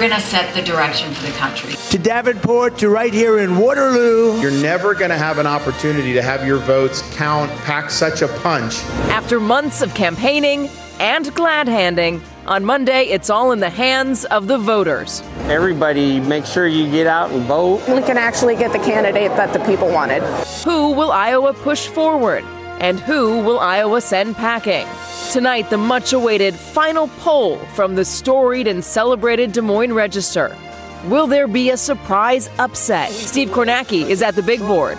Going 0.00 0.10
to 0.10 0.20
set 0.20 0.54
the 0.54 0.62
direction 0.62 1.12
for 1.12 1.26
the 1.26 1.32
country. 1.32 1.74
To 1.90 1.98
Davenport, 1.98 2.78
to 2.78 2.88
right 2.88 3.12
here 3.12 3.38
in 3.38 3.58
Waterloo. 3.58 4.40
You're 4.40 4.50
never 4.50 4.94
going 4.94 5.10
to 5.10 5.18
have 5.18 5.38
an 5.38 5.46
opportunity 5.46 6.12
to 6.14 6.22
have 6.22 6.46
your 6.46 6.58
votes 6.58 7.02
count, 7.14 7.50
pack 7.62 7.90
such 7.90 8.22
a 8.22 8.28
punch. 8.38 8.82
After 9.10 9.38
months 9.38 9.82
of 9.82 9.94
campaigning 9.94 10.68
and 10.98 11.32
glad 11.34 11.68
handing, 11.68 12.22
on 12.46 12.64
Monday, 12.64 13.04
it's 13.04 13.30
all 13.30 13.52
in 13.52 13.60
the 13.60 13.70
hands 13.70 14.24
of 14.24 14.48
the 14.48 14.58
voters. 14.58 15.22
Everybody, 15.44 16.18
make 16.18 16.46
sure 16.46 16.66
you 16.66 16.90
get 16.90 17.06
out 17.06 17.30
and 17.30 17.42
vote. 17.44 17.86
We 17.86 18.02
can 18.02 18.18
actually 18.18 18.56
get 18.56 18.72
the 18.72 18.78
candidate 18.78 19.30
that 19.36 19.52
the 19.52 19.60
people 19.60 19.88
wanted. 19.88 20.22
Who 20.64 20.92
will 20.92 21.12
Iowa 21.12 21.52
push 21.52 21.86
forward? 21.86 22.44
And 22.80 22.98
who 22.98 23.42
will 23.42 23.60
Iowa 23.60 24.00
send 24.00 24.36
packing? 24.36 24.86
Tonight, 25.30 25.68
the 25.68 25.76
much 25.76 26.14
awaited 26.14 26.54
final 26.54 27.08
poll 27.18 27.58
from 27.74 27.94
the 27.94 28.06
storied 28.06 28.66
and 28.66 28.82
celebrated 28.82 29.52
Des 29.52 29.60
Moines 29.60 29.92
Register. 29.92 30.56
Will 31.04 31.26
there 31.26 31.46
be 31.46 31.70
a 31.70 31.76
surprise 31.76 32.48
upset? 32.58 33.10
Steve 33.10 33.50
Kornacki 33.50 34.08
is 34.08 34.22
at 34.22 34.34
the 34.34 34.42
big 34.42 34.60
board. 34.60 34.96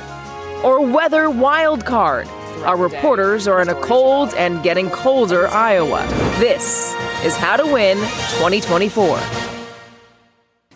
Or 0.64 0.86
weather 0.86 1.32
wild 1.32 1.84
card? 1.84 2.28
Our 2.66 2.78
reporters 2.78 3.48
are 3.48 3.60
in 3.64 3.70
a 3.70 3.82
cold 3.82 4.36
and 4.36 4.62
getting 4.62 4.92
colder 4.92 5.48
Iowa. 5.48 6.06
This 6.38 6.94
is 7.26 7.36
How 7.36 7.58
to 7.58 7.66
Win 7.66 7.98
2024. 7.98 9.61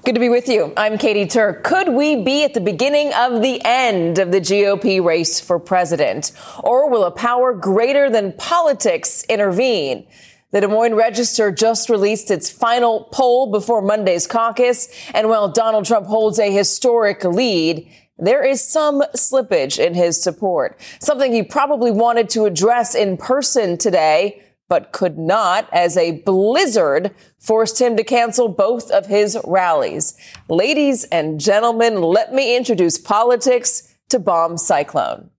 Good 0.05 0.13
to 0.13 0.21
be 0.21 0.29
with 0.29 0.47
you. 0.49 0.71
I'm 0.77 0.99
Katy 0.99 1.25
Tur. 1.25 1.53
Could 1.63 1.89
we 1.89 2.17
be 2.17 2.43
at 2.43 2.53
the 2.53 2.61
beginning 2.61 3.11
of 3.15 3.41
the 3.41 3.59
end 3.65 4.19
of 4.19 4.31
the 4.31 4.39
GOP 4.39 5.03
race 5.03 5.39
for 5.39 5.57
president? 5.57 6.31
Or 6.63 6.91
will 6.91 7.05
a 7.05 7.09
power 7.09 7.53
greater 7.53 8.07
than 8.07 8.33
politics 8.33 9.25
intervene? 9.27 10.05
The 10.51 10.61
Des 10.61 10.67
Moines 10.67 10.93
Register 10.93 11.51
just 11.51 11.89
released 11.89 12.29
its 12.29 12.51
final 12.51 13.09
poll 13.11 13.49
before 13.49 13.81
Monday's 13.81 14.27
caucus. 14.27 14.89
And 15.11 15.27
while 15.27 15.49
Donald 15.49 15.85
Trump 15.85 16.05
holds 16.05 16.37
a 16.37 16.51
historic 16.51 17.23
lead, 17.23 17.89
there 18.19 18.45
is 18.45 18.63
some 18.63 19.01
slippage 19.15 19.83
in 19.83 19.95
his 19.95 20.21
support, 20.21 20.79
something 20.99 21.33
he 21.33 21.41
probably 21.41 21.89
wanted 21.89 22.29
to 22.29 22.45
address 22.45 22.93
in 22.93 23.17
person 23.17 23.75
today 23.75 24.44
but 24.67 24.91
could 24.91 25.17
not 25.17 25.69
as 25.71 25.95
a 25.95 26.21
blizzard 26.21 27.13
forced 27.39 27.79
him 27.79 27.95
to 27.97 28.03
cancel 28.03 28.47
both 28.47 28.89
of 28.91 29.05
his 29.05 29.37
rallies. 29.45 30.17
Ladies 30.49 31.03
and 31.05 31.39
gentlemen, 31.39 32.01
let 32.01 32.33
me 32.33 32.57
introduce 32.57 32.97
politics 32.97 33.95
to 34.09 34.19
bomb 34.19 34.57
cyclone. 34.57 35.29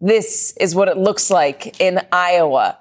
This 0.00 0.54
is 0.58 0.74
what 0.74 0.88
it 0.88 0.98
looks 0.98 1.30
like 1.30 1.80
in 1.80 2.00
Iowa. 2.12 2.78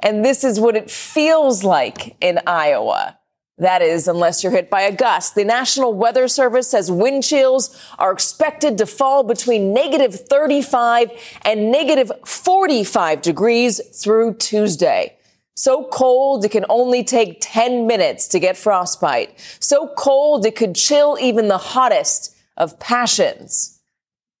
And 0.00 0.24
this 0.24 0.42
is 0.42 0.58
what 0.58 0.76
it 0.76 0.90
feels 0.90 1.62
like 1.62 2.16
in 2.20 2.40
Iowa. 2.46 3.18
That 3.58 3.82
is, 3.82 4.08
unless 4.08 4.42
you're 4.42 4.50
hit 4.50 4.70
by 4.70 4.80
a 4.80 4.92
gust. 4.96 5.34
The 5.34 5.44
National 5.44 5.92
Weather 5.92 6.26
Service 6.26 6.70
says 6.70 6.90
wind 6.90 7.22
chills 7.22 7.78
are 7.98 8.10
expected 8.10 8.78
to 8.78 8.86
fall 8.86 9.22
between 9.22 9.72
negative 9.72 10.14
35 10.14 11.10
and 11.42 11.70
negative 11.70 12.10
45 12.24 13.22
degrees 13.22 13.80
through 14.02 14.34
Tuesday. 14.34 15.16
So 15.54 15.84
cold 15.84 16.44
it 16.44 16.50
can 16.50 16.64
only 16.68 17.04
take 17.04 17.38
10 17.40 17.86
minutes 17.86 18.26
to 18.28 18.38
get 18.38 18.56
frostbite. 18.56 19.38
So 19.60 19.88
cold 19.96 20.46
it 20.46 20.56
could 20.56 20.74
chill 20.74 21.18
even 21.20 21.48
the 21.48 21.58
hottest 21.58 22.34
of 22.56 22.78
passions. 22.80 23.80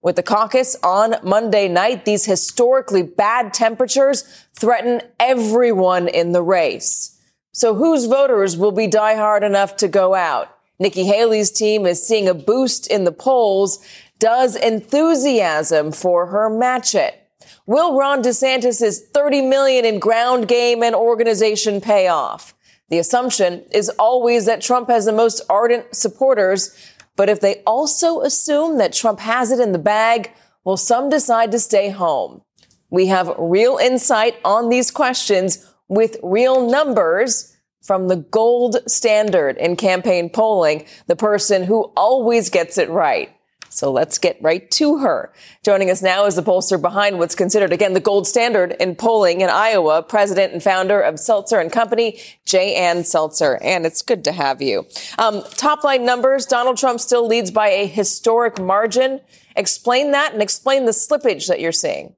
With 0.02 0.16
the 0.16 0.22
caucus 0.22 0.76
on 0.82 1.14
Monday 1.22 1.68
night, 1.68 2.04
these 2.04 2.24
historically 2.24 3.02
bad 3.02 3.54
temperatures 3.54 4.24
threaten 4.52 5.00
everyone 5.20 6.08
in 6.08 6.32
the 6.32 6.42
race. 6.42 7.20
So 7.52 7.74
whose 7.74 8.06
voters 8.06 8.56
will 8.56 8.72
be 8.72 8.88
diehard 8.88 9.42
enough 9.42 9.76
to 9.76 9.88
go 9.88 10.14
out? 10.14 10.56
Nikki 10.78 11.04
Haley's 11.04 11.52
team 11.52 11.86
is 11.86 12.04
seeing 12.04 12.26
a 12.26 12.34
boost 12.34 12.88
in 12.88 13.04
the 13.04 13.12
polls. 13.12 13.78
Does 14.18 14.56
enthusiasm 14.56 15.92
for 15.92 16.26
her 16.26 16.50
match 16.50 16.94
it? 16.96 17.21
Will 17.66 17.96
Ron 17.96 18.22
DeSantis' 18.22 18.98
30 19.14 19.42
million 19.42 19.84
in 19.84 20.00
ground 20.00 20.48
game 20.48 20.82
and 20.82 20.96
organization 20.96 21.80
pay 21.80 22.08
off? 22.08 22.54
The 22.88 22.98
assumption 22.98 23.64
is 23.70 23.88
always 24.00 24.46
that 24.46 24.60
Trump 24.60 24.88
has 24.88 25.04
the 25.04 25.12
most 25.12 25.40
ardent 25.48 25.94
supporters, 25.94 26.76
but 27.16 27.28
if 27.28 27.40
they 27.40 27.62
also 27.64 28.20
assume 28.22 28.78
that 28.78 28.92
Trump 28.92 29.20
has 29.20 29.52
it 29.52 29.60
in 29.60 29.70
the 29.70 29.78
bag, 29.78 30.32
will 30.64 30.76
some 30.76 31.08
decide 31.08 31.52
to 31.52 31.58
stay 31.60 31.90
home? 31.90 32.42
We 32.90 33.06
have 33.06 33.34
real 33.38 33.78
insight 33.78 34.36
on 34.44 34.68
these 34.68 34.90
questions 34.90 35.64
with 35.88 36.16
real 36.22 36.68
numbers 36.68 37.56
from 37.80 38.08
the 38.08 38.16
gold 38.16 38.78
standard 38.86 39.56
in 39.56 39.76
campaign 39.76 40.30
polling, 40.30 40.84
the 41.06 41.16
person 41.16 41.64
who 41.64 41.92
always 41.96 42.50
gets 42.50 42.76
it 42.76 42.90
right. 42.90 43.34
So 43.72 43.90
let's 43.90 44.18
get 44.18 44.36
right 44.42 44.70
to 44.72 44.98
her. 44.98 45.32
Joining 45.64 45.90
us 45.90 46.02
now 46.02 46.26
is 46.26 46.36
the 46.36 46.42
pollster 46.42 46.80
behind 46.80 47.18
what's 47.18 47.34
considered 47.34 47.72
again 47.72 47.94
the 47.94 48.00
gold 48.00 48.26
standard 48.26 48.72
in 48.78 48.94
polling 48.94 49.40
in 49.40 49.48
Iowa, 49.48 50.02
president 50.02 50.52
and 50.52 50.62
founder 50.62 51.00
of 51.00 51.14
Selzer 51.14 51.60
and 51.60 51.72
Company, 51.72 52.20
J. 52.44 52.74
Ann 52.74 52.98
Selzer. 52.98 53.58
And 53.62 53.86
it's 53.86 54.02
good 54.02 54.24
to 54.24 54.32
have 54.32 54.60
you. 54.60 54.86
Um, 55.18 55.42
top 55.54 55.84
line 55.84 56.04
numbers: 56.04 56.44
Donald 56.44 56.76
Trump 56.76 57.00
still 57.00 57.26
leads 57.26 57.50
by 57.50 57.68
a 57.68 57.86
historic 57.86 58.60
margin. 58.60 59.20
Explain 59.56 60.10
that 60.10 60.34
and 60.34 60.42
explain 60.42 60.84
the 60.84 60.92
slippage 60.92 61.48
that 61.48 61.60
you're 61.60 61.72
seeing. 61.72 62.14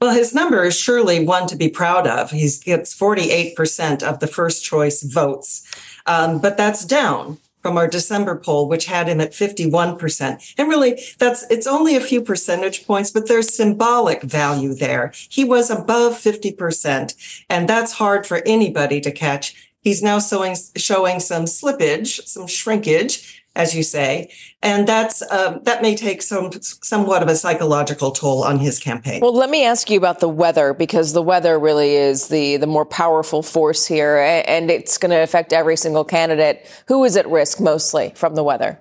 Well, 0.00 0.14
his 0.14 0.34
number 0.34 0.64
is 0.64 0.76
surely 0.76 1.24
one 1.24 1.46
to 1.46 1.54
be 1.56 1.68
proud 1.68 2.08
of. 2.08 2.32
He 2.32 2.48
gets 2.64 2.98
48% 2.98 4.02
of 4.02 4.18
the 4.18 4.26
first 4.26 4.64
choice 4.64 5.02
votes, 5.02 5.64
um, 6.06 6.40
but 6.40 6.56
that's 6.56 6.84
down 6.84 7.38
from 7.62 7.78
our 7.78 7.86
December 7.86 8.36
poll, 8.36 8.68
which 8.68 8.86
had 8.86 9.08
him 9.08 9.20
at 9.20 9.30
51%. 9.30 10.54
And 10.58 10.68
really, 10.68 11.00
that's, 11.18 11.48
it's 11.50 11.66
only 11.66 11.96
a 11.96 12.00
few 12.00 12.20
percentage 12.20 12.86
points, 12.86 13.10
but 13.10 13.28
there's 13.28 13.54
symbolic 13.54 14.22
value 14.22 14.74
there. 14.74 15.12
He 15.28 15.44
was 15.44 15.70
above 15.70 16.14
50%, 16.14 17.44
and 17.48 17.68
that's 17.68 17.92
hard 17.92 18.26
for 18.26 18.42
anybody 18.44 19.00
to 19.00 19.12
catch. 19.12 19.70
He's 19.80 20.02
now 20.02 20.20
showing, 20.20 20.56
showing 20.76 21.20
some 21.20 21.44
slippage, 21.44 22.26
some 22.26 22.46
shrinkage, 22.46 23.41
as 23.54 23.74
you 23.74 23.82
say, 23.82 24.30
and 24.62 24.86
that's 24.86 25.22
um, 25.30 25.60
that 25.64 25.82
may 25.82 25.94
take 25.94 26.22
some 26.22 26.50
somewhat 26.60 27.22
of 27.22 27.28
a 27.28 27.36
psychological 27.36 28.10
toll 28.10 28.44
on 28.44 28.58
his 28.58 28.78
campaign. 28.78 29.20
Well, 29.20 29.34
let 29.34 29.50
me 29.50 29.64
ask 29.64 29.90
you 29.90 29.98
about 29.98 30.20
the 30.20 30.28
weather 30.28 30.72
because 30.72 31.12
the 31.12 31.22
weather 31.22 31.58
really 31.58 31.94
is 31.94 32.28
the 32.28 32.56
the 32.56 32.66
more 32.66 32.86
powerful 32.86 33.42
force 33.42 33.86
here, 33.86 34.18
and 34.46 34.70
it's 34.70 34.98
going 34.98 35.10
to 35.10 35.22
affect 35.22 35.52
every 35.52 35.76
single 35.76 36.04
candidate. 36.04 36.66
Who 36.88 37.04
is 37.04 37.16
at 37.16 37.28
risk 37.28 37.60
mostly 37.60 38.12
from 38.14 38.34
the 38.34 38.44
weather? 38.44 38.80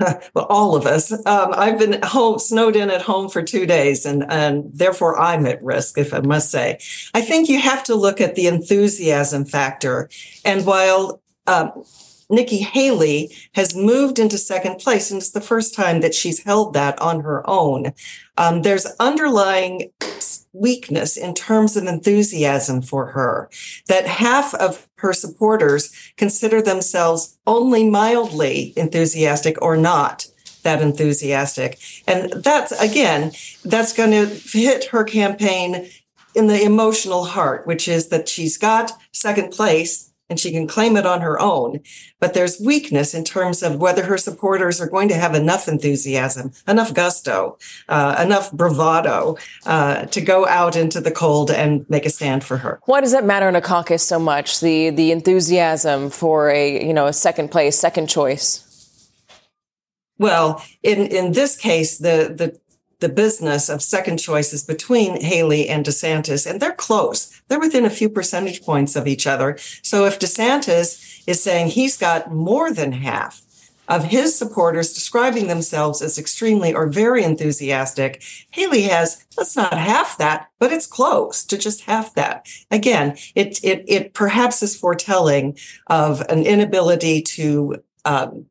well, 0.34 0.46
all 0.48 0.76
of 0.76 0.86
us. 0.86 1.12
Um, 1.12 1.52
I've 1.54 1.78
been 1.78 2.00
home, 2.02 2.38
snowed 2.38 2.76
in 2.76 2.90
at 2.90 3.02
home 3.02 3.28
for 3.28 3.42
two 3.42 3.66
days, 3.66 4.06
and 4.06 4.24
and 4.30 4.70
therefore 4.72 5.18
I'm 5.18 5.46
at 5.46 5.62
risk, 5.62 5.98
if 5.98 6.14
I 6.14 6.20
must 6.20 6.50
say. 6.50 6.78
I 7.14 7.20
think 7.20 7.48
you 7.48 7.60
have 7.60 7.84
to 7.84 7.94
look 7.94 8.20
at 8.20 8.34
the 8.34 8.46
enthusiasm 8.46 9.44
factor, 9.44 10.08
and 10.44 10.64
while 10.64 11.22
um, 11.46 11.84
Nikki 12.30 12.58
Haley 12.58 13.34
has 13.54 13.76
moved 13.76 14.18
into 14.18 14.38
second 14.38 14.78
place, 14.78 15.10
and 15.10 15.20
it's 15.20 15.32
the 15.32 15.40
first 15.40 15.74
time 15.74 16.00
that 16.00 16.14
she's 16.14 16.44
held 16.44 16.72
that 16.74 17.00
on 17.00 17.20
her 17.20 17.48
own. 17.48 17.92
Um, 18.38 18.62
there's 18.62 18.86
underlying 18.98 19.90
weakness 20.52 21.16
in 21.16 21.34
terms 21.34 21.76
of 21.76 21.84
enthusiasm 21.84 22.82
for 22.82 23.12
her, 23.12 23.50
that 23.88 24.06
half 24.06 24.54
of 24.54 24.88
her 24.98 25.12
supporters 25.12 26.12
consider 26.16 26.60
themselves 26.60 27.38
only 27.46 27.88
mildly 27.88 28.72
enthusiastic 28.76 29.60
or 29.62 29.76
not 29.76 30.26
that 30.62 30.82
enthusiastic. 30.82 31.78
And 32.06 32.32
that's, 32.32 32.72
again, 32.72 33.32
that's 33.64 33.92
going 33.92 34.10
to 34.10 34.26
hit 34.26 34.86
her 34.86 35.04
campaign 35.04 35.88
in 36.34 36.46
the 36.46 36.62
emotional 36.62 37.24
heart, 37.24 37.66
which 37.66 37.88
is 37.88 38.08
that 38.08 38.28
she's 38.28 38.58
got 38.58 38.92
second 39.12 39.52
place 39.52 40.09
and 40.30 40.38
she 40.38 40.52
can 40.52 40.66
claim 40.66 40.96
it 40.96 41.04
on 41.04 41.20
her 41.20 41.38
own. 41.40 41.80
But 42.20 42.32
there's 42.32 42.60
weakness 42.60 43.12
in 43.12 43.24
terms 43.24 43.62
of 43.62 43.76
whether 43.76 44.04
her 44.04 44.16
supporters 44.16 44.80
are 44.80 44.88
going 44.88 45.08
to 45.08 45.16
have 45.16 45.34
enough 45.34 45.68
enthusiasm, 45.68 46.52
enough 46.66 46.94
gusto, 46.94 47.58
uh, 47.88 48.16
enough 48.22 48.52
bravado 48.52 49.36
uh, 49.66 50.06
to 50.06 50.20
go 50.20 50.46
out 50.46 50.76
into 50.76 51.00
the 51.00 51.10
cold 51.10 51.50
and 51.50 51.84
make 51.90 52.06
a 52.06 52.10
stand 52.10 52.44
for 52.44 52.58
her. 52.58 52.80
Why 52.84 53.00
does 53.00 53.12
that 53.12 53.24
matter 53.24 53.48
in 53.48 53.56
a 53.56 53.60
caucus 53.60 54.02
so 54.02 54.18
much? 54.18 54.60
The 54.60 54.90
the 54.90 55.10
enthusiasm 55.10 56.10
for 56.10 56.50
a 56.50 56.86
you 56.86 56.94
know 56.94 57.06
a 57.06 57.12
second 57.12 57.50
place, 57.50 57.76
second 57.78 58.08
choice. 58.08 58.64
Well, 60.18 60.62
in 60.82 61.06
in 61.06 61.32
this 61.32 61.56
case, 61.56 61.98
the 61.98 62.32
the 62.36 62.60
the 63.00 63.08
business 63.08 63.68
of 63.68 63.82
second 63.82 64.18
choices 64.18 64.64
between 64.64 65.20
Haley 65.20 65.68
and 65.68 65.84
DeSantis, 65.84 66.48
and 66.48 66.60
they're 66.60 66.72
close. 66.72 67.40
They're 67.48 67.58
within 67.58 67.84
a 67.84 67.90
few 67.90 68.08
percentage 68.08 68.62
points 68.62 68.96
of 68.96 69.06
each 69.06 69.26
other. 69.26 69.58
So 69.82 70.04
if 70.04 70.18
DeSantis 70.18 71.22
is 71.26 71.42
saying 71.42 71.68
he's 71.68 71.96
got 71.96 72.32
more 72.32 72.72
than 72.72 72.92
half 72.92 73.42
of 73.88 74.04
his 74.04 74.38
supporters 74.38 74.92
describing 74.92 75.48
themselves 75.48 76.00
as 76.00 76.16
extremely 76.16 76.72
or 76.72 76.86
very 76.86 77.24
enthusiastic, 77.24 78.22
Haley 78.50 78.82
has 78.82 79.26
that's 79.36 79.56
not 79.56 79.76
half 79.76 80.16
that, 80.18 80.48
but 80.60 80.72
it's 80.72 80.86
close 80.86 81.44
to 81.46 81.58
just 81.58 81.82
half 81.82 82.14
that. 82.14 82.46
Again, 82.70 83.16
it 83.34 83.62
it 83.64 83.84
it 83.88 84.14
perhaps 84.14 84.62
is 84.62 84.78
foretelling 84.78 85.58
of 85.88 86.20
an 86.28 86.44
inability 86.46 87.20
to 87.22 87.82
um, 88.04 88.46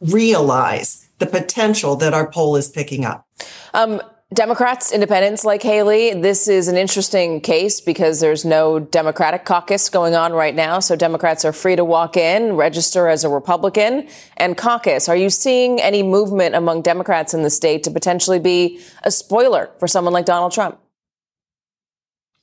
realize 0.00 1.08
the 1.18 1.26
potential 1.26 1.96
that 1.96 2.14
our 2.14 2.30
poll 2.30 2.56
is 2.56 2.68
picking 2.68 3.04
up. 3.04 3.26
Um, 3.74 4.00
Democrats, 4.32 4.92
independents 4.92 5.44
like 5.44 5.60
Haley, 5.60 6.14
this 6.14 6.46
is 6.46 6.68
an 6.68 6.76
interesting 6.76 7.40
case 7.40 7.80
because 7.80 8.20
there's 8.20 8.44
no 8.44 8.78
Democratic 8.78 9.44
caucus 9.44 9.88
going 9.88 10.14
on 10.14 10.32
right 10.32 10.54
now. 10.54 10.78
So 10.78 10.94
Democrats 10.94 11.44
are 11.44 11.52
free 11.52 11.74
to 11.74 11.84
walk 11.84 12.16
in, 12.16 12.52
register 12.52 13.08
as 13.08 13.24
a 13.24 13.28
Republican, 13.28 14.06
and 14.36 14.56
caucus. 14.56 15.08
Are 15.08 15.16
you 15.16 15.30
seeing 15.30 15.80
any 15.80 16.04
movement 16.04 16.54
among 16.54 16.82
Democrats 16.82 17.34
in 17.34 17.42
the 17.42 17.50
state 17.50 17.82
to 17.84 17.90
potentially 17.90 18.38
be 18.38 18.80
a 19.02 19.10
spoiler 19.10 19.70
for 19.80 19.88
someone 19.88 20.12
like 20.12 20.26
Donald 20.26 20.52
Trump? 20.52 20.78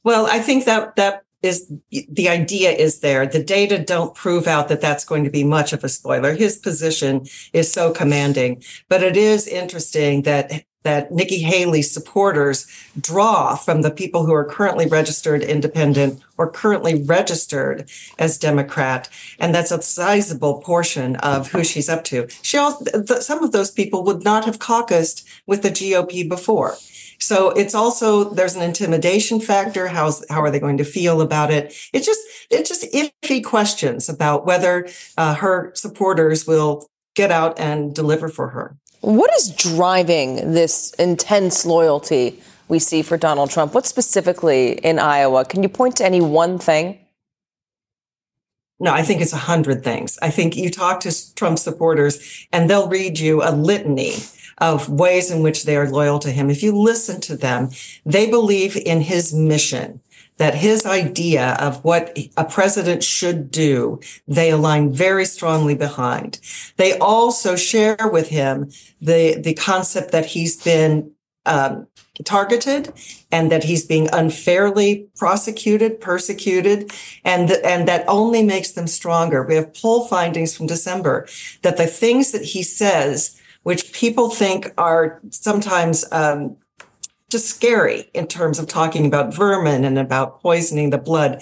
Well, 0.04 0.28
I 0.30 0.40
think 0.40 0.66
that 0.66 0.98
that 0.98 1.24
is 1.42 1.72
the 1.90 2.28
idea 2.28 2.72
is 2.72 3.00
there. 3.00 3.26
The 3.26 3.44
data 3.44 3.80
don't 3.80 4.14
prove 4.14 4.46
out 4.46 4.68
that 4.68 4.82
that's 4.82 5.06
going 5.06 5.24
to 5.24 5.30
be 5.30 5.46
much 5.46 5.72
of 5.72 5.86
a 5.86 5.90
spoiler. 5.90 6.34
His 6.34 6.58
position 6.58 7.28
is 7.54 7.72
so 7.72 7.94
commanding, 7.94 8.62
but 8.90 9.04
it 9.04 9.16
is 9.16 9.48
interesting 9.48 10.24
that 10.24 10.66
that 10.88 11.12
Nikki 11.12 11.40
Haley's 11.40 11.92
supporters 11.92 12.66
draw 13.00 13.56
from 13.56 13.82
the 13.82 13.92
people 13.92 14.26
who 14.26 14.34
are 14.34 14.46
currently 14.46 14.88
registered 14.88 15.44
independent 15.44 16.24
or 16.38 16.50
currently 16.50 17.04
registered 17.04 17.90
as 18.18 18.38
Democrat. 18.38 19.10
And 19.38 19.54
that's 19.54 19.72
a 19.72 19.82
sizable 19.82 20.62
portion 20.62 21.18
of 21.18 21.52
who 21.52 21.64
she's 21.64 21.90
up 21.90 22.06
to. 22.06 22.28
She 22.42 22.58
also, 22.58 22.86
some 23.20 23.44
of 23.44 23.52
those 23.52 23.70
people 23.70 24.04
would 24.06 24.24
not 24.24 24.46
have 24.46 24.60
caucused 24.60 25.28
with 25.46 25.62
the 25.62 25.70
GOP 25.70 26.28
before. 26.28 26.78
So 27.20 27.50
it's 27.50 27.76
also 27.76 28.24
there's 28.24 28.56
an 28.56 28.62
intimidation 28.62 29.42
factor. 29.42 29.88
How's 29.88 30.24
how 30.30 30.42
are 30.42 30.52
they 30.52 30.60
going 30.60 30.78
to 30.78 30.86
feel 30.86 31.20
about 31.20 31.52
it? 31.52 31.76
It's 31.92 32.06
just 32.06 32.22
it's 32.50 32.70
just 32.70 32.94
iffy 32.94 33.44
questions 33.44 34.08
about 34.08 34.46
whether 34.46 34.88
uh, 35.18 35.36
her 35.36 35.72
supporters 35.76 36.48
will 36.48 36.88
get 37.16 37.32
out 37.32 37.60
and 37.60 37.94
deliver 37.94 38.30
for 38.30 38.50
her. 38.50 38.78
What 39.02 39.32
is 39.36 39.50
driving 39.50 40.54
this 40.54 40.94
intense 40.94 41.66
loyalty 41.66 42.42
we 42.68 42.80
see 42.80 43.02
for 43.02 43.18
Donald 43.18 43.52
Trump? 43.52 43.74
What 43.74 43.86
specifically 43.86 44.74
in 44.74 45.00
Iowa? 45.00 45.46
Can 45.46 45.64
you 45.64 45.70
point 45.70 45.96
to 45.98 46.06
any 46.06 46.22
one 46.22 46.58
thing? 46.58 47.00
No, 48.80 48.94
I 48.94 49.02
think 49.02 49.22
it's 49.22 49.34
a 49.34 49.38
hundred 49.38 49.84
things. 49.84 50.20
I 50.22 50.30
think 50.30 50.56
you 50.56 50.70
talk 50.70 51.00
to 51.02 51.36
Trump 51.36 51.58
supporters 51.58 52.48
and 52.52 52.70
they'll 52.70 52.90
read 52.90 53.18
you 53.18 53.42
a 53.44 53.52
litany 53.52 54.16
of 54.60 54.90
ways 54.90 55.32
in 55.32 55.42
which 55.42 55.64
they 55.64 55.76
are 55.76 55.90
loyal 55.90 56.20
to 56.20 56.32
him. 56.32 56.50
If 56.50 56.62
you 56.62 56.76
listen 56.76 57.22
to 57.22 57.38
them, 57.38 57.70
they 58.06 58.30
believe 58.30 58.76
in 58.76 59.02
his 59.02 59.34
mission 59.34 60.02
that 60.38 60.56
his 60.56 60.86
idea 60.86 61.58
of 61.60 61.84
what 61.84 62.18
a 62.38 62.46
president 62.46 63.04
should 63.04 63.52
do, 63.52 64.00
they 64.28 64.52
align 64.52 64.94
very 64.94 65.26
strongly 65.26 65.76
behind. 65.76 66.40
They 66.78 66.98
also 67.00 67.56
share 67.56 68.10
with 68.12 68.30
him 68.30 68.72
the, 69.02 69.40
the 69.40 69.54
concept 69.56 70.12
that 70.12 70.28
he's 70.28 70.62
been 70.62 71.12
um, 71.46 71.88
targeted 72.24 72.94
and 73.32 73.52
that 73.52 73.64
he's 73.64 73.86
being 73.86 74.10
unfairly 74.12 75.08
prosecuted, 75.16 76.02
persecuted, 76.02 76.92
and, 77.24 77.50
th- 77.50 77.62
and 77.64 77.88
that 77.88 78.06
only 78.08 78.44
makes 78.44 78.72
them 78.72 78.88
stronger. 78.88 79.44
We 79.44 79.56
have 79.56 79.74
poll 79.74 80.08
findings 80.08 80.56
from 80.56 80.68
December 80.68 81.28
that 81.62 81.78
the 81.78 81.88
things 81.88 82.32
that 82.32 82.44
he 82.44 82.64
says 82.64 83.40
which 83.64 83.92
people 83.92 84.30
think 84.30 84.72
are 84.78 85.20
sometimes 85.30 86.06
um, 86.14 86.56
just 87.30 87.48
scary 87.48 88.10
in 88.14 88.28
terms 88.28 88.60
of 88.60 88.68
talking 88.68 89.06
about 89.06 89.34
vermin 89.34 89.84
and 89.84 89.98
about 90.00 90.42
poisoning 90.42 90.90
the 90.90 90.98
blood. 90.98 91.42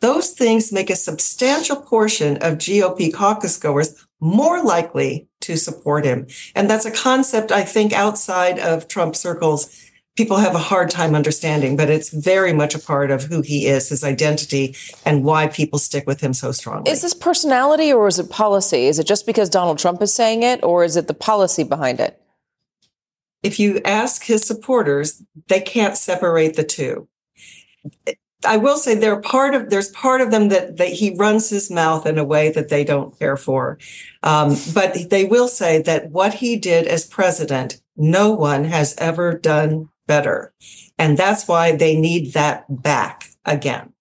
Those 0.00 0.30
things 0.30 0.72
make 0.72 0.90
a 0.90 0.96
substantial 0.96 1.76
portion 1.76 2.36
of 2.38 2.58
GOP 2.58 3.12
caucus 3.12 3.56
goers 3.56 4.06
more 4.20 4.62
likely 4.62 5.28
to 5.42 5.56
support 5.56 6.04
him. 6.04 6.26
And 6.54 6.68
that's 6.68 6.84
a 6.84 6.90
concept 6.90 7.52
I 7.52 7.62
think 7.62 7.92
outside 7.92 8.58
of 8.58 8.88
Trump 8.88 9.14
circles 9.14 9.86
people 10.16 10.38
have 10.38 10.54
a 10.54 10.58
hard 10.58 10.90
time 10.90 11.14
understanding, 11.14 11.76
but 11.76 11.90
it's 11.90 12.08
very 12.08 12.52
much 12.52 12.74
a 12.74 12.78
part 12.78 13.10
of 13.10 13.24
who 13.24 13.42
he 13.42 13.66
is, 13.66 13.90
his 13.90 14.02
identity, 14.02 14.74
and 15.04 15.22
why 15.22 15.46
people 15.46 15.78
stick 15.78 16.06
with 16.06 16.20
him 16.20 16.32
so 16.32 16.50
strongly. 16.52 16.90
Is 16.90 17.02
this 17.02 17.14
personality 17.14 17.92
or 17.92 18.08
is 18.08 18.18
it 18.18 18.30
policy? 18.30 18.86
Is 18.86 18.98
it 18.98 19.06
just 19.06 19.26
because 19.26 19.50
Donald 19.50 19.78
Trump 19.78 20.00
is 20.02 20.12
saying 20.12 20.42
it, 20.42 20.62
or 20.64 20.84
is 20.84 20.96
it 20.96 21.06
the 21.06 21.14
policy 21.14 21.62
behind 21.62 22.00
it? 22.00 22.20
If 23.42 23.60
you 23.60 23.80
ask 23.84 24.24
his 24.24 24.42
supporters, 24.42 25.22
they 25.48 25.60
can't 25.60 25.96
separate 25.96 26.56
the 26.56 26.64
two. 26.64 27.08
I 28.44 28.56
will 28.56 28.76
say 28.76 28.94
there 28.94 29.20
part 29.20 29.54
of 29.54 29.70
there's 29.70 29.90
part 29.90 30.20
of 30.20 30.30
them 30.30 30.48
that, 30.48 30.76
that 30.76 30.88
he 30.88 31.16
runs 31.16 31.50
his 31.50 31.70
mouth 31.70 32.06
in 32.06 32.18
a 32.18 32.24
way 32.24 32.50
that 32.52 32.68
they 32.68 32.84
don't 32.84 33.18
care 33.18 33.36
for, 33.36 33.78
um, 34.22 34.56
but 34.74 35.10
they 35.10 35.24
will 35.24 35.48
say 35.48 35.82
that 35.82 36.10
what 36.10 36.34
he 36.34 36.56
did 36.56 36.86
as 36.86 37.06
president, 37.06 37.80
no 37.96 38.32
one 38.32 38.64
has 38.64 38.94
ever 38.98 39.36
done 39.36 39.88
better. 40.06 40.52
And 40.98 41.18
that's 41.18 41.48
why 41.48 41.76
they 41.76 41.98
need 41.98 42.34
that 42.34 42.64
back 42.68 43.30
again. 43.44 43.92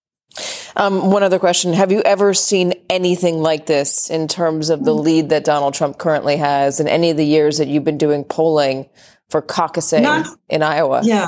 Um, 0.76 1.10
one 1.10 1.24
other 1.24 1.40
question. 1.40 1.72
Have 1.74 1.92
you 1.92 2.02
ever 2.02 2.34
seen 2.34 2.74
anything 2.90 3.42
like 3.42 3.66
this 3.66 4.10
in 4.10 4.28
terms 4.28 4.70
of 4.70 4.84
the 4.84 4.94
lead 4.94 5.30
that 5.30 5.46
Donald 5.46 5.74
Trump 5.74 5.98
currently 5.98 6.36
has 6.36 6.82
in 6.82 6.90
any 6.90 7.10
of 7.10 7.18
the 7.18 7.26
years 7.26 7.58
that 7.58 7.70
you've 7.70 7.86
been 7.86 7.98
doing 7.98 8.26
polling 8.26 8.90
for 9.30 9.42
caucusing 9.42 10.04
Not, 10.04 10.28
in 10.50 10.64
Iowa? 10.64 11.02
Yeah 11.04 11.28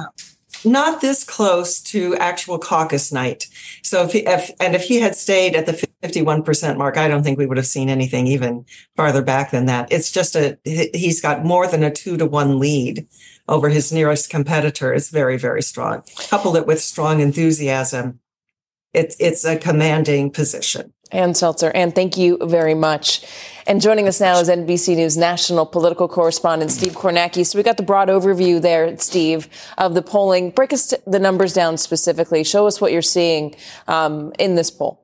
not 0.65 1.01
this 1.01 1.23
close 1.23 1.81
to 1.81 2.15
actual 2.17 2.59
caucus 2.59 3.11
night. 3.11 3.47
So 3.83 4.03
if, 4.03 4.11
he, 4.11 4.19
if, 4.19 4.51
and 4.59 4.75
if 4.75 4.83
he 4.83 4.99
had 4.99 5.15
stayed 5.15 5.55
at 5.55 5.65
the 5.65 5.87
51% 6.03 6.77
mark, 6.77 6.97
I 6.97 7.07
don't 7.07 7.23
think 7.23 7.37
we 7.37 7.45
would 7.45 7.57
have 7.57 7.65
seen 7.65 7.89
anything 7.89 8.27
even 8.27 8.65
farther 8.95 9.21
back 9.21 9.51
than 9.51 9.65
that. 9.67 9.91
It's 9.91 10.11
just 10.11 10.35
a, 10.35 10.57
he's 10.63 11.21
got 11.21 11.45
more 11.45 11.67
than 11.67 11.83
a 11.83 11.91
two 11.91 12.17
to 12.17 12.25
one 12.25 12.59
lead 12.59 13.07
over 13.47 13.69
his 13.69 13.91
nearest 13.91 14.29
competitor. 14.29 14.93
It's 14.93 15.09
very, 15.09 15.37
very 15.37 15.61
strong. 15.61 16.03
Couple 16.29 16.55
it 16.55 16.67
with 16.67 16.81
strong 16.81 17.19
enthusiasm. 17.21 18.19
It's, 18.97 19.15
it's 19.19 19.45
a 19.45 19.57
commanding 19.57 20.31
position. 20.31 20.91
Ann 21.11 21.33
Selzer, 21.33 21.71
Ann, 21.73 21.91
thank 21.91 22.17
you 22.17 22.37
very 22.41 22.73
much. 22.73 23.25
And 23.65 23.79
joining 23.79 24.07
us 24.07 24.19
now 24.19 24.39
is 24.39 24.49
NBC 24.49 24.95
News 24.95 25.15
national 25.15 25.65
political 25.65 26.07
correspondent 26.07 26.71
Steve 26.71 26.93
Kornacki. 26.93 27.45
So 27.45 27.57
we 27.57 27.63
got 27.63 27.77
the 27.77 27.83
broad 27.83 28.09
overview 28.09 28.61
there, 28.61 28.97
Steve, 28.97 29.47
of 29.77 29.93
the 29.93 30.01
polling. 30.01 30.49
Break 30.49 30.73
us 30.73 30.93
the 31.05 31.19
numbers 31.19 31.53
down 31.53 31.77
specifically. 31.77 32.43
Show 32.43 32.65
us 32.65 32.81
what 32.81 32.91
you're 32.91 33.01
seeing 33.01 33.55
um, 33.87 34.33
in 34.39 34.55
this 34.55 34.71
poll. 34.71 35.03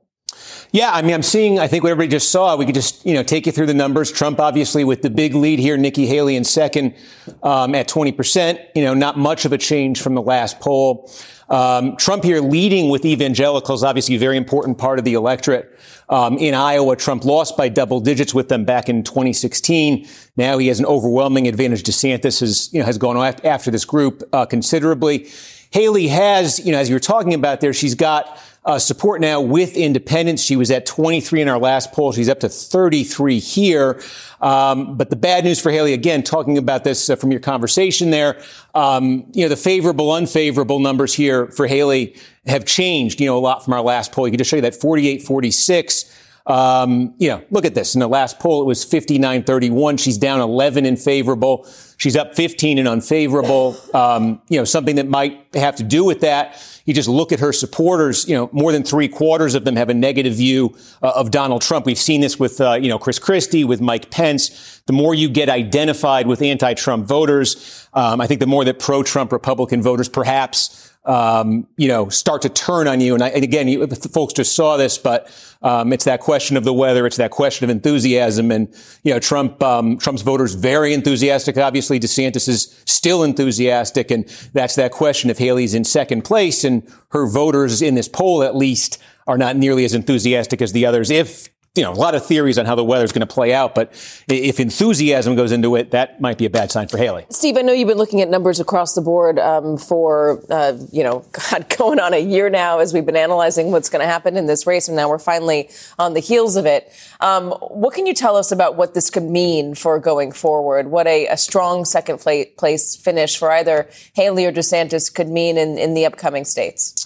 Yeah, 0.72 0.92
I 0.92 1.04
mean, 1.04 1.14
I'm 1.14 1.24
seeing, 1.24 1.60
I 1.60 1.68
think 1.68 1.84
what 1.84 1.92
everybody 1.92 2.10
just 2.10 2.32
saw, 2.32 2.56
we 2.56 2.66
could 2.66 2.74
just, 2.74 3.06
you 3.06 3.14
know, 3.14 3.22
take 3.22 3.46
you 3.46 3.52
through 3.52 3.68
the 3.68 3.76
numbers. 3.76 4.12
Trump, 4.12 4.40
obviously, 4.40 4.84
with 4.84 5.04
the 5.04 5.12
big 5.12 5.36
lead 5.36 5.60
here, 5.60 5.78
Nikki 5.78 6.08
Haley 6.08 6.36
in 6.36 6.44
second 6.44 6.96
um, 7.44 7.76
at 7.76 7.88
20%, 7.88 8.60
you 8.76 8.84
know, 8.84 8.96
not 8.96 9.18
much 9.18 9.46
of 9.46 9.54
a 9.54 9.58
change 9.58 10.02
from 10.02 10.16
the 10.16 10.22
last 10.22 10.60
poll. 10.60 11.12
Um, 11.50 11.96
Trump 11.98 12.24
here 12.24 12.42
leading 12.42 12.90
with 12.90 13.06
evangelicals, 13.06 13.84
obviously 13.84 14.16
a 14.16 14.20
very 14.20 14.38
important 14.38 14.78
part 14.78 15.00
of 15.00 15.06
the 15.06 15.14
electorate. 15.14 15.78
Um, 16.10 16.38
in 16.38 16.54
Iowa, 16.54 16.96
Trump 16.96 17.26
lost 17.26 17.58
by 17.58 17.70
double 17.70 18.00
digits 18.00 18.34
with 18.34 18.50
them 18.50 18.66
back 18.66 18.90
in 18.90 19.04
2016. 19.04 20.08
Now 20.38 20.58
he 20.58 20.68
has 20.68 20.80
an 20.80 20.86
overwhelming 20.86 21.48
advantage. 21.48 21.84
DeSantis 21.84 22.40
has, 22.42 22.72
you 22.74 22.80
know, 22.80 22.86
has 22.86 22.98
gone 22.98 23.18
after 23.44 23.72
this 23.72 23.86
group 23.86 24.24
uh, 24.34 24.46
considerably. 24.46 25.30
Haley 25.72 26.08
has, 26.08 26.64
you 26.64 26.72
know, 26.72 26.78
as 26.78 26.90
you 26.90 26.96
were 26.96 27.00
talking 27.00 27.34
about 27.34 27.62
there, 27.62 27.74
she's 27.74 27.96
got 27.96 28.40
uh, 28.66 28.80
support 28.80 29.20
now 29.20 29.42
with 29.42 29.76
independents. 29.76 30.42
She 30.42 30.56
was 30.56 30.72
at 30.72 30.86
23 30.86 31.42
in 31.42 31.48
our 31.50 31.60
last 31.60 31.92
poll. 31.92 32.12
She's 32.14 32.30
up 32.30 32.40
to 32.42 32.50
33 32.50 33.40
here. 33.40 34.02
Um, 34.40 34.96
but 34.96 35.10
the 35.10 35.16
bad 35.16 35.44
news 35.44 35.60
for 35.60 35.72
Haley, 35.72 35.94
again, 35.94 36.24
talking 36.24 36.58
about 36.58 36.84
this 36.84 37.10
uh, 37.10 37.16
from 37.16 37.32
your 37.32 37.42
conversation 37.42 38.10
there, 38.10 38.42
um, 38.74 39.26
you 39.34 39.44
know, 39.44 39.50
the 39.50 39.58
favorable, 39.58 40.12
unfavorable 40.12 40.80
numbers 40.80 41.14
here 41.14 41.48
for 41.48 41.68
Haley 41.68 42.16
have 42.46 42.66
changed, 42.66 43.20
you 43.20 43.28
know, 43.28 43.38
a 43.38 43.40
lot 43.40 43.64
from 43.64 43.74
our 43.74 43.82
last 43.82 44.12
poll. 44.12 44.28
You 44.28 44.32
can 44.32 44.38
just 44.38 44.50
show 44.50 44.58
you 44.58 44.62
that 44.64 44.76
48, 44.76 45.24
46 45.24 46.20
Um, 46.46 47.14
you 47.20 47.30
know, 47.30 47.42
look 47.52 47.64
at 47.64 47.74
this. 47.74 47.96
In 47.96 48.00
the 48.00 48.08
last 48.08 48.40
poll, 48.40 48.62
it 48.62 48.66
was 48.66 48.86
59-31. 48.86 49.98
She's 49.98 50.18
down 50.18 50.42
11 50.42 50.86
in 50.86 50.98
favorable. 50.98 51.66
She's 52.04 52.18
up 52.18 52.36
15 52.36 52.80
and 52.80 52.88
unfavorable. 52.90 53.78
Um, 53.94 54.42
you 54.50 54.58
know, 54.58 54.66
something 54.66 54.98
that 54.98 55.08
might 55.08 55.48
have 55.54 55.78
to 55.78 55.84
do 55.84 56.04
with 56.04 56.20
that. 56.20 56.62
You 56.84 56.94
just 56.94 57.08
look 57.08 57.32
at 57.32 57.40
her 57.40 57.54
supporters. 57.54 58.28
You 58.28 58.36
know, 58.36 58.50
more 58.52 58.74
than 58.74 58.84
three 58.84 59.08
quarters 59.08 59.56
of 59.56 59.64
them 59.64 59.78
have 59.78 59.88
a 59.88 59.94
negative 59.94 60.34
view 60.34 60.76
uh, 61.02 61.14
of 61.16 61.32
Donald 61.32 61.62
Trump. 61.62 61.86
We've 61.86 61.98
seen 61.98 62.20
this 62.20 62.38
with, 62.38 62.60
uh, 62.60 62.74
you 62.74 62.90
know, 62.90 63.00
Chris 63.00 63.20
Christie, 63.20 63.64
with 63.64 63.80
Mike 63.80 64.12
Pence. 64.12 64.82
The 64.86 64.92
more 64.92 65.16
you 65.16 65.30
get 65.30 65.48
identified 65.48 66.28
with 66.28 66.42
anti-Trump 66.42 67.08
voters, 67.08 67.88
um, 67.94 68.20
I 68.20 68.28
think 68.28 68.42
the 68.42 68.48
more 68.48 68.66
that 68.66 68.80
pro-Trump 68.80 69.32
Republican 69.32 69.82
voters 69.82 70.10
perhaps 70.10 70.93
um, 71.06 71.68
you 71.76 71.88
know, 71.88 72.08
start 72.10 72.42
to 72.44 72.50
turn 72.50 72.88
on 72.88 73.02
you. 73.02 73.14
And, 73.14 73.24
I, 73.24 73.30
and 73.30 73.44
again, 73.44 73.68
you, 73.68 73.86
folks 73.88 74.34
just 74.34 74.56
saw 74.56 74.78
this, 74.78 74.98
but 74.98 75.30
um, 75.62 75.92
it's 75.92 76.06
that 76.06 76.22
question 76.22 76.56
of 76.56 76.64
the 76.64 76.74
weather. 76.74 77.06
It's 77.06 77.18
that 77.18 77.32
question 77.32 77.66
of 77.66 77.70
enthusiasm. 77.70 78.52
And 78.52 78.74
you 79.04 79.14
know, 79.14 79.20
Trump, 79.20 79.62
um, 79.62 79.98
Trump's 79.98 80.22
voters 80.22 80.54
very 80.54 80.94
enthusiastic. 80.94 81.58
Obviously, 81.58 82.00
DeSantis 82.00 82.48
is 82.48 82.82
still 82.86 83.24
enthusiastic, 83.24 84.12
and 84.12 84.26
that's 84.54 84.76
that 84.76 84.92
question. 84.92 85.30
If 85.30 85.38
Haley's 85.38 85.74
in 85.74 85.84
second 85.84 86.24
place, 86.24 86.64
and 86.64 86.90
her 87.10 87.28
voters 87.28 87.82
in 87.82 87.96
this 87.96 88.08
poll, 88.08 88.44
at 88.44 88.56
least, 88.56 89.02
are 89.28 89.38
not 89.38 89.56
nearly 89.56 89.86
as 89.86 89.94
enthusiastic 89.94 90.62
as 90.62 90.72
the 90.72 90.86
others. 90.86 91.10
If 91.10 91.50
you 91.76 91.82
know, 91.82 91.92
a 91.92 91.96
lot 91.96 92.14
of 92.14 92.24
theories 92.24 92.60
on 92.60 92.68
how 92.68 92.76
the 92.76 92.84
weather's 92.84 93.12
going 93.12 93.26
to 93.28 93.34
play 93.34 93.52
out, 93.52 93.74
but 93.74 93.92
if 94.28 94.60
enthusiasm 94.60 95.36
goes 95.36 95.52
into 95.52 95.76
it, 95.76 95.90
that 95.90 96.22
might 96.22 96.38
be 96.38 96.46
a 96.46 96.50
bad 96.50 96.70
sign 96.72 96.88
for 96.88 97.00
Haley. 97.00 97.26
Steve, 97.32 97.58
I 97.58 97.62
know 97.62 97.74
you've 97.74 97.88
been 97.88 97.98
looking 97.98 98.22
at 98.22 98.30
numbers 98.30 98.60
across 98.60 98.94
the 98.94 99.02
board 99.02 99.40
um, 99.40 99.80
for, 99.80 100.44
uh, 100.52 100.78
you 100.92 101.04
know, 101.04 101.26
God, 101.50 101.68
going 101.76 102.00
on 102.00 102.14
a 102.14 102.20
year 102.20 102.48
now 102.52 102.78
as 102.78 102.94
we've 102.94 103.08
been 103.08 103.16
analyzing 103.16 103.72
what's 103.72 103.90
going 103.90 104.02
to 104.02 104.08
happen 104.08 104.38
in 104.38 104.46
this 104.46 104.68
race, 104.68 104.88
and 104.88 104.96
now 104.96 105.10
we're 105.10 105.18
finally 105.18 105.68
on 105.98 106.14
the 106.14 106.20
heels 106.20 106.58
of 106.58 106.68
it. 106.68 106.94
Um, 107.22 107.50
what 107.54 107.96
can 107.96 108.06
you 108.06 108.14
tell 108.14 108.36
us 108.36 108.52
about 108.52 108.76
what 108.76 108.94
this 108.94 109.10
could 109.10 109.24
mean 109.24 109.74
for 109.74 110.00
going 110.00 110.32
forward? 110.32 110.92
What 110.92 111.08
a, 111.08 111.26
a 111.26 111.38
strong 111.38 111.86
second 111.86 112.20
place 112.20 112.96
finish 112.96 113.36
for 113.36 113.52
either 113.52 113.90
Haley 114.14 114.46
or 114.46 114.52
DeSantis 114.52 115.12
could 115.12 115.28
mean 115.28 115.58
in, 115.58 115.80
in 115.80 115.96
the 115.96 116.06
upcoming 116.06 116.46
states? 116.46 117.03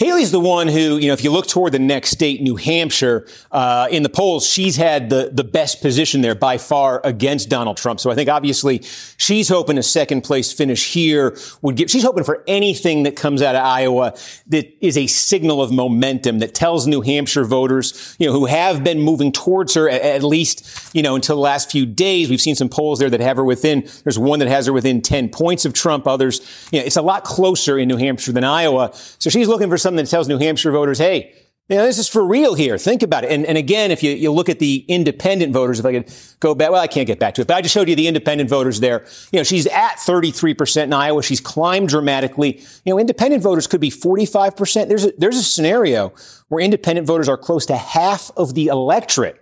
Haley's 0.00 0.30
the 0.30 0.40
one 0.40 0.66
who, 0.66 0.96
you 0.96 1.08
know, 1.08 1.12
if 1.12 1.22
you 1.22 1.30
look 1.30 1.46
toward 1.46 1.72
the 1.72 1.78
next 1.78 2.08
state, 2.08 2.40
New 2.40 2.56
Hampshire, 2.56 3.26
uh, 3.52 3.86
in 3.90 4.02
the 4.02 4.08
polls, 4.08 4.46
she's 4.46 4.76
had 4.76 5.10
the, 5.10 5.28
the 5.30 5.44
best 5.44 5.82
position 5.82 6.22
there 6.22 6.34
by 6.34 6.56
far 6.56 7.02
against 7.04 7.50
Donald 7.50 7.76
Trump. 7.76 8.00
So 8.00 8.10
I 8.10 8.14
think 8.14 8.30
obviously 8.30 8.80
she's 9.18 9.50
hoping 9.50 9.76
a 9.76 9.82
second 9.82 10.22
place 10.22 10.54
finish 10.54 10.94
here 10.94 11.36
would 11.60 11.76
give, 11.76 11.90
she's 11.90 12.02
hoping 12.02 12.24
for 12.24 12.42
anything 12.46 13.02
that 13.02 13.14
comes 13.14 13.42
out 13.42 13.54
of 13.54 13.62
Iowa 13.62 14.14
that 14.46 14.74
is 14.82 14.96
a 14.96 15.06
signal 15.06 15.60
of 15.60 15.70
momentum 15.70 16.38
that 16.38 16.54
tells 16.54 16.86
New 16.86 17.02
Hampshire 17.02 17.44
voters, 17.44 18.16
you 18.18 18.26
know, 18.26 18.32
who 18.32 18.46
have 18.46 18.82
been 18.82 19.00
moving 19.00 19.32
towards 19.32 19.74
her 19.74 19.86
at, 19.86 20.00
at 20.00 20.22
least, 20.22 20.94
you 20.94 21.02
know, 21.02 21.14
until 21.14 21.36
the 21.36 21.42
last 21.42 21.70
few 21.70 21.84
days. 21.84 22.30
We've 22.30 22.40
seen 22.40 22.54
some 22.54 22.70
polls 22.70 23.00
there 23.00 23.10
that 23.10 23.20
have 23.20 23.36
her 23.36 23.44
within, 23.44 23.86
there's 24.04 24.18
one 24.18 24.38
that 24.38 24.48
has 24.48 24.64
her 24.64 24.72
within 24.72 25.02
10 25.02 25.28
points 25.28 25.66
of 25.66 25.74
Trump. 25.74 26.06
Others, 26.06 26.40
you 26.72 26.78
know, 26.78 26.86
it's 26.86 26.96
a 26.96 27.02
lot 27.02 27.24
closer 27.24 27.78
in 27.78 27.86
New 27.86 27.98
Hampshire 27.98 28.32
than 28.32 28.44
Iowa. 28.44 28.92
So 29.18 29.28
she's 29.28 29.46
looking 29.46 29.68
for 29.68 29.76
something 29.76 29.89
that 29.96 30.06
tells 30.08 30.28
New 30.28 30.38
Hampshire 30.38 30.72
voters, 30.72 30.98
hey, 30.98 31.34
you 31.70 31.76
know, 31.76 31.84
this 31.84 31.98
is 31.98 32.08
for 32.08 32.26
real 32.26 32.54
here. 32.54 32.76
Think 32.78 33.04
about 33.04 33.22
it. 33.22 33.30
And, 33.30 33.46
and 33.46 33.56
again, 33.56 33.92
if 33.92 34.02
you, 34.02 34.10
you 34.10 34.32
look 34.32 34.48
at 34.48 34.58
the 34.58 34.84
independent 34.88 35.52
voters, 35.52 35.78
if 35.78 35.86
I 35.86 35.92
could 35.92 36.12
go 36.40 36.52
back, 36.52 36.72
well, 36.72 36.82
I 36.82 36.88
can't 36.88 37.06
get 37.06 37.20
back 37.20 37.34
to 37.34 37.42
it, 37.42 37.46
but 37.46 37.56
I 37.56 37.62
just 37.62 37.72
showed 37.72 37.88
you 37.88 37.94
the 37.94 38.08
independent 38.08 38.50
voters 38.50 38.80
there. 38.80 39.06
You 39.30 39.38
know, 39.38 39.44
she's 39.44 39.68
at 39.68 39.94
33% 39.98 40.82
in 40.82 40.92
Iowa. 40.92 41.22
She's 41.22 41.40
climbed 41.40 41.88
dramatically. 41.88 42.58
You 42.84 42.92
know, 42.92 42.98
independent 42.98 43.44
voters 43.44 43.68
could 43.68 43.80
be 43.80 43.90
45%. 43.90 44.88
There's 44.88 45.04
a, 45.04 45.12
there's 45.16 45.36
a 45.36 45.44
scenario 45.44 46.12
where 46.48 46.60
independent 46.60 47.06
voters 47.06 47.28
are 47.28 47.36
close 47.36 47.66
to 47.66 47.76
half 47.76 48.32
of 48.36 48.54
the 48.54 48.66
electorate 48.66 49.40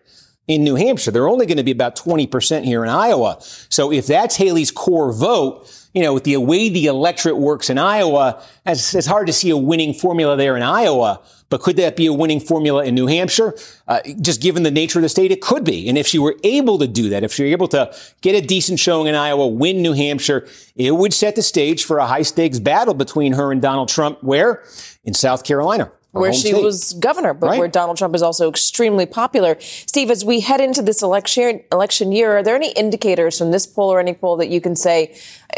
in 0.49 0.65
New 0.65 0.75
Hampshire. 0.75 1.11
They're 1.11 1.29
only 1.29 1.47
going 1.47 1.57
to 1.57 1.65
be 1.65 1.71
about 1.71 1.97
20% 1.97 2.65
here 2.65 2.83
in 2.83 2.91
Iowa. 2.91 3.39
So 3.41 3.91
if 3.91 4.07
that's 4.07 4.37
Haley's 4.37 4.71
core 4.71 5.15
vote, 5.15 5.78
you 5.95 6.03
know, 6.03 6.15
with 6.15 6.25
the 6.25 6.37
way 6.37 6.69
the 6.69 6.87
electorate 6.87 7.37
works 7.37 7.71
in 7.71 7.79
Iowa, 7.79 8.43
it's, 8.67 8.95
it's 8.95 9.07
hard 9.07 9.27
to 9.27 9.33
see 9.33 9.51
a 9.51 9.57
winning 9.57 9.95
formula 9.95 10.37
there 10.37 10.57
in 10.57 10.63
Iowa. 10.63 11.21
But 11.51 11.63
could 11.63 11.77
that 11.77 11.97
be 11.97 12.07
a 12.07 12.13
winning 12.13 12.41
formula 12.41 12.85
in 12.85 12.95
New 12.95 13.07
Hampshire? 13.07 13.55
Uh, 13.87 14.01
just 14.21 14.43
given 14.43 14.65
the 14.65 14.71
nature 14.71 14.99
of 14.99 15.03
the 15.03 15.09
state, 15.09 15.33
it 15.33 15.41
could 15.41 15.65
be. 15.65 15.89
And 15.89 15.97
if 15.97 16.07
she 16.07 16.19
were 16.19 16.37
able 16.45 16.79
to 16.79 16.87
do 16.87 17.09
that, 17.09 17.25
if 17.25 17.33
she 17.33 17.45
were 17.45 17.49
able 17.49 17.69
to 17.69 17.95
get 18.21 18.35
a 18.35 18.47
decent 18.47 18.79
showing 18.79 19.07
in 19.07 19.15
Iowa, 19.15 19.47
win 19.47 19.81
New 19.81 19.95
Hampshire, 19.95 20.47
it 20.77 20.95
would 20.95 21.15
set 21.15 21.37
the 21.37 21.43
stage 21.43 21.85
for 21.85 21.99
a 21.99 22.07
high 22.07 22.23
stakes 22.23 22.59
battle 22.59 22.95
between 22.95 23.33
her 23.33 23.51
and 23.51 23.63
Donald 23.63 23.89
Trump. 23.89 24.23
Where? 24.23 24.63
In 25.05 25.15
South 25.15 25.43
Carolina 25.43 25.91
where 26.13 26.33
she 26.33 26.49
state. 26.49 26.63
was 26.63 26.95
governor, 26.95 27.35
but 27.35 27.49
right. 27.49 27.59
where 27.59 27.69
Donald 27.69 27.99
Trump 27.99 28.15
is 28.15 28.23
also 28.23 28.49
extremely 28.49 29.07
popular. 29.07 29.57
Steve, 29.61 30.11
as 30.11 30.25
we 30.25 30.41
head 30.41 30.61
into 30.61 30.83
this 30.83 31.03
election 31.03 31.63
election 31.71 32.13
year, 32.13 32.39
are 32.39 32.43
there 32.43 32.57
any 32.57 32.73
indicators 32.73 33.39
from 33.39 33.51
this 33.51 33.67
poll 33.67 33.93
or 33.93 34.01
any 34.01 34.15
poll 34.15 34.37
that 34.37 34.49
you 34.49 34.61
can 34.61 34.75
say 34.75 35.15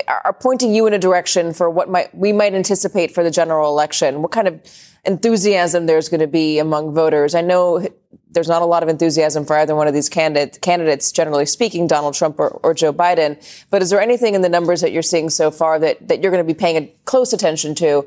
are 0.09 0.33
pointing 0.33 0.75
you 0.75 0.87
in 0.87 0.95
a 0.95 0.99
direction 0.99 1.53
for 1.53 1.69
what 1.69 1.89
might 1.89 2.15
we 2.15 2.33
might 2.33 2.55
anticipate 2.55 3.13
for 3.13 3.23
the 3.23 3.31
general 3.31 3.69
election? 3.69 4.23
What 4.23 4.33
kind 4.33 4.49
of 4.49 4.61
enthusiasm 5.05 5.87
there's 5.87 6.09
going 6.09 6.21
to 6.21 6.27
be 6.27 6.59
among 6.59 6.95
voters? 6.95 7.35
I 7.35 7.41
know 7.41 7.87
there's 8.33 8.49
not 8.49 8.63
a 8.63 8.67
lot 8.67 8.83
of 8.83 8.89
enthusiasm 8.89 9.45
for 9.45 9.57
either 9.57 9.75
one 9.75 9.89
of 9.89 9.95
these 9.95 10.09
candidate, 10.09 10.61
candidates, 10.63 11.11
generally 11.11 11.47
speaking, 11.47 11.87
Donald 11.87 12.15
Trump 12.15 12.39
or, 12.39 12.49
or, 12.63 12.75
Joe 12.75 12.93
Biden. 12.93 13.37
But 13.71 13.83
is 13.83 13.91
there 13.91 14.01
anything 14.01 14.35
in 14.35 14.43
the 14.43 14.49
numbers 14.49 14.81
that 14.83 14.93
you're 14.93 15.03
seeing 15.03 15.31
so 15.31 15.51
far 15.51 15.81
that, 15.81 16.07
that 16.07 16.23
you're 16.23 16.31
going 16.31 16.47
to 16.47 16.53
be 16.53 16.57
paying 16.57 16.93
close 17.07 17.33
attention 17.33 17.75
to 17.77 18.07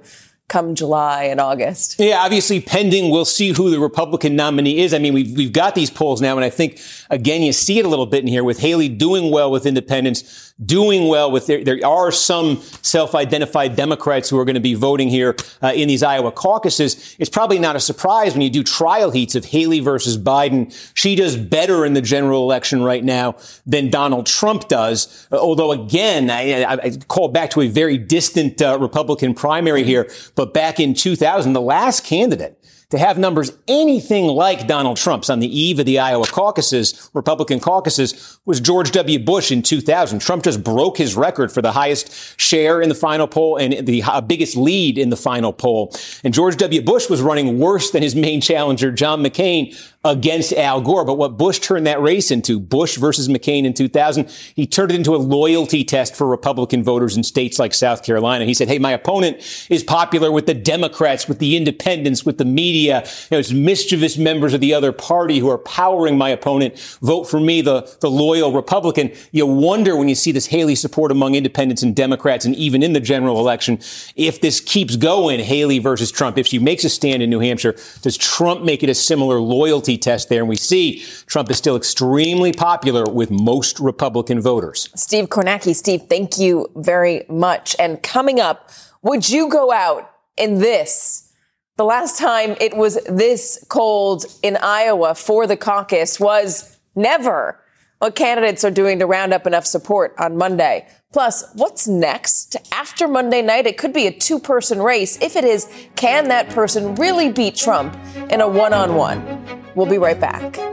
come 0.50 0.76
July 0.76 1.24
and 1.24 1.40
August. 1.40 2.00
Yeah, 2.00 2.20
obviously 2.20 2.62
pending. 2.62 3.10
We'll 3.10 3.26
see 3.26 3.54
who 3.54 3.72
the 3.72 3.80
Republican 3.80 4.36
nominee 4.36 4.80
is. 4.80 4.94
I 4.94 5.00
mean, 5.00 5.14
we've, 5.14 5.36
we've 5.36 5.54
got 5.54 5.74
these 5.74 5.90
polls 5.90 6.22
now, 6.22 6.36
and 6.36 6.46
I 6.46 6.50
think, 6.50 6.80
again, 7.10 7.42
you 7.42 7.54
see 7.54 7.80
it 7.80 7.86
a 7.86 7.88
little 7.88 8.06
bit 8.06 8.22
in 8.22 8.28
here 8.28 8.44
with 8.44 8.60
Haley 8.60 8.90
doing 8.90 9.32
well 9.32 9.50
with 9.50 9.66
independents, 9.66 10.54
doing 10.64 11.08
well 11.08 11.32
with 11.32 11.48
there, 11.48 11.64
there 11.64 11.80
are 11.86 12.12
some 12.12 12.62
self-identified 12.82 13.76
Democrats 13.76 14.30
who 14.30 14.38
are 14.38 14.46
going 14.46 14.54
to 14.54 14.62
be 14.62 14.76
voting 14.76 15.10
here 15.10 15.36
uh, 15.62 15.72
in 15.74 15.88
these 15.88 16.04
Iowa 16.04 16.32
caucuses. 16.32 17.16
It's 17.18 17.30
probably 17.30 17.58
not 17.58 17.76
a 17.76 17.80
surprise 17.80 18.34
when 18.34 18.42
you 18.42 18.50
do 18.50 18.64
trial 18.64 19.12
heats 19.12 19.36
of 19.36 19.46
Haley 19.46 19.80
versus 19.80 20.18
Biden. 20.18 20.72
She 20.94 21.16
does 21.16 21.36
better 21.36 21.86
in 21.86 21.94
the 21.94 22.02
general 22.02 22.44
election 22.44 22.84
right 22.84 23.04
now 23.04 23.36
than 23.66 23.90
Donald 23.90 24.28
Trump 24.28 24.68
does. 24.68 25.28
Although 25.32 25.72
again, 25.72 26.30
I, 26.30 26.64
I, 26.64 26.74
I, 26.74 26.92
call 27.08 27.30
back 27.30 27.50
to 27.52 27.62
a 27.62 27.68
very 27.68 27.98
distant 27.98 28.62
uh, 28.62 28.78
Republican 28.80 29.34
primary 29.34 29.84
here, 29.84 30.10
but 30.36 30.54
back 30.54 30.80
in 30.80 30.94
2000, 30.94 31.54
the 31.54 31.62
last 31.62 32.04
candidate 32.06 32.58
to 32.94 33.00
have 33.00 33.18
numbers 33.18 33.52
anything 33.68 34.28
like 34.28 34.68
Donald 34.68 34.98
Trump's 34.98 35.28
on 35.28 35.40
the 35.40 35.60
eve 35.60 35.80
of 35.80 35.88
the 35.88 35.98
Iowa 35.98 36.28
caucuses, 36.28 37.10
Republican 37.16 37.60
caucuses, 37.60 38.40
was 38.46 38.60
George 38.60 38.92
W. 38.92 39.18
Bush 39.18 39.52
in 39.52 39.64
2000. 39.64 40.20
Trump 40.20 40.44
just 40.44 40.64
broke 40.64 41.00
his 41.00 41.16
record 41.16 41.52
for 41.52 41.64
the 41.64 41.72
highest 41.72 42.40
share 42.40 42.84
in 42.84 42.90
the 42.90 42.96
final 42.96 43.26
poll 43.26 43.58
and 43.58 43.88
the 43.88 44.04
uh, 44.04 44.22
biggest 44.22 44.56
lead 44.56 45.00
in 45.00 45.10
the 45.10 45.18
final 45.18 45.52
poll. 45.52 45.92
And 46.24 46.36
George 46.36 46.56
W. 46.58 46.84
Bush 46.84 47.10
was 47.10 47.20
running 47.20 47.58
worse 47.58 47.90
than 47.90 48.04
his 48.04 48.14
main 48.14 48.42
challenger, 48.42 48.92
John 48.92 49.24
McCain, 49.24 49.76
against 50.06 50.54
Al 50.54 50.82
Gore. 50.82 51.06
But 51.06 51.18
what 51.18 51.38
Bush 51.38 51.60
turned 51.60 51.88
that 51.88 52.02
race 52.02 52.30
into, 52.30 52.60
Bush 52.60 52.98
versus 52.98 53.28
McCain 53.28 53.66
in 53.66 53.74
2000, 53.74 54.30
he 54.56 54.68
turned 54.68 54.92
it 54.92 54.96
into 54.96 55.16
a 55.16 55.18
loyalty 55.18 55.84
test 55.84 56.16
for 56.16 56.28
Republican 56.28 56.84
voters 56.84 57.18
in 57.18 57.24
states 57.24 57.58
like 57.58 57.74
South 57.74 58.04
Carolina. 58.04 58.46
He 58.46 58.54
said, 58.54 58.68
Hey, 58.68 58.78
my 58.78 58.92
opponent 58.92 59.38
is 59.70 59.84
popular 59.84 60.32
with 60.32 60.46
the 60.46 60.54
Democrats, 60.54 61.28
with 61.28 61.40
the 61.40 61.58
independents, 61.58 62.26
with 62.26 62.38
the 62.38 62.46
media. 62.46 62.83
Uh, 62.92 63.02
you 63.02 63.08
know, 63.32 63.40
it's 63.40 63.52
mischievous 63.52 64.18
members 64.18 64.54
of 64.54 64.62
the 64.62 64.74
other 64.74 64.92
party 64.92 65.40
who 65.40 65.50
are 65.50 65.58
powering 65.58 66.18
my 66.18 66.30
opponent. 66.30 66.80
Vote 67.02 67.26
for 67.26 67.40
me, 67.40 67.62
the, 67.62 67.82
the 68.02 68.10
loyal 68.10 68.52
Republican. 68.52 69.12
You 69.32 69.46
wonder 69.46 69.96
when 69.96 70.10
you 70.10 70.16
see 70.16 70.32
this 70.32 70.48
Haley 70.48 70.76
support 70.76 71.12
among 71.12 71.36
independents 71.36 71.84
and 71.84 71.96
Democrats 71.96 72.46
and 72.46 72.56
even 72.56 72.84
in 72.84 72.94
the 72.94 73.00
general 73.00 73.40
election, 73.40 73.80
if 74.16 74.42
this 74.42 74.60
keeps 74.60 74.96
going, 74.96 75.40
Haley 75.40 75.80
versus 75.80 76.12
Trump, 76.12 76.38
if 76.38 76.48
she 76.48 76.60
makes 76.60 76.84
a 76.84 76.90
stand 76.90 77.24
in 77.24 77.30
New 77.30 77.40
Hampshire, 77.40 77.76
does 78.02 78.18
Trump 78.18 78.64
make 78.64 78.84
it 78.84 78.90
a 78.90 78.96
similar 78.96 79.40
loyalty 79.40 79.98
test 79.98 80.30
there. 80.30 80.40
And 80.40 80.50
we 80.50 80.56
see 80.56 81.04
Trump 81.26 81.50
is 81.50 81.58
still 81.58 81.76
extremely 81.76 82.54
popular 82.54 83.06
with 83.06 83.32
most 83.32 83.80
Republican 83.80 84.42
voters. 84.42 84.90
Steve 84.96 85.30
Kornacki, 85.30 85.76
Steve, 85.76 86.04
thank 86.10 86.38
you 86.38 86.70
very 86.76 87.24
much. 87.30 87.76
And 87.80 88.02
coming 88.02 88.40
up, 88.40 88.70
would 89.02 89.30
you 89.30 89.50
go 89.50 89.72
out 89.72 90.10
in 90.38 90.60
this? 90.60 91.33
The 91.76 91.86
last 91.86 92.20
time 92.20 92.56
it 92.62 92.78
was 92.78 93.04
this 93.06 93.66
cold 93.68 94.26
in 94.44 94.58
Iowa 94.58 95.16
for 95.16 95.48
the 95.48 95.58
caucus 95.58 96.20
was 96.20 96.78
never. 96.96 97.60
What 97.98 98.16
candidates 98.16 98.64
are 98.64 98.70
doing 98.70 99.00
to 99.00 99.08
round 99.08 99.34
up 99.34 99.48
enough 99.48 99.66
support 99.66 100.14
on 100.20 100.38
Monday. 100.38 100.88
Plus, 101.14 101.44
what's 101.56 101.88
next? 101.88 102.58
After 102.72 103.08
Monday 103.08 103.42
night, 103.42 103.66
it 103.66 103.80
could 103.80 103.92
be 103.92 104.06
a 104.06 104.12
two 104.12 104.40
person 104.40 104.84
race. 104.84 105.20
If 105.20 105.36
it 105.36 105.46
is, 105.46 105.68
can 105.96 106.28
that 106.28 106.50
person 106.50 106.94
really 106.94 107.32
beat 107.32 107.56
Trump 107.56 107.98
in 108.30 108.40
a 108.42 108.48
one 108.48 108.74
on 108.74 108.94
one? 108.94 109.64
We'll 109.74 109.88
be 109.88 109.98
right 109.98 110.20
back. 110.20 110.73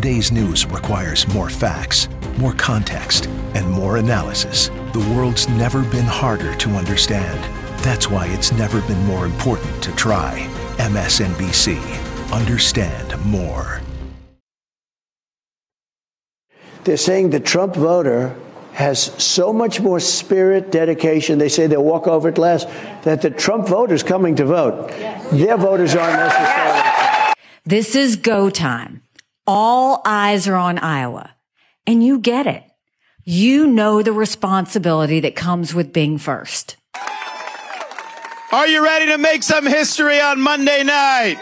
Today's 0.00 0.32
news 0.32 0.64
requires 0.64 1.28
more 1.28 1.50
facts, 1.50 2.08
more 2.38 2.54
context, 2.54 3.26
and 3.52 3.70
more 3.70 3.98
analysis. 3.98 4.68
The 4.94 5.12
world's 5.14 5.46
never 5.46 5.82
been 5.82 6.06
harder 6.06 6.54
to 6.54 6.70
understand. 6.70 7.38
That's 7.84 8.08
why 8.08 8.28
it's 8.28 8.50
never 8.50 8.80
been 8.80 9.04
more 9.04 9.26
important 9.26 9.82
to 9.82 9.94
try. 9.96 10.48
MSNBC. 10.78 11.76
Understand 12.32 13.22
more. 13.26 13.82
They're 16.84 16.96
saying 16.96 17.28
the 17.28 17.38
Trump 17.38 17.74
voter 17.74 18.34
has 18.72 19.02
so 19.22 19.52
much 19.52 19.82
more 19.82 20.00
spirit, 20.00 20.72
dedication. 20.72 21.38
They 21.38 21.50
say 21.50 21.66
they'll 21.66 21.84
walk 21.84 22.06
over 22.08 22.30
it 22.30 22.38
last, 22.38 22.68
that 23.02 23.20
the 23.20 23.28
Trump 23.28 23.68
voters 23.68 24.02
coming 24.02 24.34
to 24.36 24.46
vote, 24.46 24.88
their 25.30 25.58
voters 25.58 25.94
aren't 25.94 26.16
necessarily. 26.16 27.34
This 27.66 27.94
is 27.94 28.16
go 28.16 28.48
time. 28.48 29.02
All 29.52 30.00
eyes 30.04 30.46
are 30.46 30.54
on 30.54 30.78
Iowa 30.78 31.34
and 31.84 32.04
you 32.04 32.20
get 32.20 32.46
it. 32.46 32.62
You 33.24 33.66
know 33.66 34.00
the 34.00 34.12
responsibility 34.12 35.18
that 35.18 35.34
comes 35.34 35.74
with 35.74 35.92
being 35.92 36.18
first. 36.18 36.76
Are 38.52 38.68
you 38.68 38.80
ready 38.80 39.06
to 39.06 39.18
make 39.18 39.42
some 39.42 39.66
history 39.66 40.20
on 40.20 40.40
Monday 40.40 40.84
night? 40.84 41.38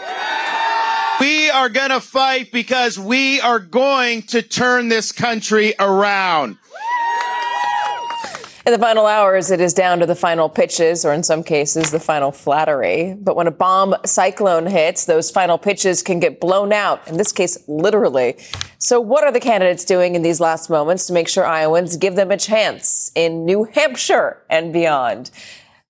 We 1.19 1.51
are 1.51 1.69
going 1.69 1.91
to 1.91 1.99
fight 1.99 2.51
because 2.51 2.97
we 2.97 3.41
are 3.41 3.59
going 3.59 4.23
to 4.23 4.41
turn 4.41 4.87
this 4.87 5.11
country 5.11 5.75
around. 5.79 6.57
In 8.69 8.73
the 8.79 8.85
final 8.85 9.07
hours, 9.07 9.49
it 9.49 9.59
is 9.59 9.73
down 9.73 9.97
to 9.97 10.05
the 10.05 10.13
final 10.13 10.47
pitches, 10.47 11.03
or 11.03 11.11
in 11.11 11.23
some 11.23 11.41
cases, 11.41 11.89
the 11.89 11.99
final 11.99 12.31
flattery. 12.31 13.15
But 13.19 13.35
when 13.35 13.47
a 13.47 13.51
bomb 13.51 13.95
cyclone 14.05 14.67
hits, 14.67 15.05
those 15.05 15.31
final 15.31 15.57
pitches 15.57 16.03
can 16.03 16.19
get 16.19 16.39
blown 16.39 16.71
out, 16.71 17.07
in 17.07 17.17
this 17.17 17.31
case, 17.31 17.57
literally. 17.67 18.37
So, 18.77 19.01
what 19.01 19.23
are 19.23 19.31
the 19.31 19.39
candidates 19.39 19.83
doing 19.85 20.13
in 20.13 20.21
these 20.21 20.39
last 20.39 20.69
moments 20.69 21.07
to 21.07 21.13
make 21.13 21.27
sure 21.27 21.47
Iowans 21.47 21.97
give 21.97 22.15
them 22.15 22.29
a 22.29 22.37
chance 22.37 23.11
in 23.15 23.43
New 23.43 23.63
Hampshire 23.63 24.43
and 24.51 24.71
beyond? 24.71 25.31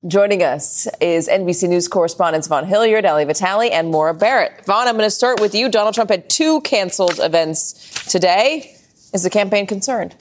Joining 0.07 0.41
us 0.41 0.87
is 1.01 1.27
NBC 1.27 1.67
News 1.67 1.89
correspondents 1.89 2.47
Vaughn 2.47 2.65
Hilliard, 2.65 3.03
Ali 3.03 3.25
Vitale, 3.25 3.73
and 3.73 3.91
Maura 3.91 4.13
Barrett. 4.13 4.63
Vaughn, 4.65 4.87
I'm 4.87 4.95
going 4.95 5.05
to 5.05 5.11
start 5.11 5.41
with 5.41 5.53
you. 5.53 5.67
Donald 5.67 5.95
Trump 5.95 6.11
had 6.11 6.29
two 6.29 6.61
canceled 6.61 7.19
events 7.19 8.09
today. 8.09 8.73
Is 9.13 9.23
the 9.23 9.29
campaign 9.29 9.67
concerned? 9.67 10.15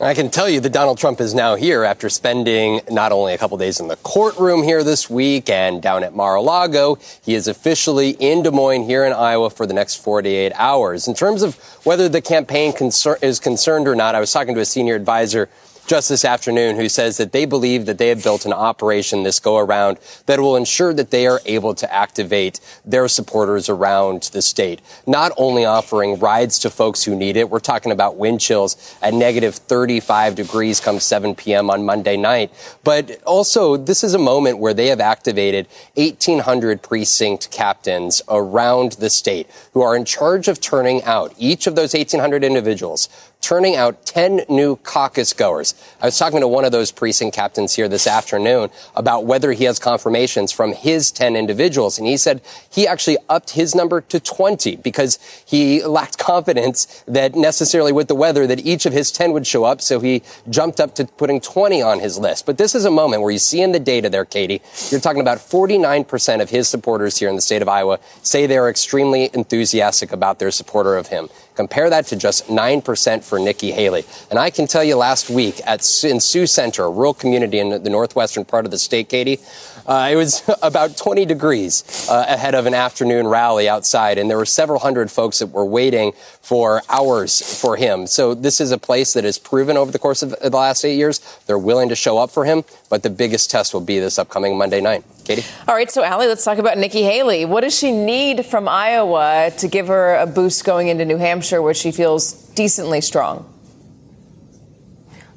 I 0.00 0.12
can 0.12 0.28
tell 0.28 0.48
you 0.48 0.58
that 0.58 0.72
Donald 0.72 0.98
Trump 0.98 1.20
is 1.20 1.34
now 1.34 1.54
here 1.54 1.84
after 1.84 2.08
spending 2.08 2.80
not 2.90 3.12
only 3.12 3.32
a 3.32 3.38
couple 3.38 3.56
days 3.58 3.78
in 3.78 3.86
the 3.86 3.94
courtroom 3.96 4.64
here 4.64 4.82
this 4.82 5.08
week 5.08 5.48
and 5.48 5.80
down 5.80 6.02
at 6.02 6.12
Mar-a-Lago. 6.12 6.98
He 7.22 7.34
is 7.34 7.46
officially 7.46 8.10
in 8.10 8.42
Des 8.42 8.50
Moines 8.50 8.86
here 8.86 9.04
in 9.04 9.12
Iowa 9.12 9.50
for 9.50 9.66
the 9.66 9.72
next 9.72 10.02
48 10.02 10.52
hours. 10.56 11.06
In 11.06 11.14
terms 11.14 11.42
of 11.42 11.54
whether 11.84 12.08
the 12.08 12.20
campaign 12.20 12.74
is 12.76 13.38
concerned 13.38 13.86
or 13.86 13.94
not, 13.94 14.16
I 14.16 14.20
was 14.20 14.32
talking 14.32 14.56
to 14.56 14.60
a 14.60 14.64
senior 14.64 14.96
advisor 14.96 15.48
just 15.86 16.08
this 16.08 16.24
afternoon 16.24 16.76
who 16.76 16.88
says 16.88 17.18
that 17.18 17.32
they 17.32 17.44
believe 17.44 17.86
that 17.86 17.98
they 17.98 18.08
have 18.08 18.22
built 18.22 18.46
an 18.46 18.52
operation 18.52 19.22
this 19.22 19.38
go 19.38 19.58
around 19.58 19.98
that 20.26 20.40
will 20.40 20.56
ensure 20.56 20.94
that 20.94 21.10
they 21.10 21.26
are 21.26 21.40
able 21.44 21.74
to 21.74 21.92
activate 21.92 22.60
their 22.84 23.06
supporters 23.08 23.68
around 23.68 24.22
the 24.32 24.40
state. 24.40 24.80
Not 25.06 25.32
only 25.36 25.64
offering 25.64 26.18
rides 26.18 26.58
to 26.60 26.70
folks 26.70 27.04
who 27.04 27.14
need 27.14 27.36
it, 27.36 27.50
we're 27.50 27.60
talking 27.60 27.92
about 27.92 28.16
wind 28.16 28.40
chills 28.40 28.96
at 29.02 29.12
negative 29.12 29.54
35 29.54 30.34
degrees 30.34 30.80
come 30.80 31.00
7 31.00 31.34
p.m. 31.34 31.70
on 31.70 31.84
Monday 31.84 32.16
night, 32.16 32.50
but 32.82 33.22
also 33.24 33.76
this 33.76 34.02
is 34.02 34.14
a 34.14 34.18
moment 34.18 34.58
where 34.58 34.74
they 34.74 34.86
have 34.86 35.00
activated 35.00 35.66
1,800 35.94 36.82
precinct 36.82 37.50
captains 37.50 38.22
around 38.28 38.92
the 38.92 39.10
state 39.10 39.48
who 39.72 39.82
are 39.82 39.96
in 39.96 40.04
charge 40.04 40.48
of 40.48 40.60
turning 40.60 41.02
out 41.04 41.34
each 41.38 41.66
of 41.66 41.74
those 41.74 41.92
1,800 41.92 42.42
individuals 42.42 43.08
turning 43.44 43.76
out 43.76 44.06
10 44.06 44.46
new 44.48 44.76
caucus 44.76 45.34
goers. 45.34 45.74
I 46.00 46.06
was 46.06 46.18
talking 46.18 46.40
to 46.40 46.48
one 46.48 46.64
of 46.64 46.72
those 46.72 46.90
precinct 46.90 47.36
captains 47.36 47.74
here 47.74 47.88
this 47.88 48.06
afternoon 48.06 48.70
about 48.96 49.26
whether 49.26 49.52
he 49.52 49.64
has 49.64 49.78
confirmations 49.78 50.50
from 50.50 50.72
his 50.72 51.12
10 51.12 51.36
individuals. 51.36 51.98
And 51.98 52.08
he 52.08 52.16
said 52.16 52.40
he 52.70 52.88
actually 52.88 53.18
upped 53.28 53.50
his 53.50 53.74
number 53.74 54.00
to 54.00 54.18
20 54.18 54.76
because 54.76 55.18
he 55.46 55.84
lacked 55.84 56.16
confidence 56.24 57.04
that 57.06 57.34
necessarily 57.34 57.92
with 57.92 58.08
the 58.08 58.14
weather 58.14 58.46
that 58.46 58.64
each 58.64 58.86
of 58.86 58.94
his 58.94 59.12
10 59.12 59.32
would 59.32 59.46
show 59.46 59.64
up. 59.64 59.82
So 59.82 60.00
he 60.00 60.22
jumped 60.48 60.80
up 60.80 60.94
to 60.94 61.04
putting 61.04 61.42
20 61.42 61.82
on 61.82 62.00
his 62.00 62.18
list. 62.18 62.46
But 62.46 62.56
this 62.56 62.74
is 62.74 62.86
a 62.86 62.90
moment 62.90 63.20
where 63.20 63.30
you 63.30 63.38
see 63.38 63.60
in 63.60 63.72
the 63.72 63.80
data 63.80 64.08
there, 64.08 64.24
Katy, 64.24 64.62
you're 64.88 65.00
talking 65.00 65.20
about 65.20 65.36
49% 65.36 66.40
of 66.40 66.48
his 66.48 66.66
supporters 66.66 67.18
here 67.18 67.28
in 67.28 67.36
the 67.36 67.42
state 67.42 67.60
of 67.60 67.68
Iowa 67.68 68.00
say 68.22 68.46
they're 68.46 68.70
extremely 68.70 69.28
enthusiastic 69.34 70.12
about 70.12 70.38
their 70.38 70.50
supporter 70.50 70.96
of 70.96 71.08
him. 71.08 71.28
Compare 71.54 71.88
that 71.90 72.06
to 72.06 72.16
just 72.16 72.48
9% 72.48 73.22
for 73.24 73.38
Nikki 73.38 73.70
Haley. 73.70 74.04
And 74.30 74.38
I 74.38 74.50
can 74.50 74.66
tell 74.66 74.82
you 74.82 74.96
last 74.96 75.30
week 75.30 75.60
at 75.64 75.80
in 76.04 76.20
Sioux 76.20 76.46
Center, 76.46 76.84
a 76.84 76.90
rural 76.90 77.14
community 77.14 77.60
in 77.60 77.82
the 77.82 77.90
northwestern 77.90 78.44
part 78.44 78.64
of 78.64 78.72
the 78.72 78.78
state, 78.78 79.08
Katy, 79.08 79.38
uh, 79.86 80.08
it 80.10 80.16
was 80.16 80.42
about 80.62 80.96
20 80.96 81.24
degrees 81.24 82.08
uh, 82.08 82.24
ahead 82.28 82.54
of 82.54 82.66
an 82.66 82.74
afternoon 82.74 83.26
rally 83.26 83.68
outside, 83.68 84.18
and 84.18 84.30
there 84.30 84.36
were 84.36 84.46
several 84.46 84.78
hundred 84.78 85.10
folks 85.10 85.38
that 85.38 85.48
were 85.48 85.64
waiting 85.64 86.12
for 86.40 86.82
hours 86.88 87.60
for 87.60 87.76
him. 87.76 88.06
So 88.06 88.34
this 88.34 88.60
is 88.60 88.70
a 88.70 88.78
place 88.78 89.12
that 89.14 89.24
has 89.24 89.38
proven 89.38 89.76
over 89.76 89.90
the 89.90 89.98
course 89.98 90.22
of 90.22 90.30
the 90.30 90.50
last 90.50 90.84
eight 90.84 90.96
years 90.96 91.20
they're 91.46 91.58
willing 91.58 91.88
to 91.88 91.96
show 91.96 92.18
up 92.18 92.30
for 92.30 92.44
him. 92.44 92.64
But 92.88 93.02
the 93.02 93.10
biggest 93.10 93.50
test 93.50 93.74
will 93.74 93.80
be 93.80 93.98
this 93.98 94.18
upcoming 94.18 94.56
Monday 94.56 94.80
night. 94.80 95.04
Katy? 95.24 95.44
All 95.66 95.74
right, 95.74 95.90
so 95.90 96.04
Ali, 96.04 96.26
let's 96.26 96.44
talk 96.44 96.58
about 96.58 96.78
Nikki 96.78 97.02
Haley. 97.02 97.44
What 97.44 97.62
does 97.62 97.76
she 97.76 97.90
need 97.92 98.44
from 98.44 98.68
Iowa 98.68 99.52
to 99.58 99.68
give 99.68 99.88
her 99.88 100.16
a 100.16 100.26
boost 100.26 100.64
going 100.64 100.88
into 100.88 101.04
New 101.04 101.16
Hampshire, 101.16 101.62
where 101.62 101.74
she 101.74 101.92
feels 101.92 102.32
decently 102.32 103.00
strong? 103.00 103.53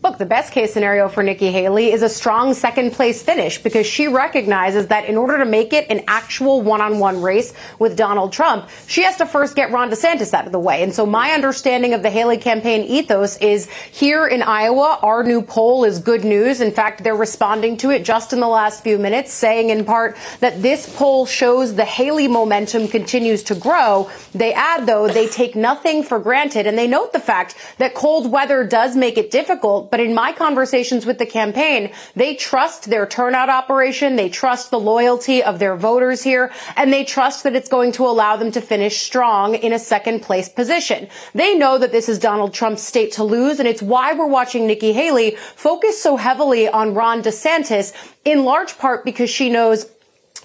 Look, 0.08 0.20
the 0.20 0.26
best 0.26 0.54
case 0.54 0.72
scenario 0.72 1.10
for 1.10 1.22
Nikki 1.22 1.52
Haley 1.52 1.92
is 1.92 2.02
a 2.02 2.08
strong 2.08 2.54
second 2.54 2.94
place 2.94 3.22
finish 3.22 3.62
because 3.62 3.86
she 3.86 4.08
recognizes 4.08 4.88
that 4.88 5.04
in 5.04 5.18
order 5.18 5.38
to 5.38 5.44
make 5.44 5.74
it 5.74 5.86
an 5.90 6.06
actual 6.08 6.62
one 6.62 6.80
on 6.80 7.00
one 7.00 7.22
race 7.22 7.54
with 7.78 7.98
Donald 7.98 8.32
Trump, 8.32 8.70
she 8.88 9.04
has 9.04 9.18
to 9.18 9.26
first 9.26 9.54
get 9.54 9.70
Ron 9.70 9.90
DeSantis 9.90 10.34
out 10.34 10.46
of 10.46 10.54
the 10.54 10.62
way. 10.62 10.82
And 10.82 10.96
so 10.96 11.06
my 11.06 11.32
understanding 11.32 11.94
of 11.94 12.04
the 12.04 12.10
Haley 12.10 12.38
campaign 12.38 12.84
ethos 12.84 13.36
is 13.40 13.70
here 13.92 14.26
in 14.26 14.42
Iowa, 14.44 14.98
our 15.04 15.26
new 15.26 15.42
poll 15.42 15.84
is 15.84 16.00
good 16.00 16.24
news. 16.24 16.62
In 16.62 16.72
fact, 16.72 17.04
they're 17.04 17.14
responding 17.14 17.76
to 17.76 17.90
it 17.90 18.06
just 18.06 18.32
in 18.32 18.40
the 18.40 18.48
last 18.48 18.84
few 18.84 18.98
minutes, 18.98 19.34
saying 19.34 19.72
in 19.72 19.84
part 19.84 20.16
that 20.40 20.62
this 20.62 20.88
poll 20.96 21.26
shows 21.26 21.76
the 21.76 21.84
Haley 21.84 22.30
momentum 22.30 22.88
continues 22.88 23.44
to 23.44 23.56
grow. 23.56 24.10
They 24.34 24.54
add, 24.54 24.86
though, 24.86 25.10
they 25.10 25.28
take 25.28 25.54
nothing 25.54 26.02
for 26.02 26.18
granted 26.18 26.66
and 26.66 26.78
they 26.78 26.88
note 26.88 27.12
the 27.12 27.20
fact 27.20 27.58
that 27.78 27.94
cold 27.94 28.32
weather 28.32 28.64
does 28.64 28.96
make 28.96 29.18
it 29.18 29.32
difficult, 29.32 29.92
but 29.92 29.97
in 30.00 30.14
my 30.14 30.32
conversations 30.32 31.06
with 31.06 31.18
the 31.18 31.26
campaign, 31.26 31.92
they 32.16 32.36
trust 32.36 32.90
their 32.90 33.06
turnout 33.06 33.50
operation. 33.50 34.16
They 34.16 34.30
trust 34.30 34.72
the 34.72 34.80
loyalty 34.80 35.44
of 35.44 35.60
their 35.60 35.76
voters 35.76 36.24
here 36.24 36.52
and 36.76 36.92
they 36.92 37.04
trust 37.04 37.44
that 37.44 37.56
it's 37.56 37.70
going 37.70 37.92
to 37.94 38.06
allow 38.06 38.38
them 38.38 38.52
to 38.52 38.62
finish 38.62 39.02
strong 39.02 39.56
in 39.56 39.74
a 39.74 39.80
second 39.80 40.22
place 40.22 40.50
position. 40.50 41.08
They 41.34 41.56
know 41.56 41.78
that 41.78 41.92
this 41.92 42.10
is 42.10 42.20
Donald 42.20 42.54
Trump's 42.54 42.84
state 42.84 43.12
to 43.14 43.24
lose 43.24 43.60
and 43.60 43.68
it's 43.68 43.82
why 43.82 44.14
we're 44.14 44.28
watching 44.28 44.68
Nikki 44.68 44.94
Haley 44.94 45.36
focus 45.56 46.02
so 46.02 46.18
heavily 46.18 46.68
on 46.68 46.94
Ron 46.94 47.22
DeSantis 47.22 47.94
in 48.26 48.44
large 48.44 48.78
part 48.78 49.06
because 49.06 49.30
she 49.30 49.50
knows 49.50 49.86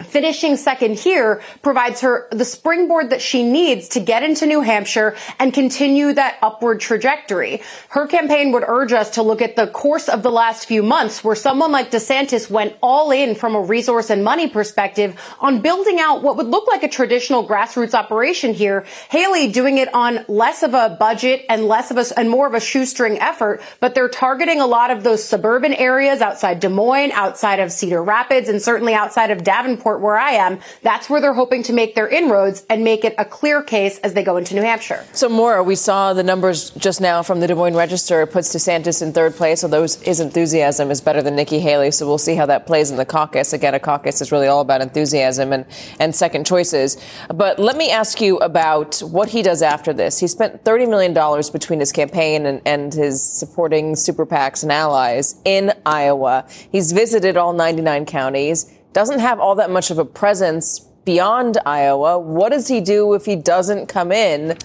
finishing 0.02 0.56
second 0.56 0.98
here 0.98 1.42
provides 1.62 2.00
her 2.00 2.28
the 2.30 2.44
springboard 2.44 3.10
that 3.10 3.22
she 3.22 3.42
needs 3.42 3.88
to 3.88 4.00
get 4.00 4.22
into 4.22 4.46
New 4.46 4.60
Hampshire 4.60 5.16
and 5.38 5.52
continue 5.52 6.12
that 6.12 6.38
upward 6.42 6.80
trajectory. 6.80 7.62
Her 7.88 8.06
campaign 8.06 8.52
would 8.52 8.64
urge 8.66 8.92
us 8.92 9.10
to 9.10 9.22
look 9.22 9.42
at 9.42 9.56
the 9.56 9.66
course 9.66 10.08
of 10.08 10.22
the 10.22 10.30
last 10.30 10.66
few 10.66 10.82
months 10.82 11.22
where 11.22 11.34
someone 11.34 11.72
like 11.72 11.90
DeSantis 11.90 12.50
went 12.50 12.76
all 12.82 13.10
in 13.10 13.34
from 13.34 13.54
a 13.54 13.60
resource 13.60 14.10
and 14.10 14.24
money 14.24 14.48
perspective 14.48 15.18
on 15.40 15.60
building 15.60 15.98
out 16.00 16.22
what 16.22 16.36
would 16.36 16.46
look 16.46 16.66
like 16.68 16.82
a 16.82 16.88
traditional 16.88 17.46
grassroots 17.46 17.94
operation 17.94 18.54
here. 18.54 18.84
Haley 19.10 19.50
doing 19.50 19.78
it 19.78 19.92
on 19.94 20.24
less 20.28 20.62
of 20.62 20.74
a 20.74 20.96
budget 20.98 21.44
and 21.48 21.66
less 21.66 21.90
of 21.90 21.98
a, 21.98 22.04
and 22.18 22.30
more 22.30 22.46
of 22.46 22.54
a 22.54 22.60
shoestring 22.60 23.18
effort, 23.18 23.60
but 23.80 23.94
they're 23.94 24.08
targeting 24.08 24.60
a 24.60 24.66
lot 24.66 24.90
of 24.90 25.02
those 25.02 25.24
suburban 25.24 25.74
areas 25.74 26.20
outside 26.20 26.60
Des 26.60 26.68
Moines, 26.68 27.12
outside 27.12 27.60
of 27.60 27.70
Cedar 27.72 28.02
Rapids, 28.02 28.48
and 28.48 28.62
certainly 28.62 28.94
outside 28.94 29.30
of 29.30 29.44
Davenport 29.44 29.91
Where 29.98 30.18
I 30.18 30.32
am, 30.32 30.60
that's 30.82 31.08
where 31.08 31.20
they're 31.20 31.34
hoping 31.34 31.62
to 31.64 31.72
make 31.72 31.94
their 31.94 32.08
inroads 32.08 32.64
and 32.68 32.84
make 32.84 33.04
it 33.04 33.14
a 33.18 33.24
clear 33.24 33.62
case 33.62 33.98
as 33.98 34.14
they 34.14 34.22
go 34.22 34.36
into 34.36 34.54
New 34.54 34.62
Hampshire. 34.62 35.04
So, 35.12 35.28
Maura, 35.28 35.62
we 35.62 35.74
saw 35.74 36.12
the 36.12 36.22
numbers 36.22 36.70
just 36.70 37.00
now 37.00 37.22
from 37.22 37.40
the 37.40 37.46
Des 37.46 37.54
Moines 37.54 37.74
Register. 37.74 38.22
It 38.22 38.28
puts 38.28 38.54
DeSantis 38.54 39.02
in 39.02 39.12
third 39.12 39.34
place, 39.34 39.62
although 39.64 39.82
his 39.82 40.20
enthusiasm 40.20 40.90
is 40.90 41.00
better 41.00 41.22
than 41.22 41.36
Nikki 41.36 41.58
Haley. 41.58 41.90
So 41.90 42.06
we'll 42.06 42.18
see 42.18 42.34
how 42.34 42.46
that 42.46 42.66
plays 42.66 42.90
in 42.90 42.96
the 42.96 43.04
caucus. 43.04 43.52
Again, 43.52 43.74
a 43.74 43.80
caucus 43.80 44.20
is 44.20 44.32
really 44.32 44.46
all 44.46 44.60
about 44.60 44.80
enthusiasm 44.80 45.52
and, 45.52 45.66
and 45.98 46.14
second 46.14 46.46
choices. 46.46 46.96
But 47.28 47.58
let 47.58 47.76
me 47.76 47.90
ask 47.90 48.20
you 48.20 48.38
about 48.38 49.00
what 49.00 49.28
he 49.28 49.42
does 49.42 49.62
after 49.62 49.92
this. 49.92 50.18
He 50.18 50.26
spent 50.26 50.64
$30 50.64 50.88
million 50.88 51.12
between 51.52 51.80
his 51.80 51.92
campaign 51.92 52.46
and, 52.46 52.62
and 52.64 52.92
his 52.92 53.22
supporting 53.22 53.96
super 53.96 54.26
PACs 54.26 54.62
and 54.62 54.72
allies 54.72 55.36
in 55.44 55.72
Iowa. 55.84 56.46
He's 56.70 56.92
visited 56.92 57.36
all 57.36 57.52
99 57.52 58.06
counties, 58.06 58.70
doesn't 58.92 59.20
have 59.20 59.40
all 59.40 59.54
that 59.56 59.70
much 59.70 59.90
of 59.90 59.98
a 59.98 60.04
presence 60.04 60.80
beyond 61.04 61.58
Iowa. 61.66 62.18
What 62.18 62.50
does 62.50 62.68
he 62.68 62.80
do 62.80 63.14
if 63.14 63.24
he 63.24 63.36
doesn't 63.36 63.86
come 63.86 64.12
in, 64.12 64.56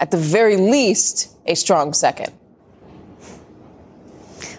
at 0.00 0.10
the 0.10 0.16
very 0.16 0.56
least, 0.56 1.34
a 1.46 1.54
strong 1.54 1.92
second? 1.92 2.32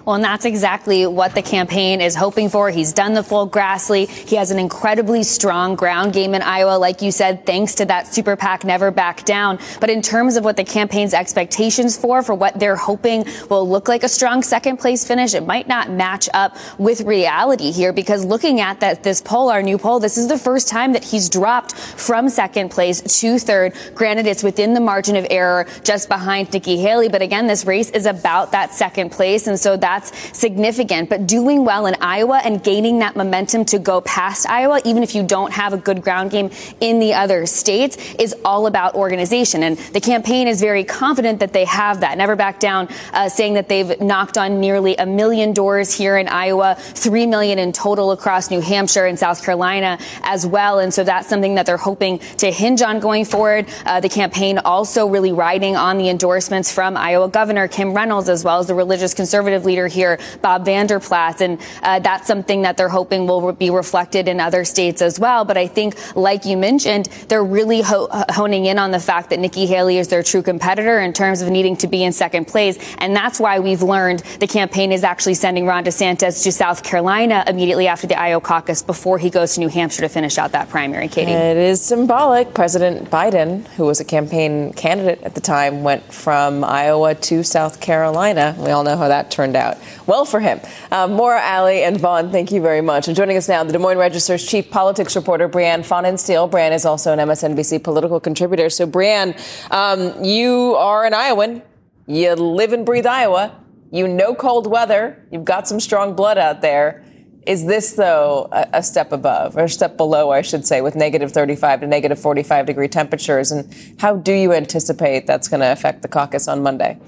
Well, 0.07 0.15
and 0.15 0.23
that's 0.23 0.45
exactly 0.45 1.05
what 1.05 1.35
the 1.35 1.41
campaign 1.41 1.99
is 1.99 2.15
hoping 2.15 2.47
for. 2.47 2.69
He's 2.69 2.93
done 2.93 3.13
the 3.13 3.23
full 3.23 3.49
Grassley. 3.49 4.07
He 4.07 4.37
has 4.37 4.51
an 4.51 4.57
incredibly 4.57 5.21
strong 5.23 5.75
ground 5.75 6.13
game 6.13 6.33
in 6.33 6.41
Iowa, 6.41 6.77
like 6.77 7.01
you 7.01 7.11
said, 7.11 7.45
thanks 7.45 7.75
to 7.75 7.85
that 7.87 8.07
super 8.07 8.37
PAC 8.37 8.63
never 8.63 8.89
back 8.89 9.25
down. 9.25 9.59
But 9.81 9.89
in 9.89 10.01
terms 10.01 10.37
of 10.37 10.45
what 10.45 10.55
the 10.55 10.63
campaign's 10.63 11.13
expectations 11.13 11.97
for, 11.97 12.23
for 12.23 12.33
what 12.33 12.57
they're 12.57 12.77
hoping 12.77 13.25
will 13.49 13.67
look 13.67 13.89
like 13.89 14.03
a 14.03 14.07
strong 14.07 14.43
second 14.43 14.77
place 14.77 15.05
finish, 15.05 15.33
it 15.33 15.45
might 15.45 15.67
not 15.67 15.89
match 15.89 16.29
up 16.33 16.55
with 16.77 17.01
reality 17.01 17.73
here 17.73 17.91
because 17.91 18.23
looking 18.23 18.61
at 18.61 18.79
that, 18.79 19.03
this 19.03 19.19
poll, 19.19 19.49
our 19.49 19.61
new 19.61 19.77
poll, 19.77 19.99
this 19.99 20.17
is 20.17 20.29
the 20.29 20.37
first 20.37 20.69
time 20.69 20.93
that 20.93 21.03
he's 21.03 21.27
dropped 21.27 21.75
from 21.75 22.29
second 22.29 22.69
place 22.69 23.01
to 23.19 23.37
third. 23.39 23.73
Granted, 23.93 24.25
it's 24.25 24.41
within 24.41 24.73
the 24.73 24.79
margin 24.79 25.17
of 25.17 25.27
error 25.29 25.67
just 25.83 26.07
behind 26.07 26.53
Nikki 26.53 26.77
Haley. 26.77 27.09
But 27.09 27.21
again, 27.21 27.47
this 27.47 27.65
race 27.65 27.89
is 27.89 28.05
about 28.05 28.53
that 28.53 28.71
second 28.71 29.09
place. 29.09 29.47
And 29.47 29.59
so 29.59 29.75
that 29.75 29.96
that's 29.97 30.37
significant. 30.37 31.09
But 31.09 31.25
doing 31.25 31.65
well 31.65 31.87
in 31.87 31.95
Iowa 31.99 32.39
and 32.43 32.63
gaining 32.63 32.99
that 32.99 33.15
momentum 33.15 33.65
to 33.65 33.79
go 33.79 34.01
past 34.01 34.47
Iowa, 34.47 34.79
even 34.85 35.01
if 35.01 35.15
you 35.15 35.23
don't 35.23 35.51
have 35.53 35.73
a 35.73 35.77
good 35.77 36.03
ground 36.03 36.29
game 36.29 36.51
in 36.79 36.99
the 36.99 37.15
other 37.15 37.45
states, 37.47 37.97
is 38.19 38.35
all 38.45 38.67
about 38.67 38.93
organization. 38.93 39.63
And 39.63 39.77
the 39.77 40.01
campaign 40.01 40.47
is 40.47 40.61
very 40.61 40.83
confident 40.83 41.39
that 41.39 41.51
they 41.51 41.65
have 41.65 42.01
that. 42.01 42.17
Never 42.17 42.35
back 42.35 42.59
down, 42.59 42.89
uh, 43.13 43.27
saying 43.29 43.55
that 43.55 43.69
they've 43.69 43.99
knocked 43.99 44.37
on 44.37 44.59
nearly 44.59 44.95
a 44.97 45.05
million 45.05 45.53
doors 45.53 45.93
here 45.93 46.17
in 46.17 46.27
Iowa, 46.27 46.75
three 46.77 47.25
million 47.25 47.57
in 47.57 47.71
total 47.71 48.11
across 48.11 48.51
New 48.51 48.61
Hampshire 48.61 49.07
and 49.07 49.17
South 49.17 49.43
Carolina 49.43 49.97
as 50.21 50.45
well. 50.45 50.77
And 50.79 50.93
so 50.93 51.03
that's 51.03 51.27
something 51.27 51.55
that 51.55 51.65
they're 51.65 51.77
hoping 51.77 52.19
to 52.37 52.51
hinge 52.51 52.83
on 52.83 52.99
going 52.99 53.25
forward. 53.25 53.65
Uh, 53.85 53.99
the 53.99 54.09
campaign 54.09 54.59
also 54.59 55.07
really 55.07 55.31
riding 55.31 55.75
on 55.75 55.97
the 55.97 56.09
endorsements 56.09 56.71
from 56.71 56.95
Iowa 56.95 57.29
Governor 57.29 57.67
Kim 57.67 57.93
Reynolds, 57.93 58.29
as 58.29 58.43
well 58.43 58.59
as 58.59 58.67
the 58.67 58.75
religious 58.75 59.15
conservative 59.15 59.65
leader 59.65 59.86
here, 59.87 60.19
Bob 60.41 60.65
Vander 60.65 60.99
Plaats. 60.99 61.41
And 61.41 61.59
uh, 61.83 61.99
that's 61.99 62.27
something 62.27 62.61
that 62.63 62.77
they're 62.77 62.89
hoping 62.89 63.27
will 63.27 63.51
be 63.53 63.69
reflected 63.69 64.27
in 64.27 64.39
other 64.39 64.65
states 64.65 65.01
as 65.01 65.19
well. 65.19 65.45
But 65.45 65.57
I 65.57 65.67
think, 65.67 65.95
like 66.15 66.45
you 66.45 66.57
mentioned, 66.57 67.07
they're 67.27 67.43
really 67.43 67.81
ho- 67.81 68.07
honing 68.29 68.65
in 68.65 68.79
on 68.79 68.91
the 68.91 68.99
fact 68.99 69.29
that 69.29 69.39
Nikki 69.39 69.65
Haley 69.65 69.97
is 69.97 70.07
their 70.07 70.23
true 70.23 70.41
competitor 70.41 70.99
in 70.99 71.13
terms 71.13 71.41
of 71.41 71.49
needing 71.49 71.75
to 71.77 71.87
be 71.87 72.03
in 72.03 72.11
second 72.11 72.45
place. 72.45 72.77
And 72.99 73.15
that's 73.15 73.39
why 73.39 73.59
we've 73.59 73.81
learned 73.81 74.19
the 74.39 74.47
campaign 74.47 74.91
is 74.91 75.03
actually 75.03 75.35
sending 75.35 75.65
Ron 75.65 75.83
DeSantis 75.83 76.43
to 76.43 76.51
South 76.51 76.83
Carolina 76.83 77.43
immediately 77.47 77.87
after 77.87 78.07
the 78.07 78.19
Iowa 78.19 78.41
caucus 78.41 78.81
before 78.81 79.17
he 79.17 79.29
goes 79.29 79.55
to 79.55 79.59
New 79.59 79.69
Hampshire 79.69 80.01
to 80.01 80.09
finish 80.09 80.37
out 80.37 80.51
that 80.51 80.69
primary, 80.69 81.07
Katy. 81.07 81.31
It 81.31 81.57
is 81.57 81.81
symbolic. 81.81 82.53
President 82.53 83.09
Biden, 83.09 83.67
who 83.69 83.85
was 83.85 83.99
a 83.99 84.05
campaign 84.05 84.73
candidate 84.73 85.21
at 85.23 85.35
the 85.35 85.41
time, 85.41 85.83
went 85.83 86.03
from 86.13 86.63
Iowa 86.63 87.15
to 87.15 87.43
South 87.43 87.79
Carolina. 87.79 88.55
We 88.57 88.71
all 88.71 88.83
know 88.83 88.97
how 88.97 89.07
that 89.07 89.31
turned 89.31 89.55
out 89.55 89.76
well 90.05 90.25
for 90.25 90.39
him. 90.39 90.59
Uh, 90.91 91.07
Maura, 91.07 91.41
Ali, 91.41 91.83
and 91.83 91.99
Vaughn, 91.99 92.31
thank 92.31 92.51
you 92.51 92.61
very 92.61 92.81
much. 92.81 93.07
And 93.07 93.15
joining 93.15 93.37
us 93.37 93.47
now, 93.47 93.63
the 93.63 93.73
Des 93.73 93.79
Moines 93.79 93.97
Register's 93.97 94.45
chief 94.45 94.69
politics 94.69 95.15
reporter, 95.15 95.47
Brianne 95.49 95.85
Pfannenstiel. 95.85 96.49
Brianne 96.49 96.73
is 96.73 96.85
also 96.85 97.13
an 97.13 97.19
MSNBC 97.19 97.83
political 97.83 98.19
contributor. 98.19 98.69
So, 98.69 98.87
Brianne, 98.87 99.35
um, 99.71 100.23
you 100.23 100.75
are 100.75 101.05
an 101.05 101.13
Iowan. 101.13 101.61
You 102.05 102.33
live 102.35 102.73
and 102.73 102.85
breathe 102.85 103.05
Iowa. 103.05 103.63
You 103.91 104.07
know 104.07 104.35
cold 104.35 104.67
weather. 104.67 105.25
You've 105.31 105.45
got 105.45 105.67
some 105.67 105.79
strong 105.79 106.15
blood 106.15 106.37
out 106.37 106.61
there. 106.61 107.03
Is 107.47 107.65
this, 107.65 107.93
though, 107.93 108.49
a, 108.51 108.83
step 108.83 109.13
above, 109.13 109.55
or 109.55 109.63
a 109.63 109.69
step 109.69 109.95
below, 109.95 110.31
I 110.31 110.41
should 110.41 110.67
say, 110.67 110.81
with 110.81 110.97
negative 110.97 111.31
35 111.31 111.79
to 111.79 111.87
negative 111.87 112.19
45 112.19 112.65
degree 112.65 112.89
temperatures? 112.89 113.51
And 113.51 113.73
how 113.99 114.17
do 114.17 114.33
you 114.33 114.51
anticipate 114.51 115.27
that's 115.27 115.47
going 115.47 115.61
to 115.61 115.71
affect 115.71 116.01
the 116.01 116.09
caucus 116.09 116.49
on 116.49 116.61
Monday? 116.61 116.99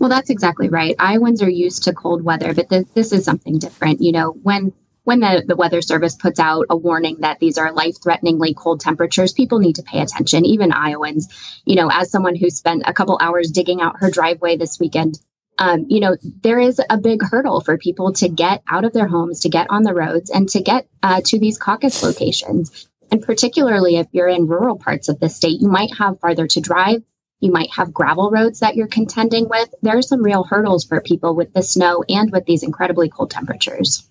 Well, 0.00 0.08
that's 0.08 0.30
exactly 0.30 0.70
right. 0.70 0.96
Iowans 0.98 1.42
are 1.42 1.50
used 1.50 1.84
to 1.84 1.92
cold 1.92 2.24
weather, 2.24 2.54
but 2.54 2.70
this, 2.70 3.12
is 3.12 3.22
something 3.22 3.58
different. 3.58 4.00
You 4.00 4.12
know, 4.12 4.30
when 4.30 4.72
when 5.04 5.20
the, 5.20 5.44
the 5.46 5.56
weather 5.56 5.82
service 5.82 6.14
puts 6.14 6.40
out 6.40 6.66
a 6.70 6.76
warning 6.76 7.18
that 7.20 7.38
these 7.38 7.58
are 7.58 7.72
life 7.72 8.02
threateningly 8.02 8.54
cold 8.54 8.80
temperatures, 8.80 9.34
people 9.34 9.58
need 9.58 9.76
to 9.76 9.82
pay 9.82 10.00
attention, 10.00 10.46
even 10.46 10.72
Iowans. 10.72 11.28
You 11.66 11.76
know, 11.76 11.90
as 11.92 12.10
someone 12.10 12.34
who 12.34 12.48
spent 12.48 12.84
a 12.86 12.94
couple 12.94 13.18
hours 13.20 13.50
digging 13.50 13.82
out 13.82 13.96
her 13.98 14.10
driveway 14.10 14.56
this 14.56 14.80
weekend, 14.80 15.20
um, 15.58 15.84
you 15.88 16.00
know, 16.00 16.16
there 16.42 16.58
is 16.58 16.80
a 16.88 16.96
big 16.96 17.22
hurdle 17.22 17.60
for 17.60 17.76
people 17.76 18.14
to 18.14 18.28
get 18.30 18.62
out 18.66 18.86
of 18.86 18.94
their 18.94 19.06
homes, 19.06 19.40
to 19.40 19.50
get 19.50 19.66
on 19.68 19.82
the 19.82 19.92
roads, 19.92 20.30
and 20.30 20.48
to 20.50 20.62
get 20.62 20.88
uh, 21.02 21.20
to 21.26 21.38
these 21.38 21.58
caucus 21.58 22.02
locations. 22.02 22.88
And 23.10 23.20
particularly 23.20 23.96
if 23.96 24.06
you're 24.12 24.28
in 24.28 24.46
rural 24.46 24.78
parts 24.78 25.10
of 25.10 25.20
the 25.20 25.28
state, 25.28 25.60
you 25.60 25.68
might 25.68 25.90
have 25.98 26.20
farther 26.20 26.46
to 26.46 26.60
drive. 26.60 27.02
You 27.40 27.50
might 27.50 27.70
have 27.74 27.92
gravel 27.92 28.30
roads 28.30 28.60
that 28.60 28.76
you're 28.76 28.86
contending 28.86 29.48
with. 29.48 29.74
There 29.82 29.96
are 29.96 30.02
some 30.02 30.22
real 30.22 30.44
hurdles 30.44 30.84
for 30.84 31.00
people 31.00 31.34
with 31.34 31.52
the 31.54 31.62
snow 31.62 32.04
and 32.08 32.30
with 32.30 32.44
these 32.44 32.62
incredibly 32.62 33.08
cold 33.08 33.30
temperatures. 33.30 34.08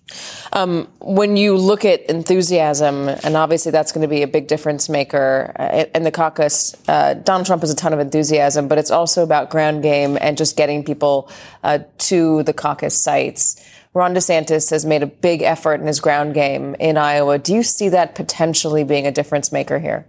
Um, 0.52 0.88
when 1.00 1.36
you 1.36 1.56
look 1.56 1.84
at 1.84 2.02
enthusiasm, 2.10 3.08
and 3.08 3.36
obviously 3.36 3.70
that's 3.70 3.92
going 3.92 4.02
to 4.02 4.08
be 4.08 4.22
a 4.22 4.28
big 4.28 4.48
difference 4.48 4.88
maker 4.88 5.52
uh, 5.58 5.84
in 5.94 6.02
the 6.02 6.10
caucus, 6.10 6.74
uh, 6.88 7.14
Donald 7.14 7.46
Trump 7.46 7.62
has 7.62 7.70
a 7.70 7.76
ton 7.76 7.92
of 7.92 8.00
enthusiasm, 8.00 8.66
but 8.66 8.78
it's 8.78 8.90
also 8.90 9.22
about 9.22 9.48
ground 9.48 9.82
game 9.82 10.18
and 10.20 10.36
just 10.36 10.56
getting 10.56 10.84
people 10.84 11.30
uh, 11.62 11.78
to 11.98 12.42
the 12.42 12.52
caucus 12.52 13.00
sites. 13.00 13.64
Ron 13.94 14.14
DeSantis 14.14 14.70
has 14.70 14.84
made 14.84 15.02
a 15.02 15.06
big 15.06 15.42
effort 15.42 15.80
in 15.80 15.86
his 15.86 16.00
ground 16.00 16.34
game 16.34 16.76
in 16.78 16.96
Iowa. 16.96 17.38
Do 17.38 17.54
you 17.54 17.62
see 17.62 17.88
that 17.88 18.14
potentially 18.14 18.84
being 18.84 19.06
a 19.06 19.12
difference 19.12 19.50
maker 19.50 19.78
here? 19.78 20.06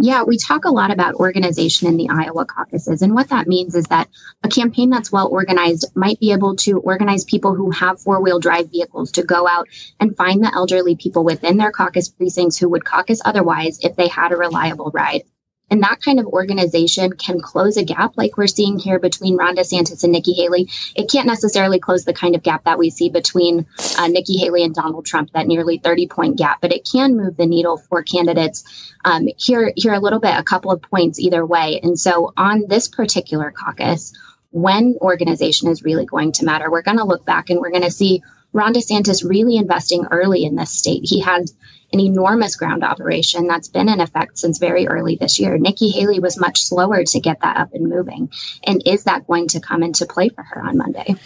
Yeah, 0.00 0.22
we 0.22 0.38
talk 0.38 0.64
a 0.64 0.70
lot 0.70 0.92
about 0.92 1.16
organization 1.16 1.88
in 1.88 1.96
the 1.96 2.08
Iowa 2.08 2.46
caucuses. 2.46 3.02
And 3.02 3.14
what 3.14 3.30
that 3.30 3.48
means 3.48 3.74
is 3.74 3.86
that 3.86 4.08
a 4.44 4.48
campaign 4.48 4.90
that's 4.90 5.10
well 5.10 5.26
organized 5.26 5.90
might 5.96 6.20
be 6.20 6.30
able 6.30 6.54
to 6.56 6.78
organize 6.78 7.24
people 7.24 7.54
who 7.56 7.72
have 7.72 8.00
four 8.00 8.22
wheel 8.22 8.38
drive 8.38 8.70
vehicles 8.70 9.10
to 9.12 9.24
go 9.24 9.48
out 9.48 9.66
and 9.98 10.16
find 10.16 10.42
the 10.42 10.54
elderly 10.54 10.94
people 10.94 11.24
within 11.24 11.56
their 11.56 11.72
caucus 11.72 12.08
precincts 12.08 12.56
who 12.56 12.68
would 12.68 12.84
caucus 12.84 13.20
otherwise 13.24 13.80
if 13.82 13.96
they 13.96 14.06
had 14.06 14.30
a 14.30 14.36
reliable 14.36 14.92
ride. 14.94 15.22
And 15.70 15.82
that 15.82 16.00
kind 16.02 16.18
of 16.18 16.26
organization 16.26 17.12
can 17.12 17.40
close 17.40 17.76
a 17.76 17.84
gap 17.84 18.16
like 18.16 18.36
we're 18.36 18.46
seeing 18.46 18.78
here 18.78 18.98
between 18.98 19.36
Ron 19.36 19.56
DeSantis 19.56 20.02
and 20.02 20.12
Nikki 20.12 20.32
Haley. 20.32 20.68
It 20.94 21.10
can't 21.10 21.26
necessarily 21.26 21.78
close 21.78 22.04
the 22.04 22.12
kind 22.12 22.34
of 22.34 22.42
gap 22.42 22.64
that 22.64 22.78
we 22.78 22.90
see 22.90 23.10
between 23.10 23.66
uh, 23.98 24.08
Nikki 24.08 24.38
Haley 24.38 24.64
and 24.64 24.74
Donald 24.74 25.04
Trump, 25.04 25.32
that 25.32 25.46
nearly 25.46 25.78
30 25.78 26.06
point 26.08 26.38
gap, 26.38 26.60
but 26.60 26.72
it 26.72 26.88
can 26.90 27.16
move 27.16 27.36
the 27.36 27.46
needle 27.46 27.76
for 27.76 28.02
candidates. 28.02 28.64
Um, 29.04 29.28
here, 29.36 29.72
here 29.76 29.92
a 29.92 30.00
little 30.00 30.20
bit, 30.20 30.34
a 30.36 30.42
couple 30.42 30.72
of 30.72 30.82
points 30.82 31.20
either 31.20 31.44
way. 31.44 31.80
And 31.82 31.98
so 31.98 32.32
on 32.36 32.64
this 32.68 32.88
particular 32.88 33.50
caucus, 33.50 34.14
when 34.50 34.96
organization 35.00 35.68
is 35.68 35.82
really 35.82 36.06
going 36.06 36.32
to 36.32 36.44
matter, 36.44 36.70
we're 36.70 36.82
going 36.82 36.96
to 36.96 37.04
look 37.04 37.24
back 37.24 37.50
and 37.50 37.60
we're 37.60 37.70
going 37.70 37.82
to 37.82 37.90
see 37.90 38.22
Ron 38.52 38.72
DeSantis 38.72 39.28
really 39.28 39.56
investing 39.56 40.06
early 40.10 40.44
in 40.44 40.56
this 40.56 40.70
state. 40.70 41.02
He 41.04 41.20
had 41.20 41.50
an 41.92 42.00
enormous 42.00 42.54
ground 42.56 42.84
operation 42.84 43.46
that's 43.46 43.68
been 43.68 43.88
in 43.88 44.00
effect 44.00 44.38
since 44.38 44.58
very 44.58 44.86
early 44.86 45.16
this 45.16 45.38
year. 45.38 45.56
Nikki 45.56 45.90
Haley 45.90 46.20
was 46.20 46.38
much 46.38 46.62
slower 46.62 47.04
to 47.04 47.20
get 47.20 47.40
that 47.40 47.56
up 47.56 47.72
and 47.72 47.88
moving. 47.88 48.30
And 48.64 48.82
is 48.84 49.04
that 49.04 49.26
going 49.26 49.48
to 49.48 49.60
come 49.60 49.82
into 49.82 50.04
play 50.04 50.28
for 50.28 50.42
her 50.42 50.62
on 50.62 50.76
Monday? 50.76 51.16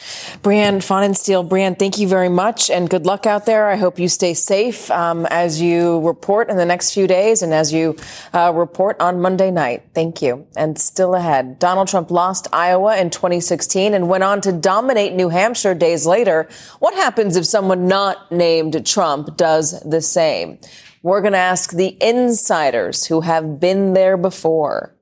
Brianne 0.43 0.79
Pfannenstiel, 0.79 1.49
Brianne, 1.49 1.77
thank 1.77 1.99
you 1.99 2.07
very 2.07 2.29
much 2.29 2.71
and 2.71 2.89
good 2.89 3.07
luck 3.07 3.27
out 3.27 3.45
there. 3.45 3.69
I 3.69 3.77
hope 3.77 3.99
you 3.99 4.09
stay 4.09 4.35
safe 4.35 4.89
um, 4.93 5.27
as 5.27 5.61
you 5.61 6.01
report 6.07 6.49
in 6.49 6.57
the 6.57 6.65
next 6.65 6.95
few 6.95 7.09
days 7.09 7.43
and 7.43 7.53
as 7.53 7.73
you 7.73 7.97
uh, 8.33 8.53
report 8.55 9.01
on 9.01 9.21
Monday 9.21 9.51
night. 9.51 9.83
Thank 9.95 10.23
you. 10.23 10.47
And 10.57 10.79
still 10.79 11.17
ahead, 11.17 11.59
Donald 11.59 11.89
Trump 11.89 12.13
lost 12.13 12.47
Iowa 12.53 12.97
in 12.99 13.11
2016 13.11 13.95
and 13.95 14.09
went 14.09 14.23
on 14.23 14.41
to 14.43 14.53
dominate 14.53 15.13
New 15.13 15.29
Hampshire 15.29 15.75
days 15.75 16.07
later. 16.07 16.49
What 16.79 16.95
happens 16.95 17.35
if 17.35 17.47
someone 17.47 17.89
not 17.89 18.31
named 18.31 18.87
Trump 18.87 19.37
does 19.37 19.81
the 19.81 20.01
same? 20.01 20.52
We're 21.03 21.21
going 21.21 21.33
to 21.33 21.39
ask 21.39 21.73
the 21.73 21.97
insiders 22.01 23.07
who 23.07 23.23
have 23.23 23.59
been 23.59 23.93
there 23.93 24.17
before. 24.17 24.95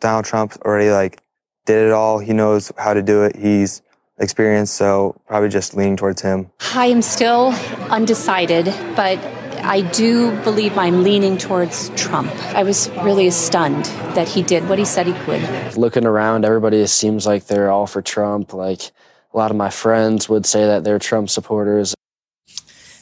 Donald 0.00 0.24
Trump 0.24 0.56
already 0.64 0.90
like 0.90 1.20
did 1.66 1.86
it 1.86 1.92
all. 1.92 2.18
He 2.18 2.32
knows 2.32 2.72
how 2.78 2.94
to 2.94 3.02
do 3.02 3.24
it. 3.24 3.36
He's 3.36 3.82
experienced, 4.18 4.74
so 4.74 5.20
probably 5.26 5.48
just 5.48 5.74
leaning 5.74 5.96
towards 5.96 6.22
him. 6.22 6.50
I 6.74 6.86
am 6.86 7.02
still 7.02 7.52
undecided, 7.90 8.66
but 8.96 9.18
I 9.64 9.82
do 9.82 10.30
believe 10.42 10.78
I'm 10.78 11.02
leaning 11.02 11.36
towards 11.36 11.90
Trump. 11.90 12.32
I 12.54 12.62
was 12.62 12.88
really 13.02 13.30
stunned 13.30 13.84
that 14.14 14.28
he 14.28 14.42
did 14.42 14.68
what 14.68 14.78
he 14.78 14.84
said 14.84 15.06
he 15.06 15.12
would. 15.26 15.76
Looking 15.76 16.06
around, 16.06 16.44
everybody 16.44 16.86
seems 16.86 17.26
like 17.26 17.46
they're 17.46 17.70
all 17.70 17.86
for 17.86 18.00
Trump. 18.00 18.54
Like 18.54 18.82
a 19.32 19.36
lot 19.36 19.50
of 19.50 19.56
my 19.56 19.70
friends 19.70 20.28
would 20.28 20.46
say 20.46 20.64
that 20.64 20.84
they're 20.84 20.98
Trump 20.98 21.28
supporters. 21.28 21.94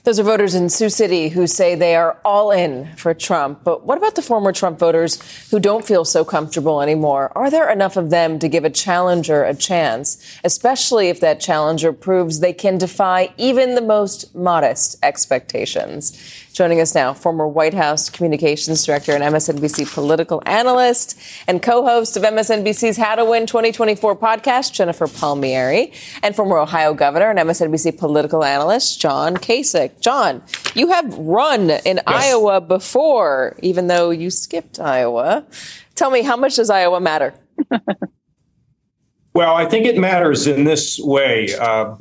Those 0.06 0.20
are 0.20 0.22
voters 0.22 0.54
in 0.54 0.68
Sioux 0.68 0.88
City 0.88 1.30
who 1.30 1.48
say 1.48 1.74
they 1.74 1.96
are 1.96 2.16
all 2.24 2.52
in 2.52 2.94
for 2.94 3.12
Trump. 3.12 3.64
But 3.64 3.84
what 3.84 3.98
about 3.98 4.14
the 4.14 4.22
former 4.22 4.52
Trump 4.52 4.78
voters 4.78 5.18
who 5.50 5.58
don't 5.58 5.84
feel 5.84 6.04
so 6.04 6.24
comfortable 6.24 6.80
anymore? 6.80 7.32
Are 7.34 7.50
there 7.50 7.68
enough 7.68 7.96
of 7.96 8.10
them 8.10 8.38
to 8.38 8.48
give 8.48 8.64
a 8.64 8.70
challenger 8.70 9.42
a 9.42 9.52
chance, 9.52 10.38
especially 10.44 11.08
if 11.08 11.18
that 11.18 11.40
challenger 11.40 11.92
proves 11.92 12.38
they 12.38 12.52
can 12.52 12.78
defy 12.78 13.34
even 13.36 13.74
the 13.74 13.80
most 13.80 14.32
modest 14.32 14.96
expectations? 15.02 16.45
Joining 16.56 16.80
us 16.80 16.94
now, 16.94 17.12
former 17.12 17.46
White 17.46 17.74
House 17.74 18.08
communications 18.08 18.82
director 18.82 19.12
and 19.12 19.22
MSNBC 19.22 19.92
political 19.92 20.42
analyst 20.46 21.20
and 21.46 21.60
co-host 21.60 22.16
of 22.16 22.22
MSNBC's 22.22 22.96
How 22.96 23.14
to 23.14 23.26
Win 23.26 23.46
2024 23.46 24.16
podcast, 24.16 24.72
Jennifer 24.72 25.06
Palmieri, 25.06 25.92
and 26.22 26.34
former 26.34 26.56
Ohio 26.56 26.94
governor 26.94 27.28
and 27.28 27.38
MSNBC 27.38 27.98
political 27.98 28.42
analyst, 28.42 28.98
John 28.98 29.36
Kasich. 29.36 30.00
John, 30.00 30.42
you 30.74 30.88
have 30.88 31.14
run 31.18 31.68
in 31.68 31.96
yes. 31.96 32.02
Iowa 32.06 32.62
before, 32.62 33.58
even 33.60 33.88
though 33.88 34.08
you 34.08 34.30
skipped 34.30 34.80
Iowa. 34.80 35.44
Tell 35.94 36.10
me, 36.10 36.22
how 36.22 36.38
much 36.38 36.56
does 36.56 36.70
Iowa 36.70 37.00
matter? 37.00 37.34
well, 39.34 39.54
I 39.54 39.66
think 39.66 39.84
it 39.84 39.98
matters 39.98 40.46
in 40.46 40.64
this 40.64 40.98
way. 40.98 41.54
Uh, 41.54 41.96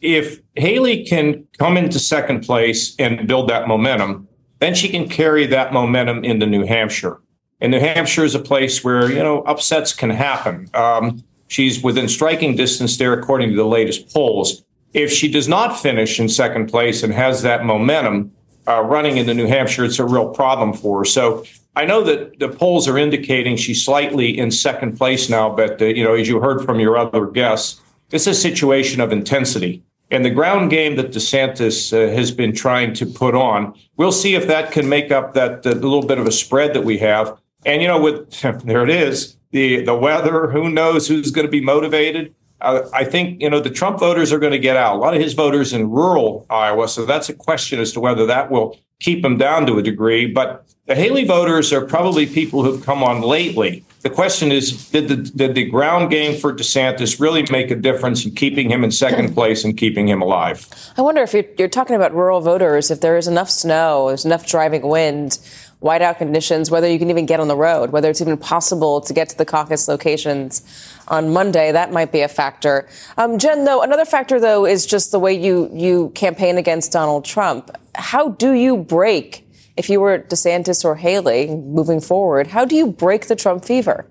if 0.00 0.40
Haley 0.54 1.04
can 1.04 1.46
come 1.58 1.76
into 1.76 1.98
second 1.98 2.40
place 2.40 2.94
and 2.98 3.26
build 3.26 3.48
that 3.50 3.68
momentum, 3.68 4.28
then 4.58 4.74
she 4.74 4.88
can 4.88 5.08
carry 5.08 5.46
that 5.46 5.72
momentum 5.72 6.24
into 6.24 6.46
New 6.46 6.64
Hampshire. 6.64 7.20
And 7.60 7.72
New 7.72 7.80
Hampshire 7.80 8.24
is 8.24 8.34
a 8.34 8.40
place 8.40 8.84
where, 8.84 9.10
you 9.10 9.22
know, 9.22 9.42
upsets 9.42 9.92
can 9.94 10.10
happen. 10.10 10.68
Um, 10.74 11.22
she's 11.48 11.82
within 11.82 12.08
striking 12.08 12.56
distance 12.56 12.96
there, 12.96 13.12
according 13.12 13.50
to 13.50 13.56
the 13.56 13.66
latest 13.66 14.12
polls. 14.12 14.62
If 14.92 15.12
she 15.12 15.30
does 15.30 15.48
not 15.48 15.78
finish 15.78 16.20
in 16.20 16.28
second 16.28 16.68
place 16.68 17.02
and 17.02 17.12
has 17.12 17.42
that 17.42 17.64
momentum 17.64 18.32
uh, 18.68 18.82
running 18.82 19.16
into 19.16 19.34
New 19.34 19.46
Hampshire, 19.46 19.84
it's 19.84 19.98
a 19.98 20.04
real 20.04 20.28
problem 20.30 20.72
for 20.72 21.00
her. 21.00 21.04
So 21.04 21.44
I 21.74 21.84
know 21.84 22.02
that 22.04 22.38
the 22.38 22.48
polls 22.48 22.88
are 22.88 22.98
indicating 22.98 23.56
she's 23.56 23.84
slightly 23.84 24.38
in 24.38 24.50
second 24.50 24.96
place 24.96 25.28
now, 25.28 25.54
but, 25.54 25.80
uh, 25.80 25.86
you 25.86 26.04
know, 26.04 26.14
as 26.14 26.28
you 26.28 26.40
heard 26.40 26.64
from 26.64 26.80
your 26.80 26.96
other 26.96 27.26
guests, 27.26 27.80
it's 28.10 28.26
a 28.26 28.34
situation 28.34 29.00
of 29.00 29.12
intensity. 29.12 29.82
And 30.10 30.24
the 30.24 30.30
ground 30.30 30.70
game 30.70 30.96
that 30.96 31.10
DeSantis 31.10 31.92
uh, 31.92 32.14
has 32.14 32.30
been 32.30 32.54
trying 32.54 32.94
to 32.94 33.06
put 33.06 33.34
on, 33.34 33.74
we'll 33.96 34.12
see 34.12 34.34
if 34.36 34.46
that 34.46 34.70
can 34.70 34.88
make 34.88 35.10
up 35.10 35.34
that 35.34 35.66
uh, 35.66 35.70
little 35.70 36.06
bit 36.06 36.18
of 36.18 36.26
a 36.26 36.32
spread 36.32 36.74
that 36.74 36.84
we 36.84 36.98
have. 36.98 37.36
And 37.64 37.82
you 37.82 37.88
know, 37.88 38.00
with 38.00 38.30
there 38.64 38.84
it 38.84 38.90
is, 38.90 39.36
the 39.50 39.82
the 39.82 39.94
weather. 39.94 40.50
Who 40.50 40.68
knows 40.70 41.08
who's 41.08 41.30
going 41.30 41.46
to 41.46 41.50
be 41.50 41.60
motivated? 41.60 42.34
Uh, 42.60 42.82
I 42.92 43.04
think 43.04 43.42
you 43.42 43.50
know 43.50 43.60
the 43.60 43.70
Trump 43.70 43.98
voters 43.98 44.32
are 44.32 44.38
going 44.38 44.52
to 44.52 44.58
get 44.58 44.76
out. 44.76 44.96
A 44.96 44.98
lot 44.98 45.14
of 45.14 45.20
his 45.20 45.34
voters 45.34 45.72
in 45.72 45.90
rural 45.90 46.46
Iowa, 46.48 46.88
so 46.88 47.04
that's 47.04 47.28
a 47.28 47.34
question 47.34 47.80
as 47.80 47.92
to 47.92 48.00
whether 48.00 48.26
that 48.26 48.50
will 48.50 48.78
keep 49.00 49.22
them 49.22 49.36
down 49.38 49.66
to 49.66 49.78
a 49.78 49.82
degree. 49.82 50.26
But 50.26 50.64
the 50.86 50.94
Haley 50.94 51.24
voters 51.24 51.72
are 51.72 51.84
probably 51.84 52.26
people 52.26 52.62
who've 52.62 52.84
come 52.84 53.02
on 53.02 53.20
lately 53.22 53.84
the 54.06 54.14
question 54.14 54.52
is, 54.52 54.88
did 54.90 55.08
the 55.08 55.16
did 55.16 55.56
the 55.56 55.64
ground 55.64 56.10
game 56.10 56.38
for 56.38 56.54
DeSantis 56.54 57.18
really 57.18 57.44
make 57.50 57.72
a 57.72 57.74
difference 57.74 58.24
in 58.24 58.36
keeping 58.36 58.70
him 58.70 58.84
in 58.84 58.92
second 58.92 59.34
place 59.34 59.64
and 59.64 59.76
keeping 59.76 60.08
him 60.08 60.22
alive? 60.22 60.68
I 60.96 61.02
wonder 61.02 61.22
if 61.22 61.34
you're, 61.34 61.68
talking 61.68 61.96
about 61.96 62.14
rural 62.14 62.40
voters, 62.40 62.92
if 62.92 63.00
there 63.00 63.16
is 63.16 63.26
enough 63.26 63.50
snow, 63.50 64.06
there's 64.06 64.24
enough 64.24 64.46
driving 64.46 64.82
wind, 64.82 65.40
whiteout 65.82 66.18
conditions, 66.18 66.70
whether 66.70 66.88
you 66.88 67.00
can 67.00 67.10
even 67.10 67.26
get 67.26 67.40
on 67.40 67.48
the 67.48 67.56
road, 67.56 67.90
whether 67.90 68.08
it's 68.08 68.20
even 68.20 68.36
possible 68.36 69.00
to 69.00 69.12
get 69.12 69.28
to 69.30 69.36
the 69.36 69.44
caucus 69.44 69.88
locations 69.88 70.62
on 71.08 71.32
Monday. 71.32 71.72
That 71.72 71.90
might 71.90 72.12
be 72.12 72.20
a 72.20 72.28
factor. 72.28 72.88
Um, 73.16 73.38
Jen, 73.38 73.64
though, 73.64 73.82
another 73.82 74.04
factor 74.04 74.38
though 74.38 74.66
is 74.66 74.86
just 74.86 75.10
the 75.10 75.18
way 75.18 75.32
you 75.32 75.68
you 75.72 76.10
campaign 76.14 76.58
against 76.58 76.92
Donald 76.92 77.24
Trump. 77.24 77.72
How 77.96 78.30
do 78.30 78.52
you 78.52 78.76
break? 78.76 79.46
if 79.76 79.90
you 79.90 80.00
were 80.00 80.18
DeSantis 80.18 80.84
or 80.84 80.96
Haley 80.96 81.48
moving 81.48 82.00
forward, 82.00 82.46
how 82.46 82.64
do 82.64 82.74
you 82.74 82.90
break 82.90 83.26
the 83.26 83.36
Trump 83.36 83.64
fever? 83.64 84.10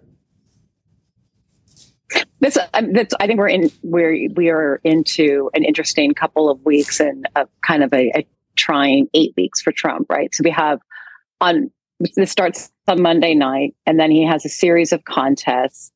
This, 2.40 2.58
um, 2.74 2.92
I 3.20 3.28
think 3.28 3.40
we're 3.40 3.48
in 3.48 3.72
we're 3.82 4.30
we 4.36 4.50
are 4.50 4.80
into 4.84 5.50
an 5.56 5.64
interesting 5.64 6.14
couple 6.14 6.50
of 6.50 6.64
weeks 6.64 7.00
and 7.00 7.28
a, 7.36 7.48
kind 7.62 7.84
of 7.84 7.92
a, 7.94 8.12
a 8.16 8.28
trying 8.56 9.08
eight 9.16 9.34
weeks 9.36 9.62
for 9.62 9.72
Trump, 9.72 10.08
right? 10.10 10.34
So 10.34 10.44
we 10.44 10.52
have 10.52 10.80
on 11.42 11.72
this 12.16 12.30
starts 12.30 12.72
on 12.88 13.02
Monday 13.02 13.34
night, 13.34 13.74
and 13.88 14.00
then 14.00 14.12
he 14.12 14.24
has 14.26 14.46
a 14.46 14.50
series 14.50 14.92
of 14.92 15.06
contests 15.06 15.92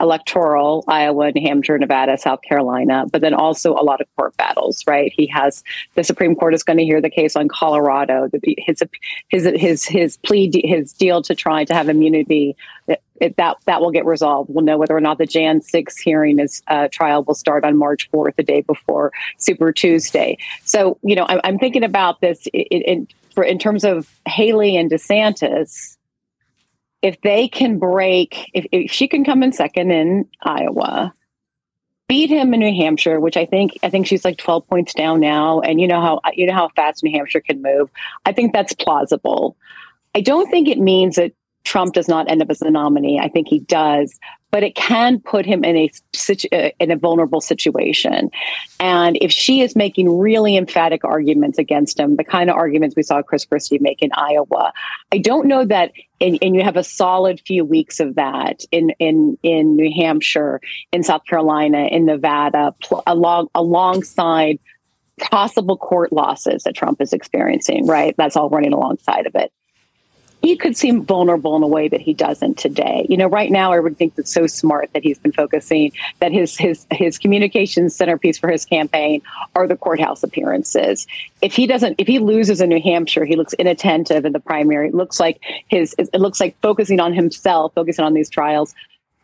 electoral 0.00 0.84
Iowa, 0.88 1.32
New 1.32 1.42
Hampshire, 1.46 1.78
Nevada, 1.78 2.16
South 2.16 2.42
Carolina, 2.42 3.06
but 3.10 3.20
then 3.20 3.34
also 3.34 3.72
a 3.74 3.82
lot 3.82 4.00
of 4.00 4.06
court 4.16 4.36
battles, 4.36 4.84
right? 4.86 5.12
He 5.14 5.26
has 5.28 5.64
the 5.94 6.04
Supreme 6.04 6.34
Court 6.34 6.54
is 6.54 6.62
going 6.62 6.78
to 6.78 6.84
hear 6.84 7.00
the 7.00 7.10
case 7.10 7.36
on 7.36 7.48
Colorado, 7.48 8.28
his 8.58 8.82
his 9.28 9.44
his 9.54 9.84
his 9.84 10.16
plea 10.18 10.50
his 10.64 10.92
deal 10.92 11.22
to 11.22 11.34
try 11.34 11.64
to 11.64 11.74
have 11.74 11.88
immunity 11.88 12.56
it, 13.20 13.36
that 13.36 13.56
that 13.66 13.80
will 13.80 13.90
get 13.90 14.06
resolved. 14.06 14.50
We'll 14.52 14.64
know 14.64 14.78
whether 14.78 14.96
or 14.96 15.00
not 15.00 15.18
the 15.18 15.26
Jan 15.26 15.60
6 15.60 15.98
hearing 15.98 16.38
is 16.38 16.62
uh, 16.68 16.88
trial 16.90 17.24
will 17.24 17.34
start 17.34 17.64
on 17.64 17.76
March 17.76 18.10
4th, 18.10 18.36
the 18.36 18.42
day 18.42 18.60
before 18.62 19.12
Super 19.38 19.72
Tuesday. 19.72 20.38
So, 20.64 20.98
you 21.02 21.16
know, 21.16 21.26
I'm, 21.28 21.40
I'm 21.44 21.58
thinking 21.58 21.84
about 21.84 22.20
this 22.20 22.46
in, 22.52 23.08
in, 23.44 23.58
terms 23.58 23.84
of 23.84 24.08
Haley 24.26 24.76
and 24.76 24.90
DeSantis 24.90 25.97
if 27.02 27.20
they 27.22 27.48
can 27.48 27.78
break, 27.78 28.50
if, 28.54 28.66
if 28.72 28.90
she 28.90 29.08
can 29.08 29.24
come 29.24 29.42
in 29.42 29.52
second 29.52 29.90
in 29.90 30.28
Iowa, 30.42 31.14
beat 32.08 32.30
him 32.30 32.54
in 32.54 32.60
New 32.60 32.74
Hampshire, 32.74 33.20
which 33.20 33.36
I 33.36 33.46
think 33.46 33.78
I 33.82 33.90
think 33.90 34.06
she's 34.06 34.24
like 34.24 34.38
12 34.38 34.66
points 34.66 34.94
down 34.94 35.20
now, 35.20 35.60
and 35.60 35.80
you 35.80 35.86
know 35.86 36.00
how 36.00 36.20
you 36.34 36.46
know 36.46 36.54
how 36.54 36.70
fast 36.74 37.04
New 37.04 37.12
Hampshire 37.12 37.40
can 37.40 37.62
move. 37.62 37.90
I 38.24 38.32
think 38.32 38.52
that's 38.52 38.72
plausible. 38.72 39.56
I 40.14 40.20
don't 40.20 40.50
think 40.50 40.68
it 40.68 40.78
means 40.78 41.16
that 41.16 41.32
Trump 41.68 41.92
does 41.92 42.08
not 42.08 42.30
end 42.30 42.40
up 42.40 42.48
as 42.48 42.60
the 42.60 42.70
nominee. 42.70 43.20
I 43.20 43.28
think 43.28 43.46
he 43.46 43.58
does, 43.58 44.18
but 44.50 44.62
it 44.62 44.74
can 44.74 45.20
put 45.20 45.44
him 45.44 45.64
in 45.64 45.76
a 45.76 45.90
uh, 46.50 46.70
in 46.80 46.90
a 46.90 46.96
vulnerable 46.96 47.42
situation. 47.42 48.30
And 48.80 49.18
if 49.20 49.30
she 49.30 49.60
is 49.60 49.76
making 49.76 50.18
really 50.18 50.56
emphatic 50.56 51.04
arguments 51.04 51.58
against 51.58 52.00
him, 52.00 52.16
the 52.16 52.24
kind 52.24 52.48
of 52.48 52.56
arguments 52.56 52.96
we 52.96 53.02
saw 53.02 53.20
Chris 53.20 53.44
Christie 53.44 53.78
make 53.80 54.00
in 54.00 54.08
Iowa, 54.14 54.72
I 55.12 55.18
don't 55.18 55.46
know 55.46 55.66
that. 55.66 55.92
And, 56.22 56.38
and 56.40 56.56
you 56.56 56.62
have 56.62 56.78
a 56.78 56.82
solid 56.82 57.38
few 57.46 57.66
weeks 57.66 58.00
of 58.00 58.14
that 58.14 58.64
in 58.72 58.88
in 58.98 59.36
in 59.42 59.76
New 59.76 59.92
Hampshire, 59.94 60.62
in 60.90 61.02
South 61.02 61.26
Carolina, 61.26 61.84
in 61.84 62.06
Nevada, 62.06 62.74
pl- 62.82 63.02
along 63.06 63.48
alongside 63.54 64.58
possible 65.20 65.76
court 65.76 66.14
losses 66.14 66.62
that 66.62 66.74
Trump 66.74 67.02
is 67.02 67.12
experiencing. 67.12 67.86
Right, 67.86 68.14
that's 68.16 68.36
all 68.36 68.48
running 68.48 68.72
alongside 68.72 69.26
of 69.26 69.34
it 69.34 69.52
he 70.42 70.56
could 70.56 70.76
seem 70.76 71.04
vulnerable 71.04 71.56
in 71.56 71.62
a 71.62 71.66
way 71.66 71.88
that 71.88 72.00
he 72.00 72.14
doesn't 72.14 72.58
today. 72.58 73.06
You 73.08 73.16
know, 73.16 73.26
right 73.26 73.50
now 73.50 73.72
everyone 73.72 73.96
thinks 73.96 74.18
it's 74.18 74.32
so 74.32 74.46
smart 74.46 74.90
that 74.92 75.02
he's 75.02 75.18
been 75.18 75.32
focusing 75.32 75.92
that 76.20 76.32
his 76.32 76.56
his 76.56 76.86
his 76.90 77.18
communications 77.18 77.94
centerpiece 77.94 78.38
for 78.38 78.48
his 78.48 78.64
campaign 78.64 79.22
are 79.54 79.66
the 79.66 79.76
courthouse 79.76 80.22
appearances. 80.22 81.06
If 81.42 81.54
he 81.54 81.66
doesn't, 81.66 81.96
if 81.98 82.06
he 82.06 82.18
loses 82.18 82.60
in 82.60 82.68
New 82.68 82.80
Hampshire, 82.80 83.24
he 83.24 83.36
looks 83.36 83.52
inattentive 83.54 84.24
in 84.24 84.32
the 84.32 84.40
primary. 84.40 84.88
It 84.88 84.94
looks 84.94 85.18
like 85.18 85.40
his 85.68 85.94
it 85.98 86.20
looks 86.20 86.40
like 86.40 86.56
focusing 86.60 87.00
on 87.00 87.12
himself, 87.12 87.74
focusing 87.74 88.04
on 88.04 88.14
these 88.14 88.30
trials, 88.30 88.74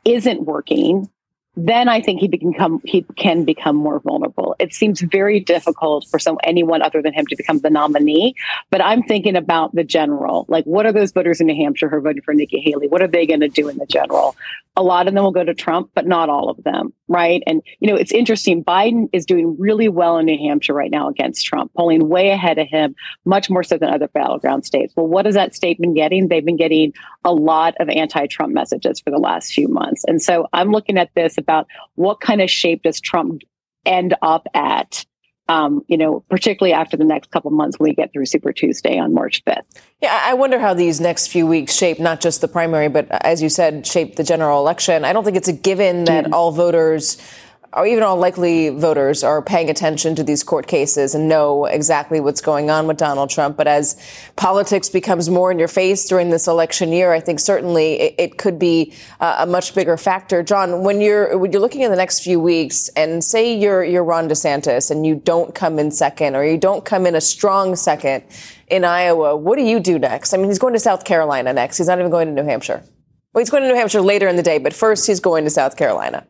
isn't 0.05 0.44
working 0.44 1.09
then 1.56 1.88
I 1.88 2.00
think 2.00 2.20
he 2.20 2.28
become 2.28 2.80
he 2.84 3.02
can 3.16 3.44
become 3.44 3.76
more 3.76 4.00
vulnerable. 4.00 4.56
It 4.58 4.74
seems 4.74 5.00
very 5.00 5.38
difficult 5.38 6.06
for 6.10 6.18
some 6.18 6.38
anyone 6.42 6.82
other 6.82 7.00
than 7.00 7.12
him 7.12 7.26
to 7.26 7.36
become 7.36 7.58
the 7.58 7.70
nominee. 7.70 8.34
But 8.70 8.82
I'm 8.82 9.02
thinking 9.02 9.36
about 9.36 9.74
the 9.74 9.84
general. 9.84 10.46
Like, 10.48 10.64
what 10.64 10.86
are 10.86 10.92
those 10.92 11.12
voters 11.12 11.40
in 11.40 11.46
New 11.46 11.54
Hampshire 11.54 11.88
who 11.88 11.96
are 11.96 12.00
voting 12.00 12.22
for 12.22 12.34
Nikki 12.34 12.60
Haley? 12.60 12.88
What 12.88 13.02
are 13.02 13.08
they 13.08 13.26
going 13.26 13.40
to 13.40 13.48
do 13.48 13.68
in 13.68 13.78
the 13.78 13.86
general? 13.86 14.34
A 14.76 14.82
lot 14.82 15.06
of 15.06 15.14
them 15.14 15.22
will 15.22 15.30
go 15.30 15.44
to 15.44 15.54
Trump, 15.54 15.90
but 15.94 16.06
not 16.06 16.28
all 16.28 16.50
of 16.50 16.62
them, 16.64 16.92
right? 17.08 17.42
And 17.46 17.62
you 17.80 17.88
know, 17.88 17.96
it's 17.96 18.12
interesting. 18.12 18.64
Biden 18.64 19.08
is 19.12 19.26
doing 19.26 19.56
really 19.58 19.88
well 19.88 20.18
in 20.18 20.26
New 20.26 20.38
Hampshire 20.38 20.74
right 20.74 20.90
now 20.90 21.08
against 21.08 21.44
Trump, 21.44 21.72
polling 21.74 22.08
way 22.08 22.30
ahead 22.30 22.58
of 22.58 22.68
him, 22.68 22.94
much 23.24 23.50
more 23.50 23.62
so 23.62 23.78
than 23.78 23.90
other 23.90 24.08
battleground 24.08 24.64
states. 24.64 24.94
Well, 24.96 25.06
what 25.06 25.26
has 25.26 25.34
that 25.34 25.54
state 25.54 25.80
been 25.80 25.94
getting? 25.94 26.28
They've 26.28 26.44
been 26.44 26.56
getting 26.56 26.92
a 27.24 27.32
lot 27.32 27.74
of 27.80 27.88
anti-Trump 27.88 28.52
messages 28.52 29.00
for 29.00 29.10
the 29.10 29.18
last 29.18 29.52
few 29.52 29.68
months, 29.68 30.04
and 30.06 30.22
so 30.22 30.48
I'm 30.52 30.70
looking 30.70 30.98
at 30.98 31.10
this 31.14 31.38
about 31.38 31.66
what 31.94 32.20
kind 32.20 32.40
of 32.40 32.50
shape 32.50 32.82
does 32.82 33.00
Trump 33.00 33.42
end 33.86 34.14
up 34.22 34.46
at? 34.54 35.04
Um, 35.46 35.85
you 35.88 35.98
know, 35.98 36.20
particularly 36.30 36.72
after 36.72 36.96
the 36.96 37.04
next 37.04 37.30
couple 37.30 37.50
months 37.50 37.78
when 37.78 37.90
we 37.90 37.94
get 37.94 38.14
through 38.14 38.24
Super 38.24 38.50
Tuesday 38.50 38.98
on 38.98 39.12
March 39.12 39.44
5th. 39.44 39.61
Yeah, 40.00 40.18
I 40.24 40.33
wonder 40.33 40.59
how 40.59 40.72
these 40.72 41.02
next 41.02 41.26
few 41.26 41.46
weeks 41.46 41.74
shape 41.74 42.00
not 42.00 42.22
just 42.22 42.40
the 42.40 42.48
primary, 42.48 42.88
but 42.88 43.07
as 43.11 43.42
you 43.42 43.50
said, 43.50 43.87
shape 43.87 44.16
the 44.16 44.24
general 44.24 44.59
election. 44.59 45.04
I 45.04 45.12
don't 45.12 45.22
think 45.22 45.37
it's 45.37 45.48
a 45.48 45.52
given 45.52 46.04
that 46.04 46.24
mm 46.26 46.33
all 46.33 46.50
voters 46.50 47.18
or 47.74 47.87
even 47.87 48.02
all 48.02 48.16
likely 48.16 48.68
voters 48.68 49.24
are 49.24 49.42
paying 49.42 49.68
attention 49.68 50.14
to 50.14 50.22
these 50.22 50.44
court 50.44 50.66
cases 50.66 51.14
and 51.14 51.28
know 51.28 51.64
exactly 51.64 52.20
what's 52.20 52.40
going 52.40 52.70
on 52.70 52.87
with 52.87 52.96
Donald 52.96 53.30
Trump. 53.30 53.56
But 53.56 53.66
as 53.66 54.00
politics 54.37 54.88
becomes 54.88 55.28
more 55.28 55.50
in 55.50 55.58
your 55.58 55.68
face 55.68 56.08
during 56.08 56.30
this 56.30 56.46
election 56.46 56.92
year, 56.92 57.12
I 57.12 57.20
think 57.20 57.40
certainly 57.40 57.94
it, 57.94 58.14
it 58.18 58.38
could 58.38 58.58
be 58.58 58.94
uh, 59.20 59.37
a 59.40 59.46
much 59.46 59.74
bigger 59.74 59.96
factor. 59.96 60.42
John, 60.42 60.82
when 60.84 61.00
you're 61.00 61.37
when 61.37 61.50
you're 61.50 61.60
looking 61.60 61.82
at 61.82 61.88
the 61.88 61.96
next 61.96 62.20
few 62.20 62.38
weeks, 62.38 62.88
and 62.90 63.24
say 63.24 63.56
you're 63.56 63.82
you're 63.82 64.04
Ron 64.04 64.28
DeSantis 64.28 64.90
and 64.90 65.04
you 65.04 65.16
don't 65.16 65.54
come 65.54 65.78
in 65.78 65.90
second, 65.90 66.37
or 66.37 66.44
you 66.44 66.58
don't 66.58 66.84
come 66.84 67.06
in 67.06 67.14
a 67.14 67.20
strong 67.20 67.74
second 67.74 68.22
in 68.68 68.84
Iowa, 68.84 69.37
what 69.37 69.56
do 69.56 69.62
you 69.62 69.80
do 69.80 69.98
next? 69.98 70.32
I 70.32 70.37
mean, 70.37 70.46
he's 70.46 70.58
going 70.58 70.74
to 70.74 70.80
South 70.80 71.04
Carolina 71.04 71.52
next. 71.52 71.78
He's 71.78 71.88
not 71.88 71.98
even 71.98 72.10
going 72.10 72.28
to 72.28 72.32
New 72.32 72.48
Hampshire. 72.48 72.82
Well, 73.32 73.40
he's 73.40 73.50
going 73.50 73.64
to 73.64 73.68
New 73.68 73.74
Hampshire 73.74 74.00
later 74.00 74.28
in 74.28 74.37
the 74.37 74.42
day, 74.42 74.58
but 74.58 74.72
first 74.72 75.06
he's 75.06 75.20
going 75.20 75.44
to 75.44 75.50
South 75.50 75.76
Carolina. 75.76 76.26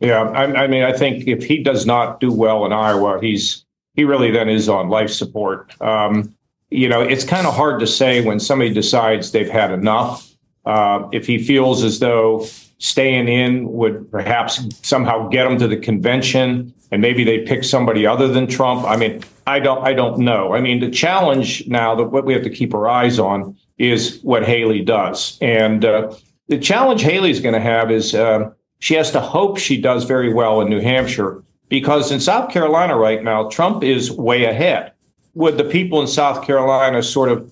Yeah, 0.00 0.22
I, 0.22 0.64
I, 0.64 0.66
mean, 0.66 0.82
I 0.82 0.92
think 0.92 1.26
if 1.26 1.44
he 1.44 1.62
does 1.62 1.86
not 1.86 2.20
do 2.20 2.30
well 2.30 2.66
in 2.66 2.72
Iowa, 2.72 3.18
he's 3.20 3.64
he 3.94 4.04
really 4.04 4.30
then 4.30 4.48
is 4.48 4.68
on 4.68 4.90
life 4.90 5.10
support. 5.10 5.72
Um, 5.80 6.34
you 6.70 6.88
know, 6.88 7.00
it's 7.00 7.24
kind 7.24 7.46
of 7.46 7.54
hard 7.54 7.80
to 7.80 7.86
say 7.86 8.22
when 8.22 8.38
somebody 8.38 8.72
decides 8.72 9.32
they've 9.32 9.48
had 9.48 9.72
enough. 9.72 10.34
Uh, 10.66 11.08
if 11.12 11.26
he 11.26 11.42
feels 11.42 11.82
as 11.82 12.00
though 12.00 12.46
staying 12.78 13.28
in 13.28 13.72
would 13.72 14.10
perhaps 14.10 14.62
somehow 14.86 15.28
get 15.28 15.46
him 15.46 15.58
to 15.58 15.68
the 15.68 15.76
convention, 15.78 16.74
and 16.90 17.00
maybe 17.00 17.24
they 17.24 17.38
pick 17.38 17.64
somebody 17.64 18.06
other 18.06 18.28
than 18.28 18.46
Trump. 18.46 18.84
I 18.84 18.96
mean, 18.96 19.22
I 19.46 19.60
don't, 19.60 19.82
I 19.82 19.94
don't 19.94 20.18
know. 20.18 20.52
I 20.52 20.60
mean, 20.60 20.80
the 20.80 20.90
challenge 20.90 21.66
now 21.68 21.94
that 21.94 22.08
what 22.08 22.26
we 22.26 22.34
have 22.34 22.42
to 22.42 22.50
keep 22.50 22.74
our 22.74 22.86
eyes 22.86 23.18
on 23.18 23.56
is 23.78 24.20
what 24.22 24.44
Haley 24.44 24.82
does, 24.82 25.38
and 25.40 25.84
uh, 25.84 26.14
the 26.48 26.58
challenge 26.58 27.02
Haley's 27.02 27.40
going 27.40 27.54
to 27.54 27.60
have 27.60 27.90
is. 27.90 28.14
Uh, 28.14 28.50
she 28.78 28.94
has 28.94 29.10
to 29.12 29.20
hope 29.20 29.58
she 29.58 29.80
does 29.80 30.04
very 30.04 30.32
well 30.32 30.60
in 30.60 30.68
New 30.68 30.80
Hampshire 30.80 31.42
because 31.68 32.12
in 32.12 32.20
South 32.20 32.50
Carolina 32.50 32.96
right 32.96 33.22
now, 33.22 33.48
Trump 33.48 33.82
is 33.82 34.10
way 34.10 34.44
ahead. 34.44 34.92
Would 35.34 35.58
the 35.58 35.64
people 35.64 36.00
in 36.00 36.06
South 36.06 36.46
Carolina 36.46 37.02
sort 37.02 37.30
of 37.30 37.50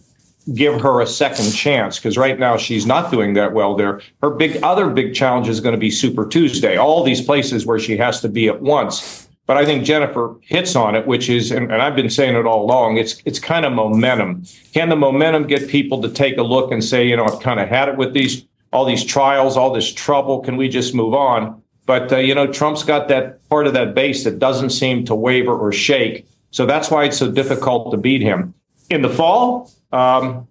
give 0.55 0.81
her 0.81 1.01
a 1.01 1.07
second 1.07 1.53
chance? 1.53 1.99
Because 1.99 2.17
right 2.17 2.39
now 2.39 2.57
she's 2.57 2.87
not 2.87 3.11
doing 3.11 3.35
that 3.35 3.53
well 3.53 3.75
there. 3.75 4.01
Her 4.23 4.31
big 4.31 4.63
other 4.63 4.89
big 4.91 5.15
challenge 5.15 5.49
is 5.49 5.61
going 5.61 5.75
to 5.75 5.81
be 5.81 5.91
Super 5.91 6.27
Tuesday, 6.27 6.77
all 6.77 7.03
these 7.03 7.21
places 7.21 7.67
where 7.67 7.79
she 7.79 7.97
has 7.97 8.21
to 8.21 8.29
be 8.29 8.49
at 8.49 8.61
once. 8.61 9.29
But 9.47 9.59
I 9.59 9.67
think 9.67 9.85
Jennifer 9.85 10.37
hits 10.41 10.75
on 10.75 10.95
it, 10.95 11.07
which 11.07 11.29
is, 11.29 11.51
and, 11.51 11.71
and 11.71 11.83
I've 11.83 11.95
been 11.95 12.09
saying 12.09 12.35
it 12.35 12.47
all 12.47 12.65
along, 12.65 12.97
it's 12.97 13.21
it's 13.27 13.39
kind 13.39 13.67
of 13.67 13.73
momentum. 13.73 14.45
Can 14.73 14.89
the 14.89 14.97
momentum 14.97 15.47
get 15.47 15.69
people 15.69 16.01
to 16.01 16.09
take 16.09 16.39
a 16.39 16.43
look 16.43 16.73
and 16.73 16.83
say, 16.83 17.07
you 17.07 17.17
know, 17.17 17.27
I've 17.27 17.41
kind 17.41 17.61
of 17.61 17.69
had 17.69 17.89
it 17.89 17.99
with 17.99 18.15
these 18.15 18.47
all 18.75 18.85
these 18.85 19.05
trials, 19.05 19.57
all 19.57 19.73
this 19.73 19.91
trouble. 19.93 20.41
Can 20.41 20.57
we 20.57 20.69
just 20.69 20.95
move 20.95 21.15
on? 21.15 21.63
But, 21.87 22.13
uh, 22.13 22.17
you 22.17 22.35
know, 22.35 22.47
Trump's 22.47 22.83
got 22.83 23.09
that 23.09 23.49
part 23.49 23.67
of 23.67 23.73
that 23.75 23.95
base 23.95 24.25
that 24.25 24.39
doesn't 24.39 24.71
seem 24.71 25.05
to 25.05 25.15
waver 25.15 25.57
or 25.57 25.71
shake. 25.73 26.27
So 26.51 26.67
that's 26.67 26.91
why 26.91 27.05
it's 27.05 27.17
so 27.17 27.31
difficult 27.31 27.93
to 27.93 27.97
beat 27.97 28.21
him. 28.21 28.53
In 28.91 29.03
the 29.03 29.09
fall, 29.09 29.71
um, 29.93 30.49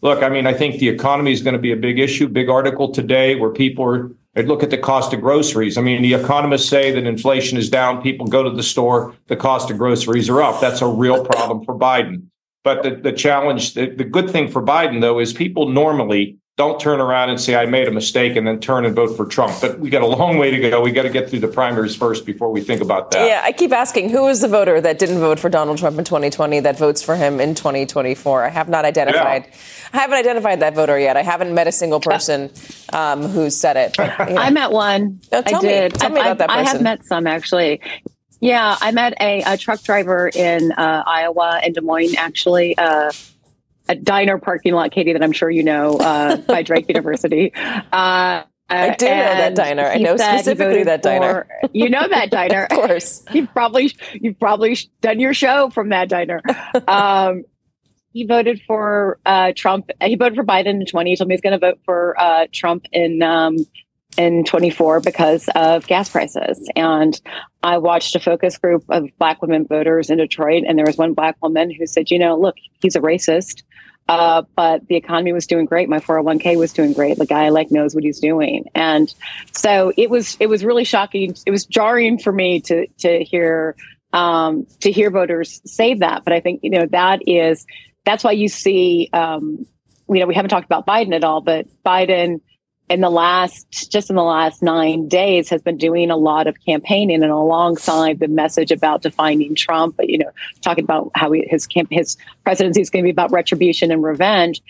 look, 0.00 0.22
I 0.22 0.28
mean, 0.28 0.46
I 0.46 0.54
think 0.54 0.78
the 0.78 0.88
economy 0.88 1.32
is 1.32 1.42
going 1.42 1.54
to 1.54 1.60
be 1.60 1.72
a 1.72 1.76
big 1.76 1.98
issue. 1.98 2.28
Big 2.28 2.48
article 2.48 2.92
today 2.92 3.34
where 3.34 3.50
people 3.50 3.84
are 3.84 4.10
look 4.42 4.62
at 4.62 4.70
the 4.70 4.78
cost 4.78 5.12
of 5.14 5.20
groceries. 5.20 5.78
I 5.78 5.82
mean, 5.82 6.02
the 6.02 6.12
economists 6.12 6.68
say 6.68 6.92
that 6.92 7.04
inflation 7.04 7.56
is 7.56 7.70
down. 7.70 8.02
People 8.02 8.26
go 8.26 8.42
to 8.42 8.50
the 8.50 8.62
store. 8.62 9.14
The 9.28 9.36
cost 9.36 9.70
of 9.70 9.78
groceries 9.78 10.28
are 10.28 10.42
up. 10.42 10.60
That's 10.60 10.82
a 10.82 10.86
real 10.86 11.24
problem 11.24 11.64
for 11.64 11.74
Biden. 11.74 12.26
But 12.62 12.82
the, 12.82 12.90
the 12.96 13.12
challenge, 13.12 13.74
the, 13.74 13.86
the 13.86 14.04
good 14.04 14.28
thing 14.28 14.50
for 14.50 14.62
Biden, 14.62 15.00
though, 15.00 15.18
is 15.20 15.32
people 15.32 15.68
normally 15.70 16.36
don't 16.56 16.80
turn 16.80 17.00
around 17.00 17.28
and 17.28 17.38
say 17.38 17.54
I 17.54 17.66
made 17.66 17.86
a 17.86 17.90
mistake 17.90 18.34
and 18.34 18.46
then 18.46 18.60
turn 18.60 18.86
and 18.86 18.96
vote 18.96 19.14
for 19.14 19.26
Trump. 19.26 19.60
But 19.60 19.78
we 19.78 19.90
got 19.90 20.00
a 20.00 20.06
long 20.06 20.38
way 20.38 20.50
to 20.50 20.70
go. 20.70 20.80
We 20.80 20.90
got 20.90 21.02
to 21.02 21.10
get 21.10 21.28
through 21.28 21.40
the 21.40 21.48
primaries 21.48 21.94
first 21.94 22.24
before 22.24 22.50
we 22.50 22.62
think 22.62 22.80
about 22.80 23.10
that. 23.10 23.28
Yeah, 23.28 23.42
I 23.44 23.52
keep 23.52 23.72
asking 23.72 24.08
who 24.08 24.26
is 24.28 24.40
the 24.40 24.48
voter 24.48 24.80
that 24.80 24.98
didn't 24.98 25.18
vote 25.18 25.38
for 25.38 25.50
Donald 25.50 25.76
Trump 25.76 25.98
in 25.98 26.04
2020 26.04 26.60
that 26.60 26.78
votes 26.78 27.02
for 27.02 27.14
him 27.14 27.40
in 27.40 27.54
2024? 27.54 28.44
I 28.44 28.48
have 28.48 28.70
not 28.70 28.86
identified. 28.86 29.44
Yeah. 29.44 29.56
I 29.92 29.98
haven't 29.98 30.16
identified 30.16 30.60
that 30.60 30.74
voter 30.74 30.98
yet. 30.98 31.18
I 31.18 31.22
haven't 31.22 31.54
met 31.54 31.66
a 31.66 31.72
single 31.72 32.00
person 32.00 32.50
um, 32.94 33.22
who 33.22 33.50
said 33.50 33.76
it. 33.76 33.94
But, 33.98 34.18
you 34.26 34.34
know. 34.34 34.40
I 34.40 34.48
met 34.48 34.70
one. 34.70 35.20
Oh, 35.32 35.42
I 35.44 35.60
did. 35.60 35.92
Me. 35.92 35.98
Tell 35.98 36.10
me 36.10 36.20
about 36.20 36.38
that 36.38 36.48
person. 36.48 36.66
I 36.66 36.70
have 36.70 36.80
met 36.80 37.04
some 37.04 37.26
actually. 37.26 37.82
Yeah, 38.40 38.76
I 38.80 38.92
met 38.92 39.14
a, 39.20 39.42
a 39.42 39.56
truck 39.58 39.82
driver 39.82 40.30
in 40.34 40.72
uh, 40.72 41.02
Iowa 41.06 41.60
in 41.64 41.74
Des 41.74 41.80
Moines 41.82 42.16
actually. 42.16 42.78
Uh, 42.78 43.12
a 43.88 43.94
diner 43.94 44.38
parking 44.38 44.74
lot, 44.74 44.90
Katy, 44.90 45.12
that 45.12 45.22
I'm 45.22 45.32
sure 45.32 45.50
you 45.50 45.62
know 45.62 45.96
uh, 45.96 46.36
by 46.48 46.62
Drake 46.62 46.88
University. 46.88 47.52
Uh, 47.54 48.42
I 48.68 48.96
do 48.96 49.06
know 49.06 49.12
that 49.12 49.54
diner. 49.54 49.84
I 49.84 49.98
know 49.98 50.16
specifically 50.16 50.82
that 50.84 51.02
diner. 51.02 51.46
For, 51.60 51.70
you 51.72 51.88
know 51.88 52.06
that 52.08 52.30
diner, 52.32 52.64
of 52.64 52.70
course. 52.70 53.24
You've 53.32 53.52
probably 53.52 53.92
you've 54.14 54.38
probably 54.40 54.76
done 55.00 55.20
your 55.20 55.34
show 55.34 55.70
from 55.70 55.90
that 55.90 56.08
diner. 56.08 56.42
Um, 56.88 57.44
he 58.12 58.24
voted 58.24 58.60
for 58.66 59.18
uh, 59.26 59.52
Trump. 59.54 59.90
He 60.02 60.16
voted 60.16 60.36
for 60.36 60.44
Biden 60.44 60.80
in 60.80 60.86
20. 60.86 61.10
He 61.10 61.16
told 61.16 61.28
me 61.28 61.34
he's 61.34 61.40
going 61.40 61.52
to 61.52 61.58
vote 61.58 61.78
for 61.84 62.18
uh, 62.18 62.46
Trump 62.50 62.86
in 62.90 63.22
um, 63.22 63.58
in 64.16 64.44
24 64.44 65.00
because 65.00 65.48
of 65.54 65.86
gas 65.86 66.08
prices. 66.08 66.68
And 66.74 67.20
I 67.62 67.78
watched 67.78 68.16
a 68.16 68.20
focus 68.20 68.58
group 68.58 68.84
of 68.88 69.10
black 69.18 69.42
women 69.42 69.66
voters 69.66 70.10
in 70.10 70.18
Detroit, 70.18 70.64
and 70.66 70.78
there 70.78 70.86
was 70.86 70.96
one 70.96 71.14
black 71.14 71.36
woman 71.42 71.70
who 71.70 71.86
said, 71.86 72.10
"You 72.10 72.18
know, 72.18 72.38
look, 72.38 72.56
he's 72.80 72.96
a 72.96 73.00
racist." 73.00 73.62
Uh, 74.08 74.42
but 74.54 74.86
the 74.86 74.94
economy 74.94 75.32
was 75.32 75.46
doing 75.46 75.64
great. 75.64 75.88
My 75.88 75.98
401k 75.98 76.56
was 76.56 76.72
doing 76.72 76.92
great. 76.92 77.18
The 77.18 77.26
guy 77.26 77.48
like 77.48 77.70
knows 77.70 77.94
what 77.94 78.04
he's 78.04 78.20
doing. 78.20 78.66
And 78.74 79.12
so 79.52 79.92
it 79.96 80.10
was, 80.10 80.36
it 80.38 80.46
was 80.46 80.64
really 80.64 80.84
shocking. 80.84 81.34
It 81.44 81.50
was 81.50 81.66
jarring 81.66 82.18
for 82.18 82.32
me 82.32 82.60
to, 82.62 82.86
to 82.98 83.24
hear, 83.24 83.74
um, 84.12 84.66
to 84.80 84.92
hear 84.92 85.10
voters 85.10 85.60
say 85.64 85.94
that. 85.94 86.22
But 86.24 86.32
I 86.32 86.40
think, 86.40 86.60
you 86.62 86.70
know, 86.70 86.86
that 86.86 87.20
is, 87.26 87.66
that's 88.04 88.22
why 88.22 88.32
you 88.32 88.48
see, 88.48 89.10
um, 89.12 89.66
you 90.08 90.20
know, 90.20 90.26
we 90.26 90.34
haven't 90.34 90.50
talked 90.50 90.66
about 90.66 90.86
Biden 90.86 91.14
at 91.14 91.24
all, 91.24 91.40
but 91.40 91.66
Biden, 91.84 92.40
in 92.88 93.00
the 93.00 93.10
last 93.10 93.90
just 93.90 94.10
in 94.10 94.16
the 94.16 94.22
last 94.22 94.62
nine 94.62 95.08
days 95.08 95.48
has 95.48 95.62
been 95.62 95.76
doing 95.76 96.10
a 96.10 96.16
lot 96.16 96.46
of 96.46 96.56
campaigning 96.64 97.22
and 97.22 97.32
alongside 97.32 98.20
the 98.20 98.28
message 98.28 98.70
about 98.70 99.02
defining 99.02 99.54
Trump, 99.54 99.96
but 99.96 100.08
you 100.08 100.18
know, 100.18 100.30
talking 100.62 100.84
about 100.84 101.10
how 101.14 101.32
he, 101.32 101.46
his 101.48 101.66
camp, 101.66 101.88
his 101.90 102.16
presidency 102.44 102.80
is 102.80 102.90
going 102.90 103.02
to 103.02 103.06
be 103.06 103.10
about 103.10 103.32
retribution 103.32 103.90
and 103.90 104.02
revenge. 104.02 104.62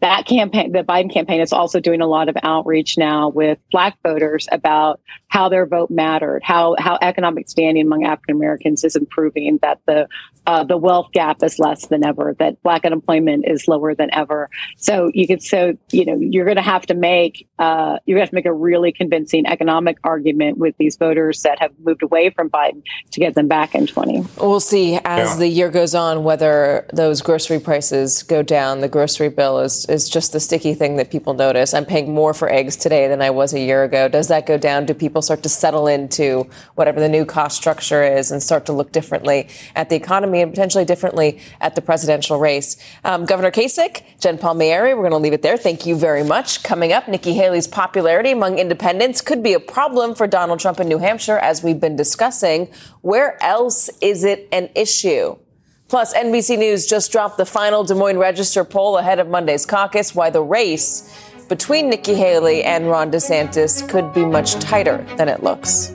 That 0.00 0.26
campaign, 0.26 0.72
the 0.72 0.84
Biden 0.84 1.10
campaign 1.10 1.40
is 1.40 1.52
also 1.52 1.80
doing 1.80 2.02
a 2.02 2.06
lot 2.06 2.28
of 2.28 2.36
outreach 2.42 2.98
now 2.98 3.30
with 3.30 3.58
black 3.70 3.96
voters 4.02 4.46
about 4.52 5.00
how 5.28 5.48
their 5.48 5.64
vote 5.66 5.90
mattered, 5.90 6.42
how, 6.44 6.76
how 6.78 6.98
economic 7.00 7.48
standing 7.48 7.86
among 7.86 8.04
African 8.04 8.36
Americans 8.36 8.84
is 8.84 8.96
improving, 8.96 9.58
that 9.62 9.80
the, 9.86 10.06
uh, 10.46 10.64
the 10.64 10.76
wealth 10.76 11.10
gap 11.12 11.42
is 11.42 11.58
less 11.58 11.86
than 11.86 12.04
ever, 12.04 12.34
that 12.38 12.62
black 12.62 12.84
unemployment 12.84 13.44
is 13.46 13.66
lower 13.68 13.94
than 13.94 14.12
ever. 14.12 14.50
So 14.76 15.10
you 15.14 15.26
could, 15.26 15.42
so, 15.42 15.76
you 15.90 16.04
know, 16.04 16.16
you're 16.18 16.44
going 16.44 16.56
to 16.56 16.62
have 16.62 16.86
to 16.86 16.94
make, 16.94 17.48
uh, 17.58 17.98
you're 18.04 18.16
going 18.16 18.22
to 18.22 18.26
have 18.26 18.30
to 18.30 18.34
make 18.34 18.46
a 18.46 18.52
really 18.52 18.92
convincing 18.92 19.46
economic 19.46 19.98
argument 20.04 20.58
with 20.58 20.76
these 20.78 20.96
voters 20.96 21.42
that 21.42 21.58
have 21.60 21.72
moved 21.84 22.02
away 22.02 22.30
from 22.30 22.50
Biden 22.50 22.82
to 23.12 23.20
get 23.20 23.34
them 23.34 23.48
back 23.48 23.74
in 23.74 23.86
20. 23.86 24.24
We'll 24.38 24.60
see 24.60 24.98
as 25.04 25.30
yeah. 25.30 25.36
the 25.36 25.48
year 25.48 25.70
goes 25.70 25.94
on 25.94 26.24
whether 26.24 26.86
those 26.92 27.22
grocery 27.22 27.60
prices 27.60 28.22
go 28.22 28.42
down. 28.42 28.80
The 28.80 28.88
grocery 28.88 29.28
bill 29.28 29.60
is 29.60 29.86
is 29.86 30.08
just 30.08 30.32
the 30.32 30.40
sticky 30.40 30.74
thing 30.74 30.96
that 30.96 31.10
people 31.10 31.34
notice. 31.34 31.74
I'm 31.74 31.84
paying 31.84 32.12
more 32.12 32.34
for 32.34 32.50
eggs 32.50 32.76
today 32.76 33.08
than 33.08 33.22
I 33.22 33.30
was 33.30 33.54
a 33.54 33.60
year 33.60 33.84
ago. 33.84 34.08
Does 34.08 34.28
that 34.28 34.46
go 34.46 34.58
down? 34.58 34.86
Do 34.86 34.94
people 34.94 35.22
start 35.22 35.42
to 35.42 35.48
settle 35.48 35.86
into 35.86 36.48
whatever 36.74 37.00
the 37.00 37.08
new 37.08 37.24
cost 37.24 37.56
structure 37.56 38.02
is 38.02 38.30
and 38.30 38.42
start 38.42 38.66
to 38.66 38.72
look 38.72 38.92
differently 38.92 39.48
at 39.74 39.88
the 39.88 39.96
economy 39.96 40.33
and 40.40 40.52
potentially 40.52 40.84
differently 40.84 41.40
at 41.60 41.74
the 41.74 41.82
presidential 41.82 42.38
race? 42.38 42.76
Um, 43.04 43.24
Governor 43.24 43.50
Kasich, 43.50 44.02
Jen 44.20 44.38
Palmieri, 44.38 44.94
we're 44.94 45.02
going 45.02 45.12
to 45.12 45.18
leave 45.18 45.32
it 45.32 45.42
there. 45.42 45.56
Thank 45.56 45.86
you 45.86 45.96
very 45.96 46.24
much. 46.24 46.62
Coming 46.62 46.92
up, 46.92 47.08
Nikki 47.08 47.34
Haley's 47.34 47.66
popularity 47.66 48.30
among 48.30 48.58
independents 48.58 49.20
could 49.20 49.42
be 49.42 49.54
a 49.54 49.60
problem 49.60 50.14
for 50.14 50.26
Donald 50.26 50.60
Trump 50.60 50.80
in 50.80 50.88
New 50.88 50.98
Hampshire, 50.98 51.38
as 51.38 51.62
we've 51.62 51.80
been 51.80 51.96
discussing. 51.96 52.68
Where 53.02 53.42
else 53.42 53.90
is 54.00 54.24
it 54.24 54.48
an 54.52 54.70
issue? 54.74 55.36
Plus, 55.88 56.14
NBC 56.14 56.58
News 56.58 56.86
just 56.86 57.12
dropped 57.12 57.36
the 57.36 57.46
final 57.46 57.84
Des 57.84 57.94
Moines 57.94 58.18
Register 58.18 58.64
poll 58.64 58.98
ahead 58.98 59.18
of 59.18 59.28
Monday's 59.28 59.66
caucus, 59.66 60.14
why 60.14 60.30
the 60.30 60.42
race 60.42 61.12
between 61.48 61.90
Nikki 61.90 62.14
Haley 62.14 62.64
and 62.64 62.88
Ron 62.88 63.10
DeSantis 63.10 63.86
could 63.88 64.12
be 64.14 64.24
much 64.24 64.54
tighter 64.54 65.04
than 65.16 65.28
it 65.28 65.42
looks. 65.42 65.94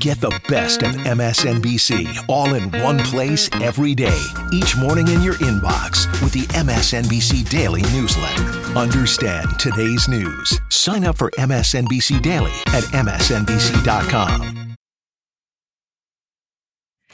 Get 0.00 0.20
the 0.20 0.40
best 0.48 0.82
of 0.82 0.92
MSNBC 0.92 2.28
all 2.28 2.54
in 2.54 2.70
one 2.82 2.98
place 3.00 3.50
every 3.54 3.94
day, 3.94 4.18
each 4.52 4.76
morning 4.76 5.08
in 5.08 5.22
your 5.22 5.34
inbox 5.34 6.06
with 6.22 6.32
the 6.32 6.46
MSNBC 6.54 7.50
Daily 7.50 7.82
newsletter. 7.82 8.42
Understand 8.78 9.58
today's 9.58 10.08
news. 10.08 10.58
Sign 10.70 11.04
up 11.04 11.18
for 11.18 11.30
MSNBC 11.32 12.22
Daily 12.22 12.52
at 12.68 12.84
MSNBC.com. 12.84 14.76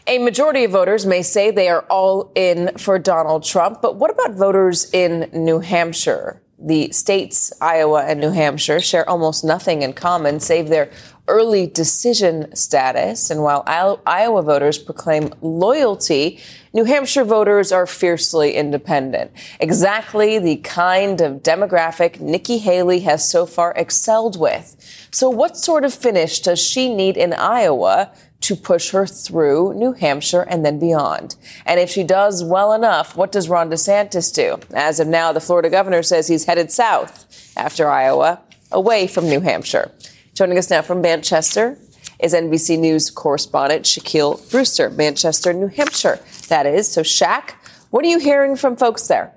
A 0.06 0.18
majority 0.18 0.64
of 0.64 0.70
voters 0.70 1.06
may 1.06 1.22
say 1.22 1.50
they 1.50 1.70
are 1.70 1.86
all 1.88 2.30
in 2.34 2.76
for 2.76 2.98
Donald 2.98 3.44
Trump, 3.44 3.80
but 3.80 3.96
what 3.96 4.10
about 4.10 4.34
voters 4.34 4.90
in 4.92 5.30
New 5.32 5.60
Hampshire? 5.60 6.42
The 6.58 6.92
states, 6.92 7.52
Iowa 7.60 8.04
and 8.04 8.20
New 8.20 8.30
Hampshire, 8.30 8.80
share 8.80 9.08
almost 9.08 9.44
nothing 9.44 9.82
in 9.82 9.92
common 9.92 10.40
save 10.40 10.68
their 10.68 10.90
early 11.26 11.66
decision 11.66 12.54
status. 12.54 13.30
And 13.30 13.42
while 13.42 13.64
Iowa 13.66 14.42
voters 14.42 14.78
proclaim 14.78 15.32
loyalty, 15.40 16.38
New 16.72 16.84
Hampshire 16.84 17.24
voters 17.24 17.72
are 17.72 17.86
fiercely 17.86 18.54
independent. 18.54 19.30
Exactly 19.58 20.38
the 20.38 20.56
kind 20.56 21.20
of 21.20 21.42
demographic 21.42 22.20
Nikki 22.20 22.58
Haley 22.58 23.00
has 23.00 23.28
so 23.28 23.46
far 23.46 23.72
excelled 23.76 24.38
with. 24.38 25.08
So, 25.10 25.30
what 25.30 25.56
sort 25.56 25.84
of 25.84 25.94
finish 25.94 26.40
does 26.40 26.60
she 26.60 26.94
need 26.94 27.16
in 27.16 27.32
Iowa 27.32 28.10
to 28.44 28.54
push 28.56 28.90
her 28.90 29.06
through 29.06 29.72
New 29.74 29.92
Hampshire 29.92 30.42
and 30.42 30.64
then 30.64 30.78
beyond. 30.78 31.36
And 31.64 31.80
if 31.80 31.88
she 31.88 32.04
does 32.04 32.44
well 32.44 32.72
enough, 32.72 33.16
what 33.16 33.32
does 33.32 33.48
Ron 33.48 33.70
DeSantis 33.70 34.34
do? 34.34 34.58
As 34.74 35.00
of 35.00 35.08
now, 35.08 35.32
the 35.32 35.40
Florida 35.40 35.70
governor 35.70 36.02
says 36.02 36.28
he's 36.28 36.44
headed 36.44 36.70
south 36.70 37.54
after 37.56 37.88
Iowa, 37.88 38.40
away 38.70 39.06
from 39.06 39.28
New 39.28 39.40
Hampshire. 39.40 39.90
Joining 40.34 40.58
us 40.58 40.68
now 40.68 40.82
from 40.82 41.00
Manchester 41.00 41.78
is 42.20 42.34
NBC 42.34 42.78
News 42.78 43.10
correspondent 43.10 43.84
Shaquille 43.84 44.50
Brewster, 44.50 44.90
Manchester, 44.90 45.52
New 45.52 45.68
Hampshire. 45.68 46.20
That 46.48 46.66
is. 46.66 46.90
So, 46.90 47.02
Shaq, 47.02 47.52
what 47.90 48.04
are 48.04 48.08
you 48.08 48.18
hearing 48.18 48.56
from 48.56 48.76
folks 48.76 49.08
there? 49.08 49.33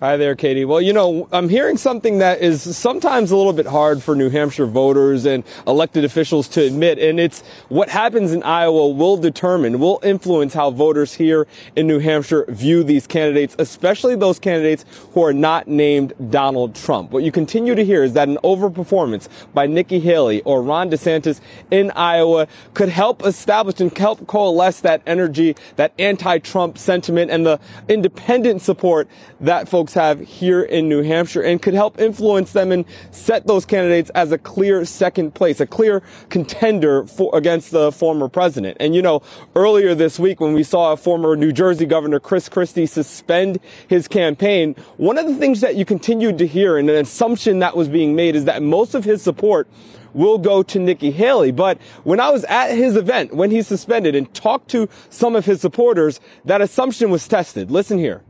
Hi 0.00 0.16
there, 0.16 0.34
Katy. 0.34 0.64
Well, 0.64 0.80
you 0.80 0.94
know, 0.94 1.28
I'm 1.30 1.50
hearing 1.50 1.76
something 1.76 2.20
that 2.20 2.40
is 2.40 2.74
sometimes 2.74 3.32
a 3.32 3.36
little 3.36 3.52
bit 3.52 3.66
hard 3.66 4.02
for 4.02 4.16
New 4.16 4.30
Hampshire 4.30 4.64
voters 4.64 5.26
and 5.26 5.44
elected 5.66 6.04
officials 6.04 6.48
to 6.48 6.62
admit, 6.62 6.98
and 6.98 7.20
it's 7.20 7.42
what 7.68 7.90
happens 7.90 8.32
in 8.32 8.42
Iowa 8.42 8.88
will 8.88 9.18
determine, 9.18 9.78
will 9.78 10.00
influence 10.02 10.54
how 10.54 10.70
voters 10.70 11.12
here 11.12 11.46
in 11.76 11.86
New 11.86 11.98
Hampshire 11.98 12.46
view 12.48 12.82
these 12.82 13.06
candidates, 13.06 13.54
especially 13.58 14.16
those 14.16 14.38
candidates 14.38 14.86
who 15.12 15.22
are 15.22 15.34
not 15.34 15.68
named 15.68 16.14
Donald 16.30 16.74
Trump. 16.74 17.10
What 17.10 17.22
you 17.22 17.30
continue 17.30 17.74
to 17.74 17.84
hear 17.84 18.02
is 18.02 18.14
that 18.14 18.26
an 18.26 18.38
overperformance 18.42 19.28
by 19.52 19.66
Nikki 19.66 20.00
Haley 20.00 20.40
or 20.44 20.62
Ron 20.62 20.90
DeSantis 20.90 21.42
in 21.70 21.90
Iowa 21.90 22.48
could 22.72 22.88
help 22.88 23.22
establish 23.22 23.78
and 23.80 23.94
help 23.98 24.26
coalesce 24.26 24.80
that 24.80 25.02
energy, 25.06 25.56
that 25.76 25.92
anti-Trump 25.98 26.78
sentiment, 26.78 27.30
and 27.30 27.44
the 27.44 27.60
independent 27.86 28.62
support 28.62 29.06
that 29.40 29.68
folks 29.68 29.89
folks 29.90 29.94
have 29.94 30.20
here 30.20 30.62
in 30.62 30.88
New 30.88 31.02
Hampshire 31.02 31.42
and 31.42 31.60
could 31.60 31.74
help 31.74 31.98
influence 32.00 32.52
them 32.52 32.70
and 32.72 32.84
set 33.10 33.46
those 33.46 33.64
candidates 33.64 34.10
as 34.10 34.30
a 34.32 34.38
clear 34.38 34.84
second 34.84 35.34
place, 35.34 35.60
a 35.60 35.66
clear 35.66 36.02
contender 36.28 37.04
for, 37.06 37.34
against 37.36 37.70
the 37.72 37.90
former 37.90 38.28
president. 38.28 38.76
And 38.80 38.94
you 38.94 39.02
know, 39.02 39.22
earlier 39.56 39.94
this 39.94 40.18
week 40.18 40.40
when 40.40 40.52
we 40.52 40.62
saw 40.62 40.92
a 40.92 40.96
former 40.96 41.34
New 41.36 41.52
Jersey 41.52 41.86
Governor 41.86 42.20
Chris 42.20 42.48
Christie 42.48 42.86
suspend 42.86 43.58
his 43.88 44.06
campaign, 44.06 44.76
one 44.96 45.18
of 45.18 45.26
the 45.26 45.34
things 45.34 45.60
that 45.60 45.76
you 45.76 45.84
continued 45.84 46.38
to 46.38 46.46
hear 46.46 46.76
and 46.76 46.88
an 46.88 46.96
assumption 46.96 47.58
that 47.60 47.76
was 47.76 47.88
being 47.88 48.14
made 48.14 48.36
is 48.36 48.44
that 48.44 48.62
most 48.62 48.94
of 48.94 49.04
his 49.04 49.22
support 49.22 49.66
will 50.12 50.38
go 50.38 50.62
to 50.62 50.78
Nikki 50.78 51.10
Haley. 51.10 51.52
But 51.52 51.78
when 52.04 52.20
I 52.20 52.30
was 52.30 52.44
at 52.44 52.70
his 52.70 52.96
event, 52.96 53.34
when 53.34 53.50
he 53.50 53.62
suspended 53.62 54.14
and 54.14 54.32
talked 54.34 54.68
to 54.70 54.88
some 55.08 55.36
of 55.36 55.46
his 55.46 55.60
supporters, 55.60 56.20
that 56.44 56.60
assumption 56.60 57.10
was 57.10 57.26
tested. 57.26 57.70
Listen 57.70 57.98
here. 57.98 58.22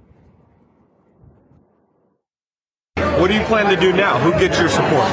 What 3.21 3.29
do 3.29 3.35
you 3.35 3.45
plan 3.45 3.69
to 3.69 3.79
do 3.79 3.93
now? 3.93 4.19
Who 4.19 4.33
gets 4.33 4.59
your 4.59 4.71
support? 4.71 5.07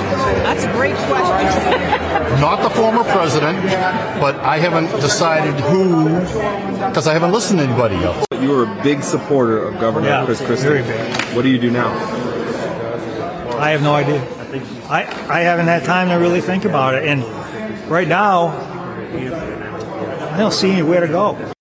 That's 0.48 0.64
a 0.64 0.72
great 0.72 0.96
question. 0.96 2.40
Not 2.40 2.64
the 2.64 2.70
former 2.70 3.04
president, 3.04 3.62
but 4.22 4.36
I 4.38 4.60
haven't 4.60 4.90
decided 5.02 5.54
who, 5.56 6.22
because 6.88 7.06
I 7.06 7.12
haven't 7.12 7.34
listened 7.34 7.60
to 7.60 7.66
anybody 7.66 7.98
else. 7.98 8.26
You 8.32 8.50
were 8.52 8.64
a 8.64 8.82
big 8.82 9.04
supporter 9.04 9.62
of 9.62 9.78
Governor 9.82 10.08
yeah, 10.08 10.26
Chris 10.26 10.40
Christie. 10.40 10.68
Very 10.70 10.84
big. 10.84 11.36
What 11.36 11.42
do 11.42 11.50
you 11.50 11.60
do 11.60 11.70
now? 11.70 11.94
I 13.58 13.72
have 13.72 13.82
no 13.82 13.94
idea. 13.94 14.22
I, 14.88 15.04
I 15.30 15.42
haven't 15.42 15.68
had 15.68 15.84
time 15.84 16.08
to 16.08 16.16
really 16.16 16.40
think 16.40 16.64
about 16.64 16.96
it. 16.96 17.04
And 17.04 17.26
right 17.90 18.08
now, 18.08 18.48
I 20.32 20.38
don't 20.38 20.54
see 20.54 20.72
anywhere 20.72 21.02
to 21.02 21.08
go. 21.08 21.54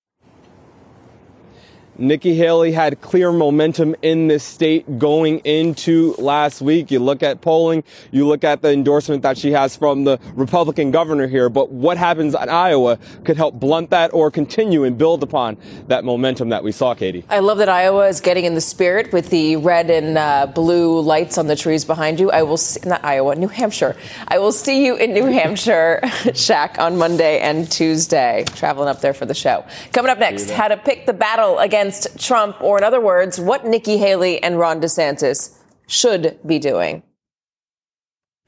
Nikki 1.99 2.35
Haley 2.35 2.73
had 2.73 3.01
clear 3.01 3.33
momentum 3.33 3.97
in 4.03 4.29
this 4.29 4.45
state 4.45 4.99
going 4.99 5.39
into 5.41 6.15
last 6.19 6.61
week. 6.61 6.91
You 6.91 6.99
look 6.99 7.23
at 7.23 7.41
polling, 7.41 7.85
you 8.11 8.27
look 8.27 8.45
at 8.45 8.61
the 8.61 8.71
endorsement 8.71 9.23
that 9.23 9.39
she 9.39 9.53
has 9.53 9.77
from 9.77 10.05
the 10.05 10.19
Republican 10.35 10.91
governor 10.91 11.27
here, 11.27 11.49
but 11.49 11.71
what 11.71 11.97
happens 11.97 12.35
in 12.35 12.49
Iowa 12.49 12.99
could 13.25 13.39
help 13.39 13.55
blunt 13.55 13.91
that 13.91 14.13
or 14.13 14.31
continue 14.31 14.85
and 14.85 14.99
build 14.99 15.23
upon 15.23 15.57
that 15.89 16.05
momentum 16.05 16.51
that 16.51 16.63
we 16.63 16.71
saw, 16.71 16.95
Katy. 16.95 17.25
I 17.31 17.39
love 17.39 17.59
that 17.59 17.71
Iowa 17.71 18.09
is 18.09 18.21
getting 18.21 18.45
in 18.45 18.55
the 18.55 18.61
spirit 18.61 19.13
with 19.13 19.31
the 19.31 19.57
red 19.57 19.89
and 19.89 20.19
uh, 20.19 20.47
blue 20.47 21.01
lights 21.01 21.39
on 21.39 21.47
the 21.47 21.57
trees 21.57 21.87
behind 21.87 22.21
you. 22.21 22.31
I 22.31 22.43
will 22.43 22.59
see, 22.59 22.81
not 22.87 23.03
Iowa, 23.05 23.37
New 23.37 23.49
Hampshire. 23.49 23.97
I 24.29 24.39
will 24.39 24.53
see 24.53 24.85
you 24.85 24.97
in 24.97 25.15
New 25.15 25.27
Hampshire, 25.27 26.01
Shaq, 26.05 26.79
on 26.79 26.99
Monday 26.99 27.41
and 27.41 27.71
Tuesday, 27.71 28.45
traveling 28.55 28.89
up 28.89 29.01
there 29.01 29.15
for 29.15 29.25
the 29.25 29.35
show. 29.35 29.65
Coming 29.93 30.11
up 30.11 30.19
next, 30.19 30.51
how 30.51 30.69
to 30.69 30.77
pick 30.77 31.07
the 31.07 31.15
battle 31.15 31.59
against 31.59 31.86
against 31.87 32.19
Trump, 32.19 32.61
or 32.61 32.79
in 32.79 32.85
other 32.85 33.01
words, 33.01 33.39
what 33.39 33.65
Nikki 33.65 33.97
Haley 33.99 34.43
and 34.43 34.59
Ron 34.59 34.81
DeSantis 34.81 35.57
should 35.87 36.37
be 36.45 36.59
doing. 36.59 37.05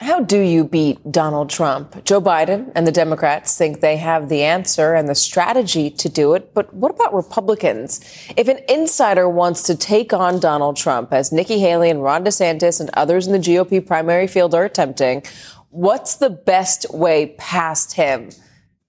How 0.00 0.20
do 0.20 0.40
you 0.40 0.64
beat 0.64 0.98
Donald 1.10 1.50
Trump? 1.50 2.04
Joe 2.04 2.20
Biden 2.20 2.72
and 2.74 2.84
the 2.84 2.92
Democrats 2.92 3.56
think 3.56 3.80
they 3.80 3.96
have 3.96 4.28
the 4.28 4.42
answer 4.42 4.94
and 4.94 5.08
the 5.08 5.14
strategy 5.14 5.88
to 5.90 6.08
do 6.08 6.34
it, 6.34 6.52
but 6.52 6.72
what 6.74 6.90
about 6.90 7.14
Republicans? 7.14 8.00
If 8.36 8.48
an 8.48 8.58
insider 8.68 9.28
wants 9.28 9.62
to 9.64 9.76
take 9.76 10.12
on 10.12 10.40
Donald 10.40 10.76
Trump, 10.76 11.12
as 11.12 11.32
Nikki 11.32 11.60
Haley 11.60 11.90
and 11.90 12.02
Ron 12.02 12.24
DeSantis 12.24 12.80
and 12.80 12.90
others 12.94 13.28
in 13.28 13.32
the 13.32 13.38
GOP 13.38 13.84
primary 13.84 14.26
field 14.26 14.52
are 14.54 14.64
attempting, 14.64 15.22
what's 15.70 16.16
the 16.16 16.30
best 16.30 16.92
way 16.92 17.34
past 17.38 17.92
him? 17.92 18.30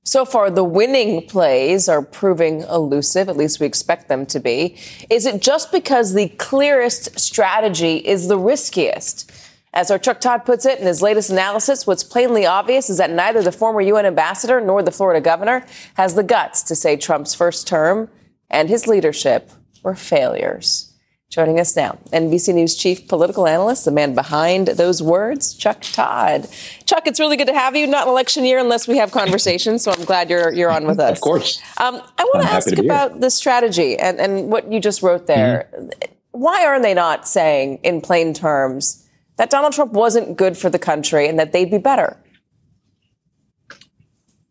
So 0.03 0.25
far, 0.25 0.49
the 0.49 0.63
winning 0.63 1.27
plays 1.27 1.87
are 1.87 2.01
proving 2.01 2.61
elusive, 2.61 3.29
at 3.29 3.37
least 3.37 3.59
we 3.59 3.67
expect 3.67 4.07
them 4.07 4.25
to 4.27 4.39
be. 4.39 4.77
Is 5.09 5.25
it 5.25 5.41
just 5.41 5.71
because 5.71 6.13
the 6.13 6.29
clearest 6.29 7.19
strategy 7.19 7.97
is 7.97 8.27
the 8.27 8.37
riskiest? 8.37 9.31
As 9.71 9.91
our 9.91 9.99
Chuck 9.99 10.19
Todd 10.19 10.45
puts 10.45 10.65
it 10.65 10.79
in 10.79 10.87
his 10.87 11.03
latest 11.03 11.29
analysis, 11.29 11.85
what's 11.85 12.03
plainly 12.03 12.45
obvious 12.45 12.89
is 12.89 12.97
that 12.97 13.11
neither 13.11 13.43
the 13.43 13.51
former 13.51 13.81
UN 13.81 14.07
ambassador 14.07 14.59
nor 14.59 14.81
the 14.81 14.91
Florida 14.91 15.21
governor 15.21 15.63
has 15.93 16.15
the 16.15 16.23
guts 16.23 16.63
to 16.63 16.75
say 16.75 16.97
Trump's 16.97 17.35
first 17.35 17.67
term 17.67 18.09
and 18.49 18.67
his 18.67 18.87
leadership 18.87 19.51
were 19.83 19.95
failures. 19.95 20.88
Joining 21.29 21.59
us 21.59 21.75
now, 21.75 21.99
NBC 22.11 22.55
News 22.55 22.75
chief 22.75 23.07
political 23.07 23.45
analyst, 23.45 23.85
the 23.85 23.91
man 23.91 24.15
behind 24.15 24.67
those 24.69 24.99
words, 25.03 25.53
Chuck 25.53 25.81
Todd. 25.81 26.47
Chuck, 26.85 27.05
it's 27.05 27.19
really 27.19 27.37
good 27.37 27.45
to 27.45 27.53
have 27.53 27.75
you. 27.75 27.85
Not 27.85 28.07
an 28.07 28.09
election 28.09 28.45
year 28.45 28.57
unless 28.57 28.87
we 28.87 28.97
have 28.97 29.11
conversations, 29.11 29.83
so 29.83 29.91
I'm 29.91 30.05
glad 30.05 30.31
you're 30.31 30.51
you're 30.51 30.71
on 30.71 30.87
with 30.87 30.99
us. 30.99 31.19
Of 31.19 31.21
course. 31.21 31.61
Um, 31.77 32.01
I 32.17 32.23
want 32.23 32.47
to 32.47 32.51
ask 32.51 32.75
about 32.75 33.11
here. 33.11 33.19
the 33.19 33.29
strategy 33.29 33.95
and, 33.95 34.19
and 34.19 34.49
what 34.49 34.71
you 34.71 34.79
just 34.79 35.03
wrote 35.03 35.27
there. 35.27 35.69
Mm-hmm. 35.71 35.89
Why 36.31 36.65
aren't 36.65 36.81
they 36.81 36.95
not 36.95 37.27
saying 37.27 37.77
in 37.83 38.01
plain 38.01 38.33
terms 38.33 39.07
that 39.37 39.51
Donald 39.51 39.73
Trump 39.73 39.93
wasn't 39.93 40.35
good 40.35 40.57
for 40.57 40.71
the 40.71 40.79
country 40.79 41.27
and 41.27 41.37
that 41.37 41.51
they'd 41.51 41.69
be 41.69 41.77
better? 41.77 42.17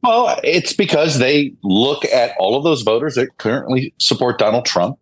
Well, 0.04 0.38
it's 0.44 0.74
because 0.74 1.18
they 1.18 1.54
look 1.64 2.04
at 2.04 2.36
all 2.38 2.56
of 2.56 2.62
those 2.62 2.82
voters 2.82 3.16
that 3.16 3.36
currently 3.38 3.94
support 3.98 4.38
Donald 4.38 4.64
Trump 4.64 5.00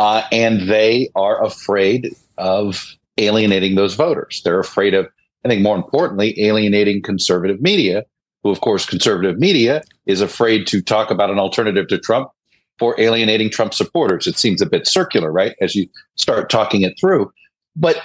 uh, 0.00 0.22
and 0.32 0.66
they 0.66 1.10
are 1.14 1.44
afraid 1.44 2.16
of 2.38 2.96
alienating 3.18 3.74
those 3.74 3.94
voters. 3.94 4.40
They're 4.42 4.58
afraid 4.58 4.94
of, 4.94 5.06
I 5.44 5.48
think, 5.48 5.60
more 5.60 5.76
importantly, 5.76 6.42
alienating 6.42 7.02
conservative 7.02 7.60
media, 7.60 8.06
who, 8.42 8.48
of 8.48 8.62
course, 8.62 8.86
conservative 8.86 9.38
media 9.38 9.82
is 10.06 10.22
afraid 10.22 10.66
to 10.68 10.80
talk 10.80 11.10
about 11.10 11.28
an 11.28 11.38
alternative 11.38 11.86
to 11.88 11.98
Trump 11.98 12.30
for 12.78 12.98
alienating 12.98 13.50
Trump 13.50 13.74
supporters. 13.74 14.26
It 14.26 14.38
seems 14.38 14.62
a 14.62 14.66
bit 14.66 14.86
circular, 14.86 15.30
right? 15.30 15.54
As 15.60 15.74
you 15.74 15.86
start 16.14 16.48
talking 16.48 16.80
it 16.80 16.94
through. 16.98 17.30
but 17.76 18.00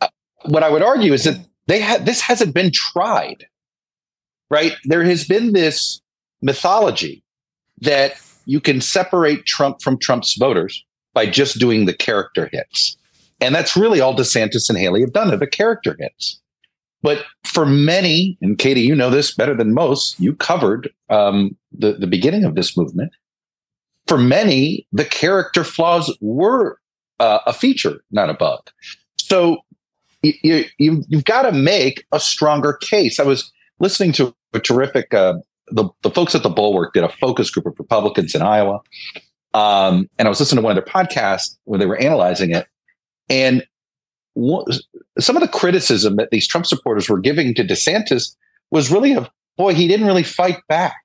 uh, 0.00 0.08
what 0.46 0.62
I 0.62 0.70
would 0.70 0.82
argue 0.82 1.12
is 1.12 1.24
that 1.24 1.36
they 1.66 1.80
had 1.80 2.06
this 2.06 2.22
hasn't 2.22 2.54
been 2.54 2.70
tried, 2.72 3.44
right? 4.48 4.74
There 4.84 5.04
has 5.04 5.26
been 5.26 5.52
this 5.52 6.00
mythology 6.40 7.22
that 7.82 8.14
you 8.46 8.58
can 8.58 8.80
separate 8.80 9.44
Trump 9.44 9.82
from 9.82 9.98
Trump's 9.98 10.38
voters 10.38 10.82
by 11.14 11.26
just 11.26 11.58
doing 11.58 11.86
the 11.86 11.94
character 11.94 12.48
hits. 12.52 12.96
And 13.40 13.54
that's 13.54 13.76
really 13.76 14.00
all 14.00 14.14
DeSantis 14.14 14.68
and 14.68 14.78
Haley 14.78 15.00
have 15.00 15.12
done 15.12 15.32
are 15.32 15.36
the 15.36 15.46
character 15.46 15.96
hits. 15.98 16.40
But 17.02 17.24
for 17.44 17.64
many, 17.64 18.36
and 18.42 18.58
Katy, 18.58 18.82
you 18.82 18.94
know 18.94 19.08
this 19.08 19.34
better 19.34 19.56
than 19.56 19.72
most, 19.72 20.20
you 20.20 20.34
covered 20.34 20.90
um, 21.08 21.56
the, 21.72 21.94
the 21.94 22.06
beginning 22.06 22.44
of 22.44 22.54
this 22.54 22.76
movement. 22.76 23.12
For 24.06 24.18
many, 24.18 24.86
the 24.92 25.04
character 25.04 25.64
flaws 25.64 26.14
were 26.20 26.78
uh, 27.18 27.38
a 27.46 27.52
feature, 27.52 28.02
not 28.10 28.28
a 28.28 28.34
bug. 28.34 28.70
So 29.18 29.58
you, 30.22 30.66
you, 30.78 31.04
you've 31.08 31.24
got 31.24 31.42
to 31.42 31.52
make 31.52 32.04
a 32.12 32.20
stronger 32.20 32.74
case. 32.74 33.18
I 33.18 33.22
was 33.24 33.50
listening 33.78 34.12
to 34.12 34.34
a 34.52 34.60
terrific, 34.60 35.14
uh, 35.14 35.34
the, 35.68 35.88
the 36.02 36.10
folks 36.10 36.34
at 36.34 36.42
the 36.42 36.50
Bulwark 36.50 36.92
did 36.92 37.04
a 37.04 37.08
focus 37.08 37.50
group 37.50 37.66
of 37.66 37.78
Republicans 37.78 38.34
in 38.34 38.42
Iowa. 38.42 38.80
Um, 39.52 40.08
and 40.18 40.26
I 40.26 40.28
was 40.28 40.40
listening 40.40 40.62
to 40.62 40.64
one 40.64 40.76
of 40.76 40.84
their 40.84 40.92
podcasts 40.92 41.56
where 41.64 41.78
they 41.78 41.86
were 41.86 41.98
analyzing 41.98 42.50
it. 42.52 42.66
And 43.28 43.64
some 45.18 45.36
of 45.36 45.42
the 45.42 45.48
criticism 45.48 46.16
that 46.16 46.30
these 46.30 46.46
Trump 46.46 46.66
supporters 46.66 47.08
were 47.08 47.18
giving 47.18 47.54
to 47.54 47.64
DeSantis 47.64 48.36
was 48.70 48.90
really 48.90 49.14
of, 49.14 49.28
boy, 49.56 49.74
he 49.74 49.88
didn't 49.88 50.06
really 50.06 50.22
fight 50.22 50.58
back. 50.68 51.00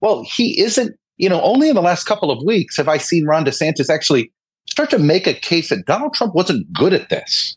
Well, 0.00 0.24
he 0.24 0.60
isn't, 0.60 0.96
you 1.18 1.28
know, 1.28 1.40
only 1.42 1.68
in 1.68 1.74
the 1.74 1.82
last 1.82 2.04
couple 2.04 2.30
of 2.30 2.42
weeks 2.44 2.76
have 2.76 2.88
I 2.88 2.98
seen 2.98 3.26
Ron 3.26 3.44
DeSantis 3.44 3.90
actually 3.90 4.32
start 4.68 4.90
to 4.90 4.98
make 4.98 5.26
a 5.26 5.34
case 5.34 5.68
that 5.68 5.86
Donald 5.86 6.14
Trump 6.14 6.34
wasn't 6.34 6.70
good 6.72 6.92
at 6.92 7.08
this. 7.08 7.56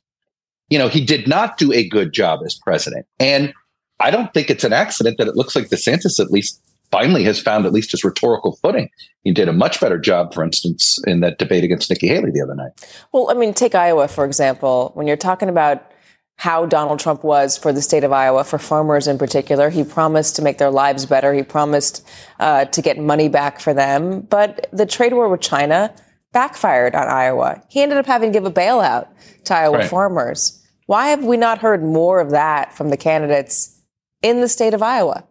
You 0.69 0.77
know, 0.77 0.87
he 0.87 1.03
did 1.03 1.27
not 1.27 1.57
do 1.57 1.73
a 1.73 1.87
good 1.87 2.13
job 2.13 2.41
as 2.45 2.55
president. 2.55 3.05
And 3.19 3.53
I 3.99 4.11
don't 4.11 4.33
think 4.33 4.49
it's 4.49 4.63
an 4.63 4.73
accident 4.73 5.17
that 5.17 5.27
it 5.27 5.35
looks 5.35 5.55
like 5.55 5.69
DeSantis 5.69 6.19
at 6.19 6.31
least 6.31 6.61
finally 6.91 7.23
has 7.23 7.39
found 7.39 7.65
at 7.65 7.73
least 7.73 7.91
his 7.91 8.03
rhetorical 8.03 8.57
footing. 8.61 8.89
He 9.23 9.31
did 9.31 9.47
a 9.47 9.53
much 9.53 9.79
better 9.79 9.97
job, 9.97 10.33
for 10.33 10.43
instance, 10.43 10.99
in 11.05 11.19
that 11.21 11.37
debate 11.37 11.63
against 11.63 11.89
Nikki 11.89 12.07
Haley 12.07 12.31
the 12.31 12.41
other 12.41 12.55
night. 12.55 12.71
Well, 13.11 13.29
I 13.29 13.33
mean, 13.33 13.53
take 13.53 13.75
Iowa, 13.75 14.07
for 14.07 14.25
example. 14.25 14.91
When 14.93 15.07
you're 15.07 15.17
talking 15.17 15.49
about 15.49 15.91
how 16.37 16.65
Donald 16.65 16.99
Trump 16.99 17.23
was 17.23 17.57
for 17.57 17.73
the 17.73 17.81
state 17.81 18.05
of 18.05 18.13
Iowa, 18.13 18.45
for 18.45 18.57
farmers 18.57 19.07
in 19.07 19.17
particular, 19.17 19.69
he 19.69 19.83
promised 19.83 20.37
to 20.37 20.41
make 20.41 20.57
their 20.57 20.71
lives 20.71 21.05
better. 21.05 21.33
He 21.33 21.43
promised 21.43 22.07
uh, 22.39 22.65
to 22.65 22.81
get 22.81 22.97
money 22.97 23.27
back 23.27 23.59
for 23.59 23.73
them. 23.73 24.21
But 24.21 24.67
the 24.71 24.85
trade 24.85 25.13
war 25.13 25.27
with 25.27 25.41
China 25.41 25.93
backfired 26.31 26.95
on 26.95 27.09
Iowa. 27.09 27.61
He 27.67 27.81
ended 27.81 27.97
up 27.97 28.05
having 28.05 28.31
to 28.31 28.39
give 28.39 28.45
a 28.45 28.51
bailout 28.51 29.07
to 29.45 29.55
Iowa 29.55 29.79
right. 29.79 29.89
farmers. 29.89 30.65
Why 30.85 31.07
have 31.07 31.25
we 31.25 31.35
not 31.35 31.59
heard 31.59 31.83
more 31.83 32.21
of 32.21 32.31
that 32.31 32.73
from 32.73 32.89
the 32.89 32.97
candidates 32.97 33.81
in 34.21 34.39
the 34.39 34.47
state 34.47 34.73
of 34.73 34.81
Iowa? 34.81 35.25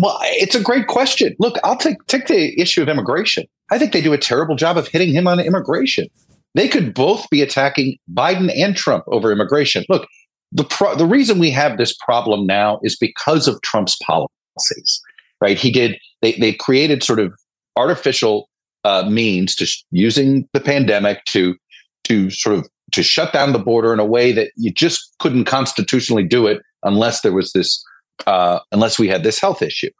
Well, 0.00 0.18
it's 0.22 0.54
a 0.54 0.62
great 0.62 0.86
question. 0.86 1.34
Look, 1.38 1.56
I'll 1.64 1.76
take 1.76 1.96
take 2.06 2.26
the 2.26 2.58
issue 2.60 2.82
of 2.82 2.88
immigration. 2.88 3.44
I 3.70 3.78
think 3.78 3.92
they 3.92 4.00
do 4.00 4.12
a 4.12 4.18
terrible 4.18 4.56
job 4.56 4.76
of 4.76 4.88
hitting 4.88 5.12
him 5.12 5.26
on 5.26 5.40
immigration. 5.40 6.08
They 6.54 6.68
could 6.68 6.94
both 6.94 7.28
be 7.30 7.42
attacking 7.42 7.96
Biden 8.12 8.52
and 8.56 8.76
Trump 8.76 9.04
over 9.08 9.30
immigration. 9.32 9.84
Look, 9.88 10.06
the 10.52 10.64
pro- 10.64 10.94
the 10.94 11.06
reason 11.06 11.38
we 11.38 11.50
have 11.50 11.76
this 11.76 11.94
problem 11.94 12.46
now 12.46 12.80
is 12.82 12.96
because 12.96 13.48
of 13.48 13.60
Trump's 13.62 13.96
policies. 14.06 15.00
Right? 15.40 15.58
He 15.58 15.70
did 15.70 15.98
they 16.22 16.32
they 16.32 16.52
created 16.52 17.02
sort 17.02 17.18
of 17.18 17.32
artificial 17.76 18.48
uh, 18.84 19.04
means 19.08 19.54
to 19.56 19.66
sh- 19.66 19.84
using 19.90 20.48
the 20.52 20.60
pandemic 20.60 21.24
to 21.26 21.56
to 22.04 22.30
sort 22.30 22.58
of 22.58 22.68
to 22.92 23.02
shut 23.02 23.32
down 23.32 23.52
the 23.52 23.58
border 23.58 23.92
in 23.92 24.00
a 24.00 24.04
way 24.04 24.32
that 24.32 24.50
you 24.56 24.72
just 24.72 25.14
couldn't 25.18 25.44
constitutionally 25.44 26.24
do 26.24 26.46
it 26.46 26.60
unless 26.82 27.20
there 27.20 27.32
was 27.32 27.52
this 27.52 27.84
uh, 28.26 28.60
unless 28.72 28.98
we 28.98 29.08
had 29.08 29.22
this 29.22 29.38
health 29.38 29.62
issue. 29.62 29.90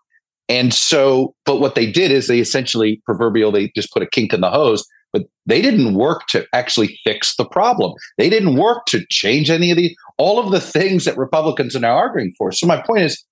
And 0.49 0.75
so, 0.75 1.35
but 1.45 1.61
what 1.61 1.77
they 1.77 1.91
did 1.91 2.11
is 2.11 2.27
they 2.27 2.41
essentially 2.41 3.01
proverbial, 3.05 3.53
they 3.53 3.71
just 3.77 3.93
put 3.93 4.03
a 4.03 4.07
kink 4.07 4.33
in 4.33 4.41
the 4.41 4.51
hose, 4.51 4.85
but 5.13 5.23
they 5.47 5.63
didn't 5.63 5.95
work 5.95 6.27
to 6.29 6.47
actually 6.53 6.99
fix 7.05 7.37
the 7.37 7.45
problem. 7.45 7.93
They 8.19 8.29
didn't 8.29 8.57
work 8.57 8.87
to 8.87 9.05
change 9.11 9.49
any 9.49 9.71
of 9.71 9.77
the, 9.77 9.97
all 10.19 10.39
of 10.39 10.51
the 10.51 10.61
things 10.61 11.05
that 11.05 11.17
Republicans 11.17 11.77
are 11.77 11.81
now 11.81 11.95
arguing 11.95 12.33
for. 12.37 12.51
So 12.53 12.67
my 12.67 12.83
point 12.83 13.03
is, 13.03 13.25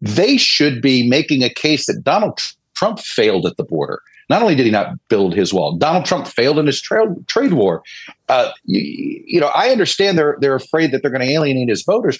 they 0.00 0.36
should 0.36 0.82
be 0.82 1.08
making 1.08 1.42
a 1.42 1.50
case 1.50 1.86
that 1.86 2.02
Donald 2.02 2.38
Trump 2.74 2.98
failed 2.98 3.46
at 3.46 3.56
the 3.56 3.64
border. 3.64 4.00
Not 4.28 4.42
only 4.42 4.54
did 4.54 4.64
he 4.64 4.72
not 4.72 4.94
build 5.08 5.34
his 5.34 5.52
wall, 5.52 5.76
Donald 5.76 6.06
Trump 6.06 6.26
failed 6.26 6.58
in 6.58 6.66
his 6.66 6.80
tra- 6.80 7.14
trade 7.26 7.52
war. 7.52 7.82
Uh, 8.28 8.50
you, 8.64 9.22
you 9.26 9.40
know, 9.40 9.50
I 9.54 9.70
understand 9.70 10.16
they're 10.16 10.36
they're 10.40 10.54
afraid 10.54 10.90
that 10.92 11.02
they're 11.02 11.10
going 11.10 11.26
to 11.26 11.32
alienate 11.32 11.68
his 11.68 11.82
voters, 11.82 12.18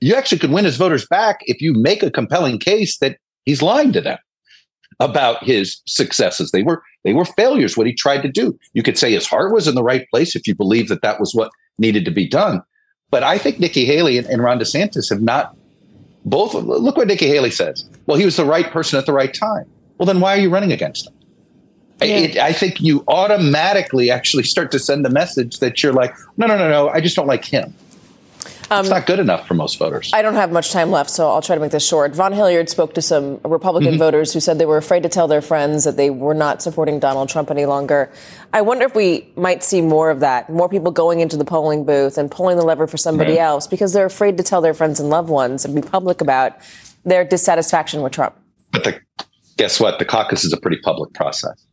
you 0.00 0.14
actually 0.14 0.38
could 0.38 0.50
win 0.50 0.64
his 0.64 0.76
voters 0.76 1.06
back 1.06 1.40
if 1.42 1.60
you 1.60 1.72
make 1.72 2.02
a 2.02 2.10
compelling 2.10 2.58
case 2.58 2.98
that 2.98 3.18
he's 3.44 3.62
lying 3.62 3.92
to 3.92 4.00
them 4.00 4.18
about 5.00 5.42
his 5.44 5.80
successes. 5.86 6.50
They 6.50 6.62
were 6.62 6.82
they 7.04 7.12
were 7.12 7.24
failures. 7.24 7.76
What 7.76 7.86
he 7.86 7.92
tried 7.92 8.22
to 8.22 8.28
do, 8.28 8.58
you 8.72 8.82
could 8.82 8.98
say 8.98 9.12
his 9.12 9.26
heart 9.26 9.52
was 9.52 9.68
in 9.68 9.74
the 9.74 9.82
right 9.82 10.08
place 10.10 10.36
if 10.36 10.46
you 10.46 10.54
believe 10.54 10.88
that 10.88 11.02
that 11.02 11.20
was 11.20 11.34
what 11.34 11.50
needed 11.78 12.04
to 12.04 12.10
be 12.10 12.28
done. 12.28 12.62
But 13.10 13.22
I 13.22 13.38
think 13.38 13.60
Nikki 13.60 13.84
Haley 13.84 14.18
and, 14.18 14.26
and 14.26 14.42
Ron 14.42 14.58
DeSantis 14.58 15.08
have 15.10 15.22
not 15.22 15.56
both. 16.24 16.54
Look 16.54 16.96
what 16.96 17.06
Nikki 17.06 17.28
Haley 17.28 17.50
says. 17.50 17.88
Well, 18.06 18.18
he 18.18 18.24
was 18.24 18.36
the 18.36 18.44
right 18.44 18.70
person 18.70 18.98
at 18.98 19.06
the 19.06 19.12
right 19.12 19.32
time. 19.32 19.66
Well, 19.98 20.06
then 20.06 20.20
why 20.20 20.36
are 20.36 20.40
you 20.40 20.50
running 20.50 20.72
against 20.72 21.06
him? 21.06 21.14
Yeah. 22.00 22.16
It, 22.16 22.36
I 22.36 22.52
think 22.52 22.80
you 22.80 23.04
automatically 23.08 24.10
actually 24.10 24.42
start 24.42 24.70
to 24.72 24.78
send 24.78 25.04
the 25.04 25.10
message 25.10 25.60
that 25.60 25.82
you're 25.82 25.94
like, 25.94 26.14
no, 26.36 26.46
no, 26.46 26.58
no, 26.58 26.68
no, 26.68 26.88
I 26.90 27.00
just 27.00 27.16
don't 27.16 27.26
like 27.26 27.44
him. 27.44 27.72
Um, 28.70 28.80
it's 28.80 28.88
not 28.88 29.06
good 29.06 29.20
enough 29.20 29.46
for 29.46 29.54
most 29.54 29.78
voters. 29.78 30.10
I 30.12 30.22
don't 30.22 30.34
have 30.34 30.50
much 30.50 30.72
time 30.72 30.90
left, 30.90 31.10
so 31.10 31.28
I'll 31.28 31.42
try 31.42 31.54
to 31.54 31.60
make 31.60 31.70
this 31.70 31.86
short. 31.86 32.14
Vaughn 32.14 32.32
Hillyard 32.32 32.68
spoke 32.68 32.94
to 32.94 33.02
some 33.02 33.40
Republican 33.44 33.92
mm-hmm. 33.92 33.98
voters 33.98 34.32
who 34.32 34.40
said 34.40 34.58
they 34.58 34.66
were 34.66 34.76
afraid 34.76 35.04
to 35.04 35.08
tell 35.08 35.28
their 35.28 35.42
friends 35.42 35.84
that 35.84 35.96
they 35.96 36.10
were 36.10 36.34
not 36.34 36.62
supporting 36.62 36.98
Donald 36.98 37.28
Trump 37.28 37.50
any 37.50 37.64
longer. 37.64 38.10
I 38.52 38.62
wonder 38.62 38.84
if 38.84 38.94
we 38.94 39.28
might 39.36 39.62
see 39.62 39.80
more 39.80 40.10
of 40.10 40.20
that, 40.20 40.50
more 40.50 40.68
people 40.68 40.90
going 40.90 41.20
into 41.20 41.36
the 41.36 41.44
polling 41.44 41.84
booth 41.84 42.18
and 42.18 42.30
pulling 42.30 42.56
the 42.56 42.64
lever 42.64 42.86
for 42.86 42.96
somebody 42.96 43.32
right. 43.32 43.40
else 43.40 43.66
because 43.66 43.92
they're 43.92 44.06
afraid 44.06 44.36
to 44.38 44.42
tell 44.42 44.60
their 44.60 44.74
friends 44.74 44.98
and 44.98 45.10
loved 45.10 45.28
ones 45.28 45.64
and 45.64 45.74
be 45.74 45.82
public 45.82 46.20
about 46.20 46.56
their 47.04 47.24
dissatisfaction 47.24 48.02
with 48.02 48.12
Trump. 48.12 48.34
But 48.72 48.84
the, 48.84 49.00
guess 49.56 49.78
what? 49.78 50.00
The 50.00 50.04
caucus 50.04 50.44
is 50.44 50.52
a 50.52 50.56
pretty 50.56 50.78
public 50.78 51.12
process. 51.14 51.64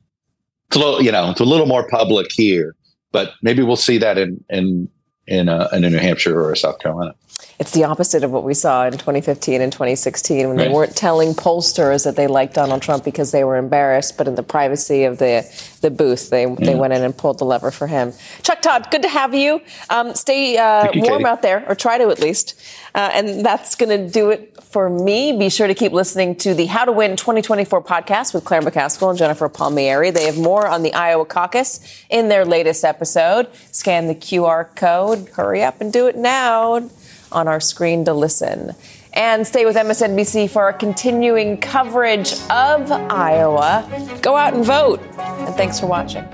It's 0.67 0.77
a 0.77 0.79
little, 0.79 1.01
you 1.01 1.11
know, 1.11 1.31
it's 1.31 1.39
a 1.39 1.45
little 1.45 1.65
more 1.65 1.87
public 1.87 2.31
here, 2.31 2.75
but 3.11 3.33
maybe 3.41 3.63
we'll 3.63 3.75
see 3.75 3.97
that 3.97 4.17
in 4.17 4.43
in 4.49 4.89
in, 5.27 5.49
uh, 5.49 5.69
in 5.71 5.81
New 5.81 5.97
Hampshire 5.97 6.41
or 6.41 6.55
South 6.55 6.79
Carolina. 6.79 7.15
It's 7.59 7.71
the 7.71 7.83
opposite 7.83 8.23
of 8.23 8.31
what 8.31 8.43
we 8.43 8.55
saw 8.55 8.85
in 8.85 8.93
2015 8.93 9.61
and 9.61 9.71
2016 9.71 10.47
when 10.47 10.57
right. 10.57 10.67
they 10.67 10.73
weren't 10.73 10.95
telling 10.95 11.33
pollsters 11.33 12.03
that 12.03 12.15
they 12.15 12.25
liked 12.25 12.55
Donald 12.55 12.81
Trump 12.81 13.03
because 13.03 13.31
they 13.31 13.43
were 13.43 13.57
embarrassed, 13.57 14.17
but 14.17 14.27
in 14.27 14.35
the 14.35 14.43
privacy 14.43 15.03
of 15.03 15.19
the, 15.19 15.45
the 15.81 15.91
booth, 15.91 16.29
they, 16.31 16.45
they 16.45 16.73
went 16.73 16.93
in 16.93 17.03
and 17.03 17.15
pulled 17.15 17.37
the 17.37 17.45
lever 17.45 17.69
for 17.69 17.85
him. 17.85 18.11
Chuck 18.41 18.61
Todd, 18.61 18.87
good 18.89 19.03
to 19.03 19.07
have 19.07 19.35
you. 19.35 19.61
Um, 19.89 20.15
stay 20.15 20.57
uh, 20.57 20.89
you, 20.93 21.03
warm 21.03 21.19
Katy. 21.19 21.25
out 21.25 21.41
there, 21.43 21.63
or 21.69 21.75
try 21.75 21.99
to 21.99 22.09
at 22.09 22.19
least. 22.19 22.59
Uh, 22.95 23.11
and 23.13 23.45
that's 23.45 23.75
going 23.75 23.89
to 23.89 24.11
do 24.11 24.31
it 24.31 24.61
for 24.63 24.89
me. 24.89 25.37
Be 25.37 25.49
sure 25.49 25.67
to 25.67 25.75
keep 25.75 25.91
listening 25.91 26.35
to 26.37 26.55
the 26.55 26.65
How 26.65 26.85
to 26.85 26.91
Win 26.91 27.15
2024 27.15 27.83
podcast 27.83 28.33
with 28.33 28.45
Claire 28.45 28.61
McCaskill 28.61 29.11
and 29.11 29.17
Jennifer 29.19 29.47
Palmieri. 29.47 30.09
They 30.09 30.25
have 30.25 30.37
more 30.37 30.67
on 30.67 30.81
the 30.81 30.93
Iowa 30.93 31.25
caucus 31.25 31.79
in 32.09 32.29
their 32.29 32.45
latest 32.45 32.83
episode. 32.83 33.47
Scan 33.71 34.07
the 34.07 34.15
QR 34.15 34.75
code. 34.75 35.29
Hurry 35.29 35.61
up 35.61 35.79
and 35.81 35.93
do 35.93 36.07
it 36.07 36.17
now 36.17 36.89
on 37.33 37.47
our 37.47 37.59
screen 37.59 38.05
to 38.05 38.13
listen. 38.13 38.71
And 39.13 39.45
stay 39.45 39.65
with 39.65 39.75
MSNBC 39.75 40.49
for 40.49 40.63
our 40.63 40.73
continuing 40.73 41.57
coverage 41.57 42.33
of 42.49 42.91
Iowa. 42.91 43.87
Go 44.21 44.35
out 44.35 44.53
and 44.53 44.65
vote. 44.65 45.01
And 45.17 45.53
thanks 45.55 45.79
for 45.79 45.85
watching. 45.85 46.25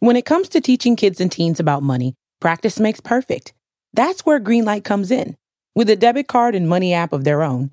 When 0.00 0.16
it 0.16 0.24
comes 0.24 0.48
to 0.50 0.62
teaching 0.62 0.96
kids 0.96 1.20
and 1.20 1.30
teens 1.30 1.60
about 1.60 1.82
money, 1.82 2.14
practice 2.40 2.80
makes 2.80 2.98
perfect. 2.98 3.52
That's 3.92 4.24
where 4.24 4.40
Greenlight 4.40 4.84
comes 4.84 5.10
in. 5.10 5.36
With 5.74 5.90
a 5.90 5.96
debit 5.96 6.28
card 6.28 6.54
and 6.54 6.66
money 6.66 6.94
app 6.94 7.12
of 7.12 7.24
their 7.24 7.42
own, 7.42 7.72